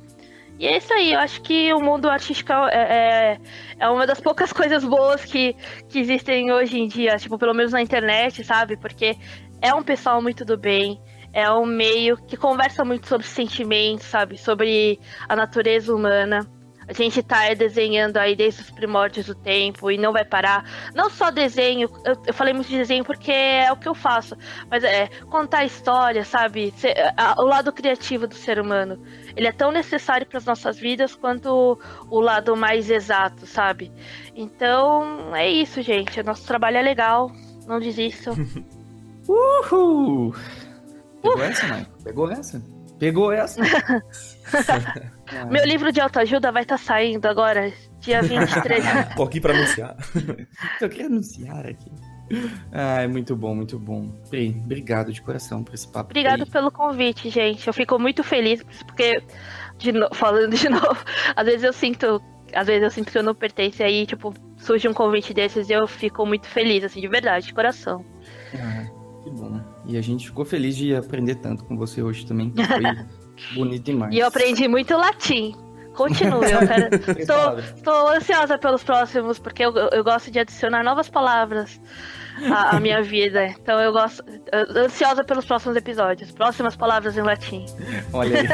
[0.58, 3.40] E é isso aí, eu acho que o mundo artístico é, é,
[3.78, 5.54] é, uma das poucas coisas boas que,
[5.88, 8.76] que existem hoje em dia, tipo, pelo menos na internet, sabe?
[8.76, 9.16] Porque
[9.60, 10.98] é um pessoal muito do bem,
[11.36, 14.38] é um meio que conversa muito sobre sentimentos, sabe?
[14.38, 14.98] Sobre
[15.28, 16.50] a natureza humana.
[16.88, 20.64] A gente tá desenhando aí desde os primórdios do tempo e não vai parar.
[20.94, 24.34] Não só desenho, eu, eu falei muito de desenho porque é o que eu faço,
[24.70, 26.72] mas é contar história, sabe?
[27.18, 28.98] A, o lado criativo do ser humano.
[29.36, 31.78] Ele é tão necessário para as nossas vidas quanto o,
[32.16, 33.92] o lado mais exato, sabe?
[34.34, 36.22] Então, é isso, gente.
[36.22, 37.30] Nosso trabalho é legal.
[37.66, 38.34] Não desistam.
[39.28, 40.34] Uhul!
[41.26, 41.90] Pegou essa, Mike?
[42.04, 42.62] Pegou essa?
[42.98, 43.60] Pegou essa?
[45.50, 48.84] Meu livro de autoajuda vai estar tá saindo agora, dia 23.
[49.16, 49.96] Tô aqui pra anunciar.
[50.78, 51.90] Tô aqui anunciar aqui.
[52.72, 54.08] Ai, muito bom, muito bom.
[54.28, 56.10] Pri, obrigado de coração por esse papo.
[56.10, 56.50] Obrigado aí.
[56.50, 57.66] pelo convite, gente.
[57.66, 59.22] Eu fico muito feliz, porque,
[59.78, 60.08] de no...
[60.12, 60.98] falando de novo,
[61.34, 62.22] às vezes eu sinto.
[62.54, 65.72] Às vezes eu sinto que eu não pertenço aí, tipo, surge um convite desses e
[65.72, 68.04] eu fico muito feliz, assim, de verdade, de coração.
[68.54, 68.86] Ah,
[69.22, 69.75] que bom.
[69.86, 72.52] E a gente ficou feliz de aprender tanto com você hoje também.
[72.54, 74.14] Foi bonito demais.
[74.14, 75.54] E eu aprendi muito latim.
[75.94, 76.94] Continue, eu quero.
[77.76, 81.80] Estou ansiosa pelos próximos, porque eu, eu gosto de adicionar novas palavras
[82.50, 83.46] à, à minha vida.
[83.46, 84.22] Então eu gosto.
[84.52, 86.30] Ansiosa pelos próximos episódios.
[86.32, 87.64] Próximas palavras em latim.
[88.12, 88.46] Olha aí.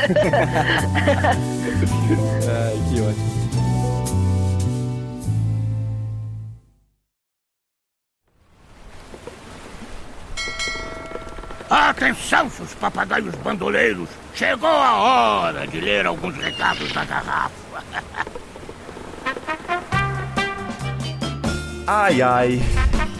[2.49, 3.42] Ai, que ótimo.
[11.73, 14.11] Atenção, seus papagaios bandoleiros!
[14.35, 17.83] Chegou a hora de ler alguns recados da garrafa.
[21.89, 22.61] ai, ai.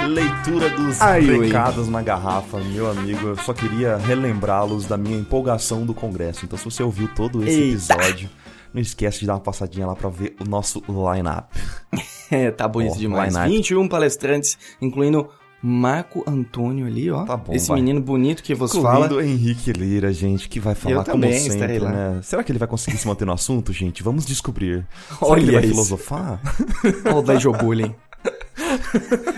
[0.07, 1.93] Leitura dos ai, recados ui.
[1.93, 3.29] na garrafa, meu amigo.
[3.29, 6.45] Eu só queria relembrá-los da minha empolgação do congresso.
[6.45, 7.95] Então, se você ouviu todo esse Eita.
[7.95, 8.29] episódio,
[8.75, 11.49] não esquece de dar uma passadinha lá para ver o nosso line-up.
[12.31, 13.35] é, tá bonito oh, demais.
[13.35, 15.31] 21 palestrantes, incluindo
[15.63, 17.25] Marco Antônio ali, ó.
[17.25, 17.81] Tá bom, Esse vai.
[17.81, 19.07] menino bonito que fala.
[19.07, 22.19] Incluindo Henrique Lira, gente, que vai falar Eu como também sempre, né?
[22.23, 24.03] Será que ele vai conseguir se manter no assunto, gente?
[24.03, 24.85] Vamos descobrir.
[25.09, 25.71] Será Olha que ele vai isso.
[25.73, 26.41] filosofar?
[27.07, 27.95] Olha o Daijo Bullying.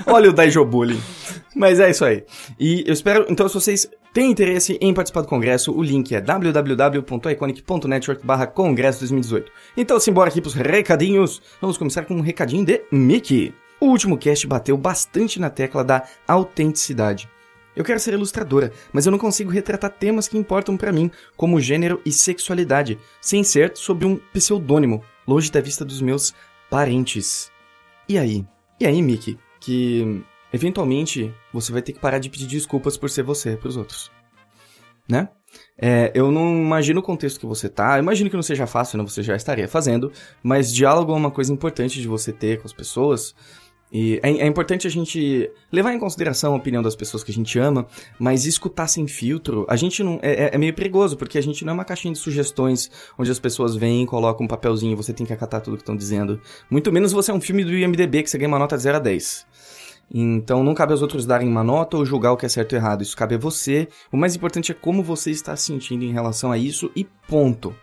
[0.06, 1.00] Olha o Daijo Bullying.
[1.54, 2.24] Mas é isso aí.
[2.58, 6.20] E eu espero, então, se vocês têm interesse em participar do congresso, o link é
[6.20, 9.50] www.iconic.network barra congresso 2018.
[9.76, 11.42] Então, simbora aqui pros recadinhos.
[11.60, 13.54] Vamos começar com um recadinho de Mickey.
[13.84, 17.28] O último cast bateu bastante na tecla da autenticidade.
[17.76, 21.60] Eu quero ser ilustradora, mas eu não consigo retratar temas que importam pra mim, como
[21.60, 26.32] gênero e sexualidade, sem ser sob um pseudônimo, longe da vista dos meus
[26.70, 27.52] parentes.
[28.08, 28.46] E aí?
[28.80, 29.38] E aí, Mickey?
[29.60, 34.10] Que eventualmente você vai ter que parar de pedir desculpas por ser você pros outros.
[35.06, 35.28] Né?
[35.76, 38.96] É, eu não imagino o contexto que você tá, eu imagino que não seja fácil,
[38.96, 40.10] não você já estaria fazendo,
[40.42, 43.34] mas diálogo é uma coisa importante de você ter com as pessoas.
[43.96, 47.34] E é, é importante a gente levar em consideração a opinião das pessoas que a
[47.34, 47.86] gente ama,
[48.18, 50.18] mas escutar sem filtro, a gente não.
[50.20, 53.30] É, é- é meio perigoso, porque a gente não é uma caixinha de sugestões onde
[53.30, 56.40] as pessoas vêm colocam um papelzinho e você tem que acatar tudo que estão dizendo.
[56.68, 58.96] Muito menos você é um filme do IMDB que você ganha uma nota de 0
[58.96, 59.46] a 10.
[60.12, 62.78] Então não cabe aos outros darem uma nota ou julgar o que é certo ou
[62.78, 63.02] errado.
[63.02, 63.86] Isso cabe a você.
[64.10, 67.74] O mais importante é como você está se sentindo em relação a isso e ponto.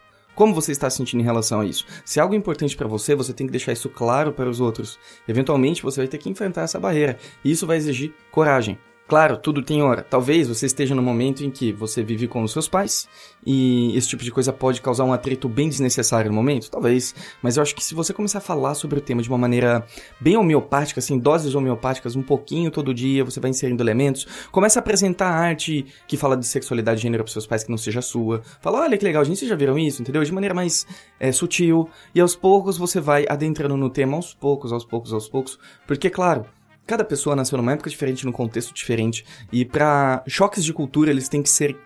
[0.41, 1.85] Como você está se sentindo em relação a isso?
[2.03, 4.97] Se é algo importante pra você, você tem que deixar isso claro para os outros.
[5.27, 7.15] Eventualmente você vai ter que enfrentar essa barreira.
[7.45, 8.75] E isso vai exigir coragem.
[9.11, 10.05] Claro, tudo tem hora.
[10.09, 13.09] Talvez você esteja no momento em que você vive com os seus pais
[13.45, 17.13] e esse tipo de coisa pode causar um atrito bem desnecessário no momento, talvez.
[17.41, 19.85] Mas eu acho que se você começar a falar sobre o tema de uma maneira
[20.17, 24.25] bem homeopática, assim, doses homeopáticas, um pouquinho todo dia, você vai inserindo elementos.
[24.49, 27.77] Começa a apresentar arte que fala de sexualidade e gênero pros seus pais que não
[27.77, 28.41] seja sua.
[28.61, 30.23] Fala, olha que legal, gente, vocês já viram isso, entendeu?
[30.23, 30.87] De maneira mais
[31.19, 31.89] é, sutil.
[32.15, 35.59] E aos poucos você vai adentrando no tema, aos poucos, aos poucos, aos poucos.
[35.85, 36.45] Porque, claro,
[36.85, 41.29] Cada pessoa nasceu numa época diferente, num contexto diferente, e pra choques de cultura eles
[41.29, 41.77] têm que ser.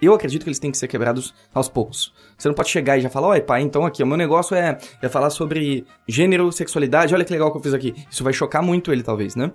[0.00, 2.12] Eu acredito que eles têm que ser quebrados aos poucos.
[2.38, 4.78] Você não pode chegar e já falar, oi pai, então aqui, o meu negócio é,
[5.00, 7.94] é falar sobre gênero, sexualidade, olha que legal que eu fiz aqui.
[8.10, 9.50] Isso vai chocar muito ele, talvez, né?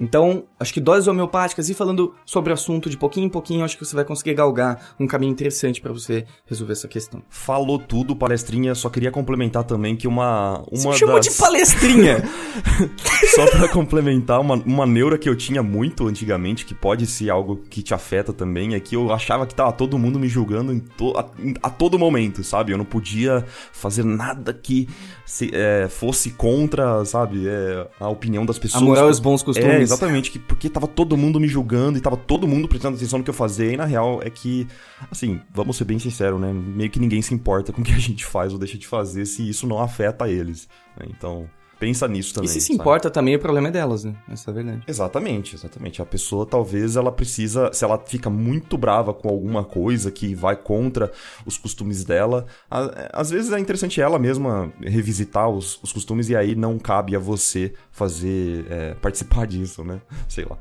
[0.00, 3.76] Então, acho que doses homeopáticas e falando sobre o assunto de pouquinho em pouquinho, acho
[3.76, 7.22] que você vai conseguir galgar um caminho interessante pra você resolver essa questão.
[7.28, 8.74] Falou tudo, palestrinha.
[8.74, 10.62] Só queria complementar também que uma.
[10.70, 11.26] uma Você chamou das...
[11.26, 12.22] de palestrinha!
[13.34, 17.56] Só pra complementar, uma, uma neura que eu tinha muito antigamente, que pode ser algo
[17.68, 20.78] que te afeta também, é que eu achava que tava todo mundo me julgando em
[20.80, 21.26] to- a,
[21.62, 22.72] a todo momento, sabe?
[22.72, 24.88] Eu não podia fazer nada que
[25.28, 28.82] se- é, fosse contra, sabe, é, a opinião das pessoas.
[28.82, 29.80] A moral e os bons É, costumes.
[29.82, 33.24] exatamente, que, porque tava todo mundo me julgando e tava todo mundo prestando atenção no
[33.24, 34.66] que eu fazia, e na real é que,
[35.10, 36.50] assim, vamos ser bem sinceros, né?
[36.52, 39.26] Meio que ninguém se importa com o que a gente faz ou deixa de fazer
[39.26, 40.66] se isso não afeta eles.
[40.98, 41.06] né?
[41.10, 41.48] então,
[41.78, 42.48] pensa nisso também.
[42.48, 42.80] e se se sabe?
[42.80, 44.14] importa também, o problema é delas, né?
[44.28, 44.82] Essa é a verdade.
[44.86, 46.02] Exatamente, exatamente.
[46.02, 50.56] A pessoa talvez ela precisa, se ela fica muito brava com alguma coisa que vai
[50.56, 51.10] contra
[51.46, 56.36] os costumes dela, a- às vezes é interessante ela mesma revisitar os, os costumes e
[56.36, 60.00] aí não cabe a você fazer, é, participar disso, né?
[60.28, 60.58] Sei lá.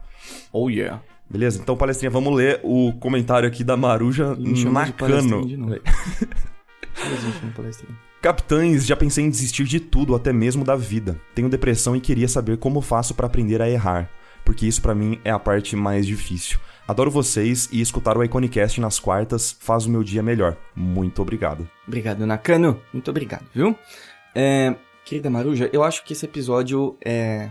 [0.53, 1.02] Oh yeah.
[1.30, 1.60] Beleza?
[1.61, 5.45] Então, palestrinha, vamos ler o comentário aqui da Maruja chamou de palestrinha Nakano.
[5.48, 5.76] de novo.
[7.56, 8.07] Palestrinha.
[8.22, 11.19] Capitães, já pensei em desistir de tudo, até mesmo da vida.
[11.35, 14.10] Tenho depressão e queria saber como faço pra aprender a errar,
[14.44, 16.60] porque isso pra mim é a parte mais difícil.
[16.88, 20.57] Adoro vocês e escutar o Iconicast nas quartas faz o meu dia melhor.
[20.76, 21.69] Muito obrigado.
[21.85, 22.81] Obrigado, Nakano.
[22.91, 23.77] Muito obrigado, viu?
[24.34, 24.73] É,
[25.06, 27.49] querida Maruja, eu acho que esse episódio é,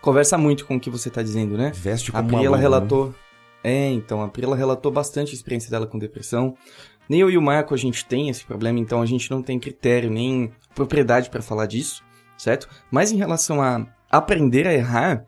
[0.00, 1.70] conversa muito com o que você tá dizendo, né?
[1.74, 2.62] Veste A como Pri, uma ela né?
[2.62, 3.14] relatou...
[3.62, 6.54] É, então, a Pri, ela relatou bastante a experiência dela com depressão.
[7.08, 9.58] Nem eu e o Marco, a gente tem esse problema, então a gente não tem
[9.58, 12.02] critério nem propriedade pra falar disso,
[12.38, 12.68] certo?
[12.90, 15.24] Mas em relação a aprender a errar,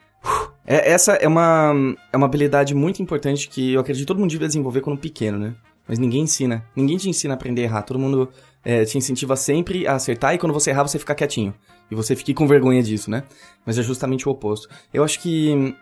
[0.67, 1.73] é- essa é uma,
[2.13, 5.39] é uma habilidade muito importante que eu acredito que todo mundo devia desenvolver quando pequeno,
[5.39, 5.55] né?
[5.89, 6.67] Mas ninguém ensina.
[6.75, 7.83] Ninguém te ensina a aprender a errar.
[7.83, 8.29] Todo mundo
[8.65, 11.55] é, te incentiva sempre a acertar e quando você errar, você fica quietinho.
[11.89, 13.23] E você fique com vergonha disso, né?
[13.65, 14.69] Mas é justamente o oposto.
[14.93, 15.77] Eu acho que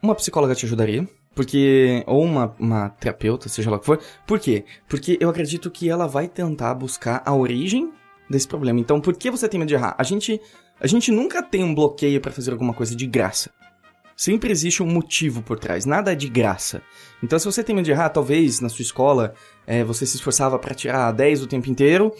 [0.00, 1.08] uma psicóloga te ajudaria.
[1.34, 2.02] Porque.
[2.06, 4.00] Ou uma, uma terapeuta, seja lá o que for.
[4.26, 4.64] Por quê?
[4.88, 7.92] Porque eu acredito que ela vai tentar buscar a origem
[8.28, 8.80] desse problema.
[8.80, 9.94] Então, por que você tem medo de errar?
[9.98, 10.40] A gente.
[10.80, 13.50] A gente nunca tem um bloqueio pra fazer alguma coisa de graça.
[14.16, 16.82] Sempre existe um motivo por trás, nada é de graça.
[17.22, 19.34] Então, se você tem medo de errar, talvez na sua escola
[19.66, 22.12] é, você se esforçava pra tirar 10 o tempo inteiro,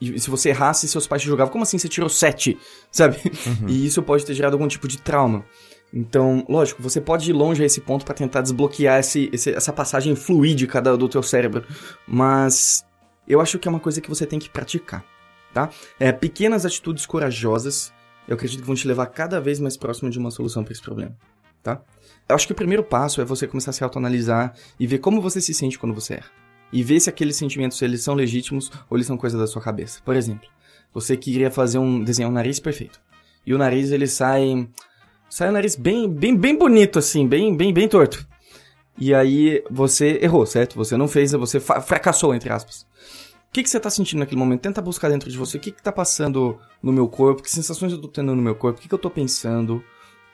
[0.00, 2.58] E se você errasse, seus pais te jogavam, como assim você tirou 7?
[2.90, 3.16] Sabe?
[3.46, 3.68] Uhum.
[3.68, 5.44] E isso pode ter gerado algum tipo de trauma.
[5.98, 9.72] Então, lógico, você pode ir longe a esse ponto para tentar desbloquear esse, esse, essa
[9.72, 11.64] passagem fluídica do, do teu cérebro.
[12.06, 12.84] Mas
[13.26, 15.02] eu acho que é uma coisa que você tem que praticar,
[15.54, 15.70] tá?
[15.98, 17.94] É, pequenas atitudes corajosas,
[18.28, 20.82] eu acredito que vão te levar cada vez mais próximo de uma solução para esse
[20.82, 21.16] problema,
[21.62, 21.80] tá?
[22.28, 25.22] Eu acho que o primeiro passo é você começar a se autoanalisar e ver como
[25.22, 26.30] você se sente quando você erra.
[26.70, 30.02] E ver se aqueles sentimentos eles são legítimos ou eles são coisa da sua cabeça.
[30.04, 30.46] Por exemplo,
[30.92, 33.00] você queria fazer um desenhar um nariz perfeito.
[33.46, 34.68] E o nariz ele sai
[35.28, 38.26] sai um nariz bem bem bem bonito assim, bem bem bem torto.
[38.98, 40.74] E aí você errou, certo?
[40.76, 42.86] Você não fez, você fracassou entre aspas.
[43.48, 44.62] O que, que você está sentindo naquele momento?
[44.62, 47.96] Tenta buscar dentro de você o que está passando no meu corpo, que sensações eu
[47.96, 49.82] estou tendo no meu corpo, o que, que eu estou pensando.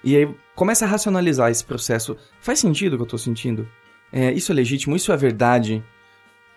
[0.03, 2.17] E aí começa a racionalizar esse processo.
[2.41, 3.69] Faz sentido o que eu tô sentindo?
[4.13, 4.97] É, isso é legítimo?
[4.97, 5.83] Isso é verdade?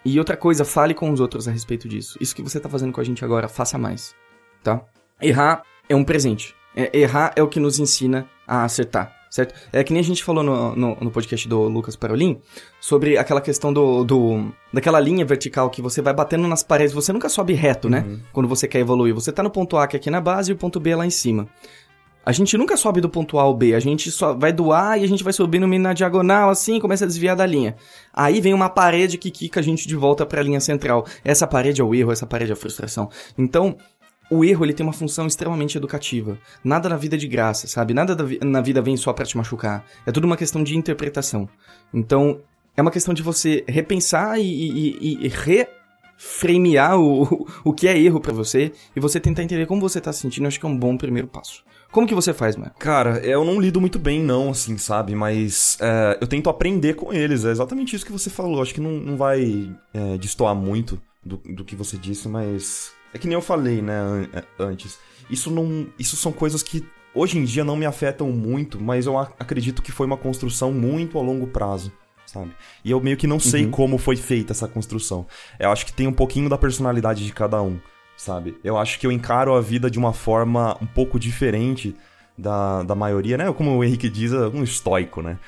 [0.03, 2.18] E outra coisa, fale com os outros a respeito disso.
[2.22, 4.16] Isso que você tá fazendo com a gente agora, faça mais.
[4.64, 4.84] Tá?
[5.22, 6.56] Errar é um presente.
[6.76, 9.56] É, errar é o que nos ensina a acertar, certo?
[9.72, 12.39] É que nem a gente falou no, no, no podcast do Lucas Parolin
[12.81, 16.93] sobre aquela questão do, do, daquela linha vertical que você vai batendo nas paredes.
[16.93, 18.03] Você nunca sobe reto, né?
[18.06, 18.19] Uhum.
[18.34, 19.14] Quando você quer evoluir.
[19.15, 20.95] Você tá no ponto A que é aqui na base e o ponto B é
[20.95, 21.47] lá em cima.
[22.26, 24.97] A gente nunca sobe do ponto A ao B, a gente só vai do A
[24.97, 27.76] e a gente vai subindo na diagonal assim, começa a desviar da linha.
[28.11, 31.06] Aí vem uma parede que quica a gente de volta para a linha central.
[31.23, 33.11] Essa parede é o erro, essa parede é a frustração.
[33.38, 33.77] Então,
[34.30, 36.38] o erro ele tem uma função extremamente educativa.
[36.64, 37.93] Nada na vida é de graça, sabe?
[37.93, 39.85] Nada na vida vem só para te machucar.
[40.06, 41.47] É tudo uma questão de interpretação.
[41.93, 42.41] Então,
[42.76, 48.19] é uma questão de você repensar e, e, e reframear o, o que é erro
[48.19, 50.47] para você e você tentar entender como você tá se sentindo.
[50.47, 51.64] Acho que é um bom primeiro passo.
[51.91, 52.72] Como que você faz, mano?
[52.77, 55.15] Cara, eu não lido muito bem, não, assim, sabe?
[55.15, 57.45] Mas é, eu tento aprender com eles.
[57.45, 58.61] É exatamente isso que você falou.
[58.61, 62.91] Acho que não, não vai é, destoar muito do, do que você disse, mas.
[63.16, 65.00] É que nem eu falei, né, é, antes.
[65.30, 65.88] Isso não.
[65.98, 69.92] Isso são coisas que hoje em dia não me afetam muito, mas eu acredito que
[69.92, 71.94] foi uma construção muito a longo prazo.
[72.26, 72.52] Sabe?
[72.84, 73.72] E eu meio que não sei uhum.
[73.72, 75.26] como foi feita essa construção.
[75.58, 77.80] Eu acho que tem um pouquinho da personalidade de cada um
[78.18, 78.58] sabe?
[78.64, 81.96] Eu acho que eu encaro a vida de uma forma um pouco diferente
[82.38, 83.52] da, da maioria, né?
[83.53, 85.40] Como o Henrique diz, é um estoico, né?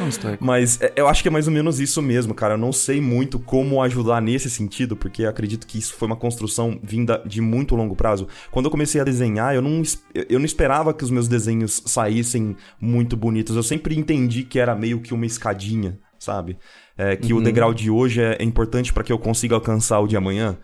[0.00, 0.42] Um estoico.
[0.44, 2.54] Mas é, eu acho que é mais ou menos isso mesmo, cara.
[2.54, 6.78] Eu não sei muito como ajudar nesse sentido, porque acredito que isso foi uma construção
[6.82, 8.26] vinda de muito longo prazo.
[8.50, 9.82] Quando eu comecei a desenhar, eu não,
[10.28, 13.54] eu não esperava que os meus desenhos saíssem muito bonitos.
[13.54, 16.58] Eu sempre entendi que era meio que uma escadinha, sabe?
[16.96, 17.38] É, que uhum.
[17.38, 20.58] o degrau de hoje é, é importante para que eu consiga alcançar o de amanhã.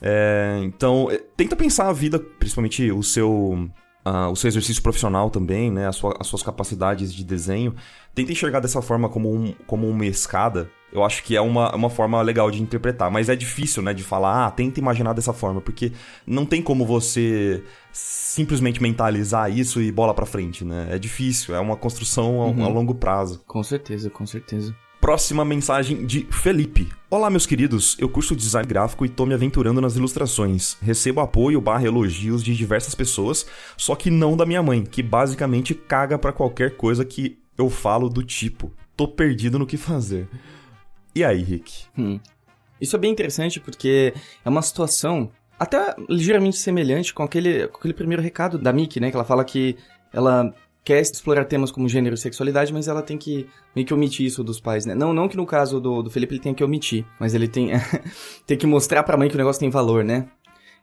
[0.00, 3.68] É, então, é, tenta pensar a vida, principalmente o seu,
[4.06, 5.90] uh, o seu exercício profissional também, né?
[5.90, 7.74] Sua, as suas capacidades de desenho.
[8.14, 10.70] Tenta enxergar dessa forma como, um, como uma escada.
[10.92, 13.10] Eu acho que é uma, uma forma legal de interpretar.
[13.10, 13.92] Mas é difícil, né?
[13.92, 15.60] De falar, ah, tenta imaginar dessa forma.
[15.60, 15.92] Porque
[16.26, 17.62] não tem como você
[17.92, 20.88] simplesmente mentalizar isso e bola pra frente, né?
[20.90, 22.64] É difícil, é uma construção a, uhum.
[22.64, 23.42] a longo prazo.
[23.46, 24.74] Com certeza, com certeza.
[25.06, 26.88] Próxima mensagem de Felipe.
[27.08, 27.96] Olá, meus queridos.
[27.96, 30.76] Eu curso design gráfico e tô me aventurando nas ilustrações.
[30.82, 33.46] Recebo apoio barra elogios de diversas pessoas,
[33.76, 38.08] só que não da minha mãe, que basicamente caga para qualquer coisa que eu falo
[38.08, 38.72] do tipo.
[38.96, 40.28] Tô perdido no que fazer.
[41.14, 41.84] E aí, Rick?
[41.96, 42.18] Hum.
[42.80, 44.12] Isso é bem interessante porque
[44.44, 49.10] é uma situação até ligeiramente semelhante com aquele, com aquele primeiro recado da Mickey, né?
[49.10, 49.76] Que ela fala que
[50.12, 50.52] ela
[50.86, 54.44] quer explorar temas como gênero e sexualidade, mas ela tem que meio que omitir isso
[54.44, 54.94] dos pais, né?
[54.94, 57.70] Não, não que no caso do, do Felipe ele tenha que omitir, mas ele tem,
[58.46, 60.28] tem que mostrar pra mãe que o negócio tem valor, né?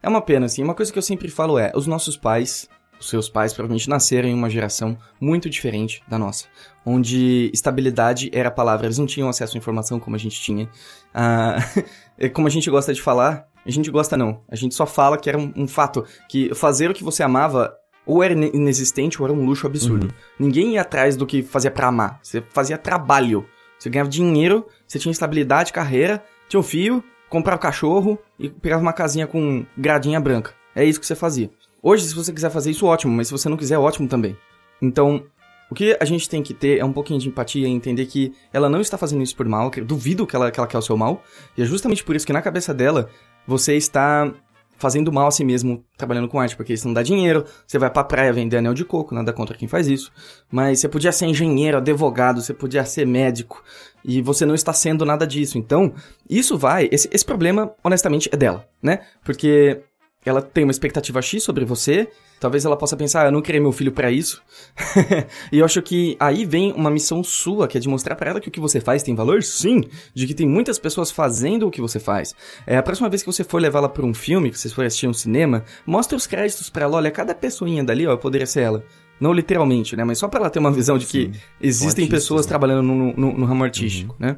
[0.02, 0.62] É uma pena, assim.
[0.62, 2.68] Uma coisa que eu sempre falo é, os nossos pais,
[3.00, 6.48] os seus pais provavelmente nasceram em uma geração muito diferente da nossa,
[6.86, 10.70] onde estabilidade era a palavra, eles não tinham acesso à informação como a gente tinha.
[11.14, 11.60] Ah,
[12.34, 15.30] como a gente gosta de falar, a gente gosta não, a gente só fala que
[15.30, 17.74] era um, um fato, que fazer o que você amava
[18.06, 20.06] ou era inexistente ou era um luxo absurdo.
[20.06, 20.12] Uhum.
[20.40, 22.20] Ninguém ia atrás do que fazia para amar.
[22.22, 23.46] Você fazia trabalho.
[23.78, 28.82] Você ganhava dinheiro, você tinha estabilidade, carreira, tinha um filho, comprava um cachorro e pegava
[28.82, 30.54] uma casinha com gradinha branca.
[30.76, 31.50] É isso que você fazia.
[31.82, 34.38] Hoje, se você quiser fazer isso, ótimo, mas se você não quiser, ótimo também.
[34.82, 35.26] Então,
[35.70, 38.32] o que a gente tem que ter é um pouquinho de empatia e entender que
[38.54, 40.96] ela não está fazendo isso por mal, duvido que ela, que ela quer o seu
[40.96, 41.24] mal,
[41.58, 43.10] e é justamente por isso que na cabeça dela
[43.46, 44.32] você está
[44.76, 47.90] fazendo mal a si mesmo trabalhando com arte, porque isso não dá dinheiro, você vai
[47.90, 50.12] pra praia vender anel de coco, nada contra quem faz isso,
[50.52, 53.64] mas você podia ser engenheiro, advogado, você podia ser médico,
[54.06, 55.58] e você não está sendo nada disso.
[55.58, 55.94] Então,
[56.30, 59.00] isso vai, esse, esse problema, honestamente, é dela, né?
[59.24, 59.82] Porque
[60.30, 62.10] ela tem uma expectativa X sobre você,
[62.40, 64.42] talvez ela possa pensar, ah, eu não criei meu filho para isso.
[65.52, 68.40] e eu acho que aí vem uma missão sua, que é de mostrar para ela
[68.40, 69.82] que o que você faz tem valor, sim,
[70.14, 72.36] de que tem muitas pessoas fazendo o que você faz.
[72.68, 75.08] É, a próxima vez que você for levá-la para um filme, que você for assistir
[75.08, 78.84] um cinema, mostre os créditos para ela, olha, cada pessoinha dali, ó, poderia ser ela.
[79.20, 80.04] Não literalmente, né?
[80.04, 81.40] Mas só para ela ter uma visão de que Sim.
[81.62, 82.50] existem artista, pessoas né?
[82.50, 84.38] trabalhando no, no, no ramo artístico, né?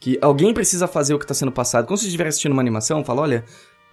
[0.00, 1.86] Que alguém precisa fazer o que está sendo passado.
[1.86, 3.44] Quando você estiver assistindo uma animação, fala, olha,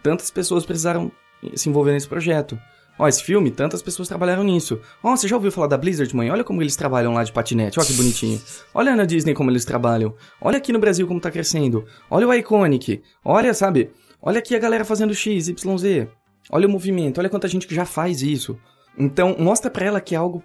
[0.02, 1.12] tantas pessoas precisaram
[1.56, 2.60] se envolver nesse projeto.
[3.00, 4.80] Ó, esse filme, tantas pessoas trabalharam nisso.
[5.02, 6.30] Ó, você já ouviu falar da Blizzard, mãe?
[6.30, 8.40] Olha como eles trabalham lá de patinete, ó que bonitinho.
[8.74, 10.14] Olha na Disney como eles trabalham.
[10.40, 11.86] Olha aqui no Brasil como tá crescendo.
[12.10, 13.02] Olha o Iconic.
[13.24, 13.92] Olha, sabe?
[14.22, 16.10] Olha aqui a galera fazendo X, Y, Z.
[16.50, 18.60] Olha o movimento, olha quanta gente que já faz isso.
[18.98, 20.44] Então, mostra pra ela que é algo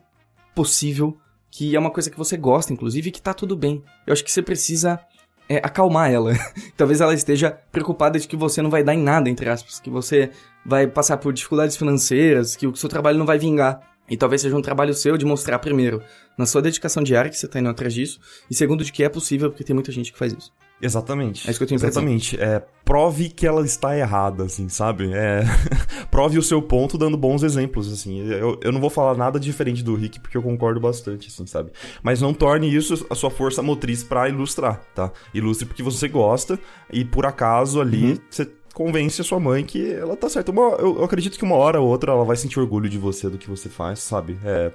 [0.54, 1.18] possível,
[1.50, 3.82] que é uma coisa que você gosta, inclusive, e que tá tudo bem.
[4.06, 5.00] Eu acho que você precisa
[5.48, 6.32] é, acalmar ela.
[6.76, 9.90] Talvez ela esteja preocupada de que você não vai dar em nada, entre aspas, que
[9.90, 10.30] você
[10.66, 13.80] vai passar por dificuldades financeiras, que o seu trabalho não vai vingar.
[14.08, 16.00] E talvez seja um trabalho seu de mostrar, primeiro,
[16.38, 19.08] na sua dedicação diária que você tá indo atrás disso, e segundo, de que é
[19.08, 20.52] possível, porque tem muita gente que faz isso.
[20.80, 21.48] Exatamente.
[21.48, 21.78] É isso que eu tenho.
[21.78, 22.38] Exatamente.
[22.40, 25.10] É, prove que ela está errada, assim, sabe?
[25.12, 25.42] É,
[26.10, 28.20] prove o seu ponto dando bons exemplos, assim.
[28.28, 31.72] Eu, eu não vou falar nada diferente do Rick, porque eu concordo bastante, assim, sabe?
[32.02, 35.10] Mas não torne isso a sua força motriz pra ilustrar, tá?
[35.32, 36.58] Ilustre porque você gosta
[36.92, 38.18] e por acaso ali Uhum.
[38.30, 38.44] você
[38.76, 40.52] convence a sua mãe que ela tá certa.
[40.52, 43.30] Uma, eu, eu acredito que uma hora ou outra ela vai sentir orgulho de você,
[43.30, 44.38] do que você faz, sabe?
[44.44, 44.70] É,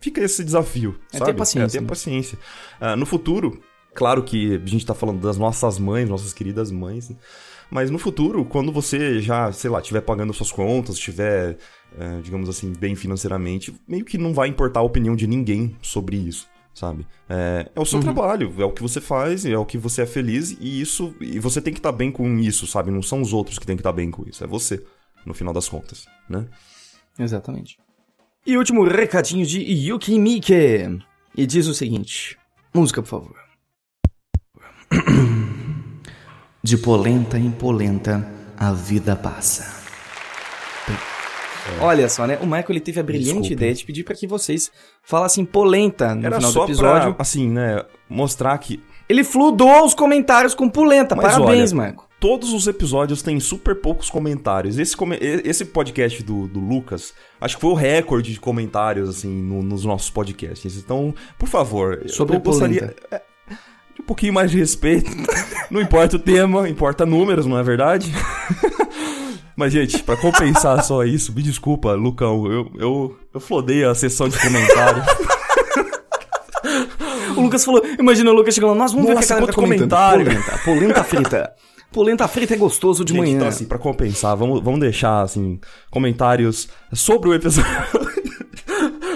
[0.00, 1.30] fica esse desafio, É sabe?
[1.30, 1.88] ter paciência, É ter né?
[1.88, 2.36] paciência.
[2.80, 3.62] Ah, no futuro,
[3.94, 7.16] claro que a gente tá falando das nossas mães, nossas queridas mães, né?
[7.70, 11.56] mas no futuro, quando você já, sei lá, estiver pagando suas contas, estiver,
[11.96, 16.16] eh, digamos assim, bem financeiramente, meio que não vai importar a opinião de ninguém sobre
[16.16, 16.50] isso.
[16.74, 17.06] Sabe?
[17.28, 18.02] É, é o seu Uhum.
[18.04, 21.14] trabalho, é o que você faz, é o que você é feliz, e isso.
[21.20, 22.90] E você tem que estar bem com isso, sabe?
[22.90, 24.82] Não são os outros que tem que estar bem com isso, é você,
[25.26, 26.46] no final das contas, né?
[27.18, 27.78] Exatamente.
[28.46, 30.98] E último recadinho de Yuki Mike.
[31.36, 32.38] E diz o seguinte:
[32.74, 33.36] música, por favor.
[36.62, 38.26] De polenta em polenta,
[38.56, 39.81] a vida passa.
[41.80, 42.38] Olha só, né?
[42.40, 43.52] O Michael ele teve a brilhante Desculpa.
[43.52, 44.70] ideia de pedir pra que vocês
[45.02, 47.14] falassem polenta no Era final do episódio.
[47.14, 51.14] pra, assim, né, mostrar que Ele fludou os comentários com polenta.
[51.14, 52.08] Mas Parabéns, olha, Michael.
[52.18, 54.78] todos os episódios têm super poucos comentários.
[54.78, 54.96] Esse,
[55.44, 59.84] esse podcast do, do Lucas, acho que foi o recorde de comentários, assim, no- nos
[59.84, 60.76] nossos podcasts.
[60.78, 63.20] Então, por favor, Sobre eu gostaria é,
[63.94, 65.10] de um pouquinho mais de respeito.
[65.70, 68.10] não importa o tema, importa números, não é verdade?
[69.56, 74.28] Mas, gente, pra compensar só isso, me desculpa, Lucão, eu, eu, eu flodei a sessão
[74.28, 75.04] de comentários.
[77.36, 79.52] O Lucas falou, imagina o Lucas chegando, nós vamos ver o que Nossa, a galera
[79.52, 80.24] tá comentário.
[80.24, 81.52] Polenta, polenta frita.
[81.90, 83.36] Polenta frita é gostoso de Gente, manhã.
[83.36, 85.58] Então, assim, pra compensar, vamos, vamos deixar, assim,
[85.90, 87.70] comentários sobre o episódio.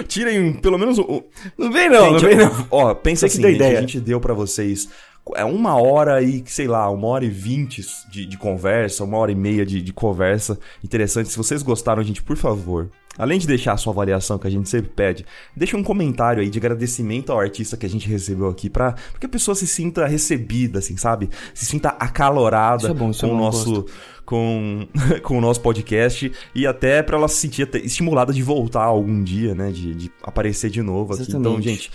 [0.07, 1.23] Tirem pelo menos o.
[1.57, 2.67] Não vem não, não Gente, vem não.
[2.71, 3.77] Ó, pensa que assim, gente, ideia.
[3.77, 4.89] a gente deu pra vocês.
[5.35, 9.31] É uma hora e, sei lá, uma hora e vinte de, de conversa, uma hora
[9.31, 11.29] e meia de, de conversa interessante.
[11.29, 14.69] Se vocês gostaram, gente, por favor, além de deixar a sua avaliação, que a gente
[14.69, 18.69] sempre pede, deixa um comentário aí de agradecimento ao artista que a gente recebeu aqui,
[18.69, 21.29] pra, pra que a pessoa se sinta recebida, assim, sabe?
[21.53, 23.85] Se sinta acalorada Isso é bom, isso é com o bom, eu nosso.
[24.27, 24.85] Com,
[25.23, 29.55] com o nosso podcast e até pra ela se sentir estimulada de voltar algum dia,
[29.55, 29.71] né?
[29.71, 31.31] De, de aparecer de novo aqui.
[31.33, 31.89] Então, gente,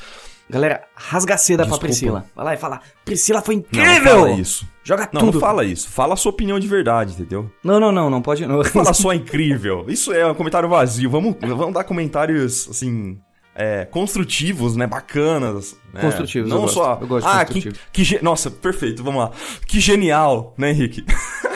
[0.48, 1.78] Galera, rasga a seda pra.
[1.78, 2.26] Priscila.
[2.34, 4.14] Vai lá e fala, Priscila foi incrível!
[4.14, 4.66] não fala isso.
[4.82, 5.34] Joga Não, tudo.
[5.34, 5.88] não fala isso.
[5.88, 7.50] Fala a sua opinião de verdade, entendeu?
[7.62, 8.44] Não, não, não, não pode.
[8.46, 8.64] Não.
[8.64, 9.84] Fala só incrível.
[9.88, 11.08] Isso é um comentário vazio.
[11.10, 13.18] Vamos, vamos dar comentários, assim,
[13.54, 14.86] é, construtivos, né?
[14.86, 15.76] Bacanas.
[15.92, 16.00] né?
[16.00, 16.74] Construtivos, Não eu gosto.
[16.74, 16.98] só.
[17.00, 17.72] Eu gosto de ah, que,
[18.04, 19.30] que Nossa, perfeito, vamos lá.
[19.66, 21.04] Que genial, né, Henrique?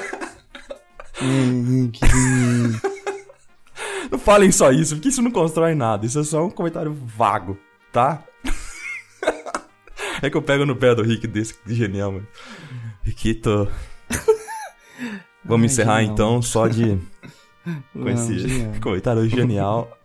[4.10, 6.06] Não falem só isso, porque isso não constrói nada.
[6.06, 7.58] Isso é só um comentário vago,
[7.92, 8.22] tá?
[10.22, 12.26] é que eu pego no pé do Rick desse genial, mano.
[13.02, 13.68] Riquito.
[15.44, 16.12] Vamos Ai, encerrar genial.
[16.14, 16.98] então só de.
[17.92, 18.72] Com Não, esse genial.
[18.80, 19.98] comentário genial.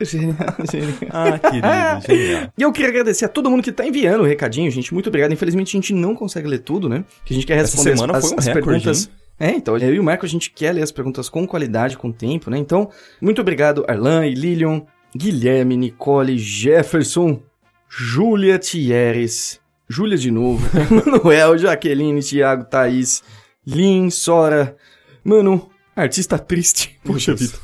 [0.00, 0.36] Genial,
[0.70, 0.94] genial.
[1.10, 1.66] Ah, querido,
[2.06, 2.52] genial.
[2.56, 4.92] E eu queria agradecer a todo mundo que tá enviando o recadinho, gente.
[4.94, 5.32] Muito obrigado.
[5.32, 7.04] Infelizmente a gente não consegue ler tudo, né?
[7.24, 9.10] Que a gente quer Essa responder semana as, foi um as recorde, perguntas.
[9.40, 12.10] É, então, eu e o Marco, a gente quer ler as perguntas com qualidade, com
[12.10, 12.58] tempo, né?
[12.58, 12.90] Então,
[13.20, 14.82] muito obrigado, Arlan e Lilian,
[15.16, 17.40] Guilherme, Nicole, Jefferson,
[17.88, 23.22] Júlia Thieres, Júlia de novo, Manuel, Jaqueline, Thiago, Thaís,
[23.66, 24.76] Lin, Sora,
[25.24, 26.98] mano, artista triste.
[27.04, 27.54] Poxa vida.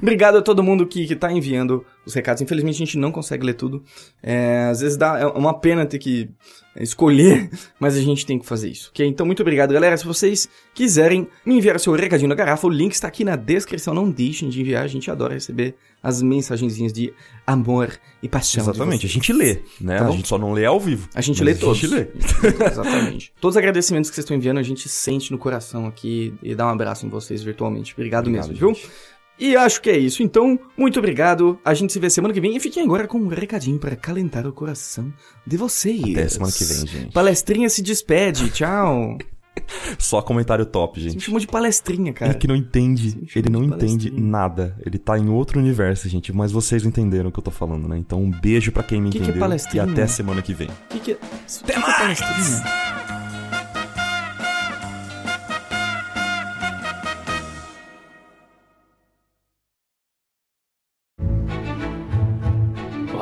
[0.00, 2.42] Obrigado a todo mundo que, que tá enviando os recados.
[2.42, 3.82] Infelizmente a gente não consegue ler tudo.
[4.22, 6.30] É, às vezes dá é uma pena ter que
[6.80, 9.06] escolher, mas a gente tem que fazer isso, ok?
[9.06, 9.96] Então muito obrigado, galera.
[9.96, 13.94] Se vocês quiserem me enviar seu recadinho na garrafa, o link está aqui na descrição.
[13.94, 17.14] Não deixem de enviar, a gente adora receber as mensagenzinhas de
[17.46, 17.92] amor
[18.22, 18.62] e paixão.
[18.62, 19.98] Exatamente, a gente lê, né?
[19.98, 21.08] Tá a gente só não lê ao vivo.
[21.14, 21.78] A gente lê todos.
[21.78, 22.08] A gente lê.
[22.70, 23.32] Exatamente.
[23.40, 26.66] Todos os agradecimentos que vocês estão enviando, a gente sente no coração aqui e dá
[26.66, 27.94] um abraço em vocês virtualmente.
[27.94, 28.76] Obrigado, Obrigado, mesmo, viu?
[29.38, 29.50] Gente.
[29.52, 30.22] E acho que é isso.
[30.22, 31.58] Então, muito obrigado.
[31.64, 32.56] A gente se vê semana que vem.
[32.56, 35.12] E fiquem agora com um recadinho para calentar o coração
[35.46, 36.02] de vocês.
[36.02, 37.12] Até semana que vem, gente.
[37.12, 38.50] Palestrinha se despede.
[38.50, 39.18] Tchau.
[40.00, 41.24] Só comentário top, Você me gente.
[41.26, 42.32] chamou de palestrinha, cara.
[42.32, 44.20] Ele que não entende, ele não de entende palestrinha.
[44.30, 44.76] nada.
[44.84, 46.32] Ele tá em outro universo, gente.
[46.32, 47.96] Mas vocês entenderam o que eu tô falando, né?
[47.96, 49.36] Então um beijo pra quem me Que que é entendeu.
[49.38, 49.84] e palestrinha?
[49.84, 50.68] até semana que vem.
[50.68, 51.14] O que, que é?
[51.14, 53.03] O que, que é palestrinha?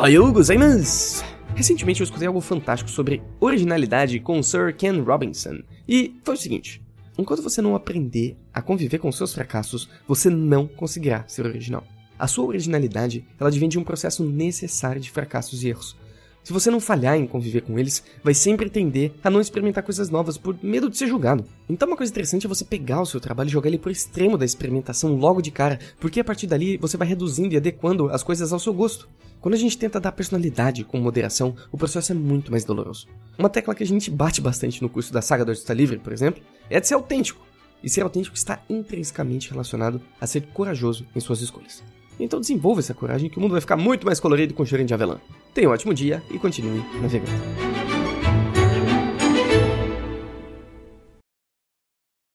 [0.02, 1.24] Ohayou gozaimasu!
[1.54, 5.62] Recentemente eu escutei algo fantástico sobre originalidade com Sir Ken Robinson.
[5.86, 6.82] E foi o seguinte:
[7.16, 11.86] enquanto você não aprender a conviver com seus fracassos, você não conseguirá ser original.
[12.18, 15.96] A sua originalidade, ela advém de um processo necessário de fracassos e erros.
[16.44, 20.10] Se você não falhar em conviver com eles, vai sempre tender a não experimentar coisas
[20.10, 21.44] novas por medo de ser julgado.
[21.68, 24.36] Então uma coisa interessante é você pegar o seu trabalho e jogar ele pro extremo
[24.36, 28.24] da experimentação logo de cara, porque a partir dali você vai reduzindo e adequando as
[28.24, 29.08] coisas ao seu gosto.
[29.40, 33.06] Quando a gente tenta dar personalidade com moderação, o processo é muito mais doloroso.
[33.38, 36.12] Uma tecla que a gente bate bastante no curso da saga do Artista Livre, por
[36.12, 37.44] exemplo, é de ser autêntico.
[37.82, 41.82] E ser autêntico está intrinsecamente relacionado a ser corajoso em suas escolhas.
[42.18, 44.94] Então desenvolva essa coragem que o mundo vai ficar muito mais colorido com cheirinho de
[44.94, 45.18] avelã.
[45.54, 47.91] Tenha um ótimo dia e continue navegando.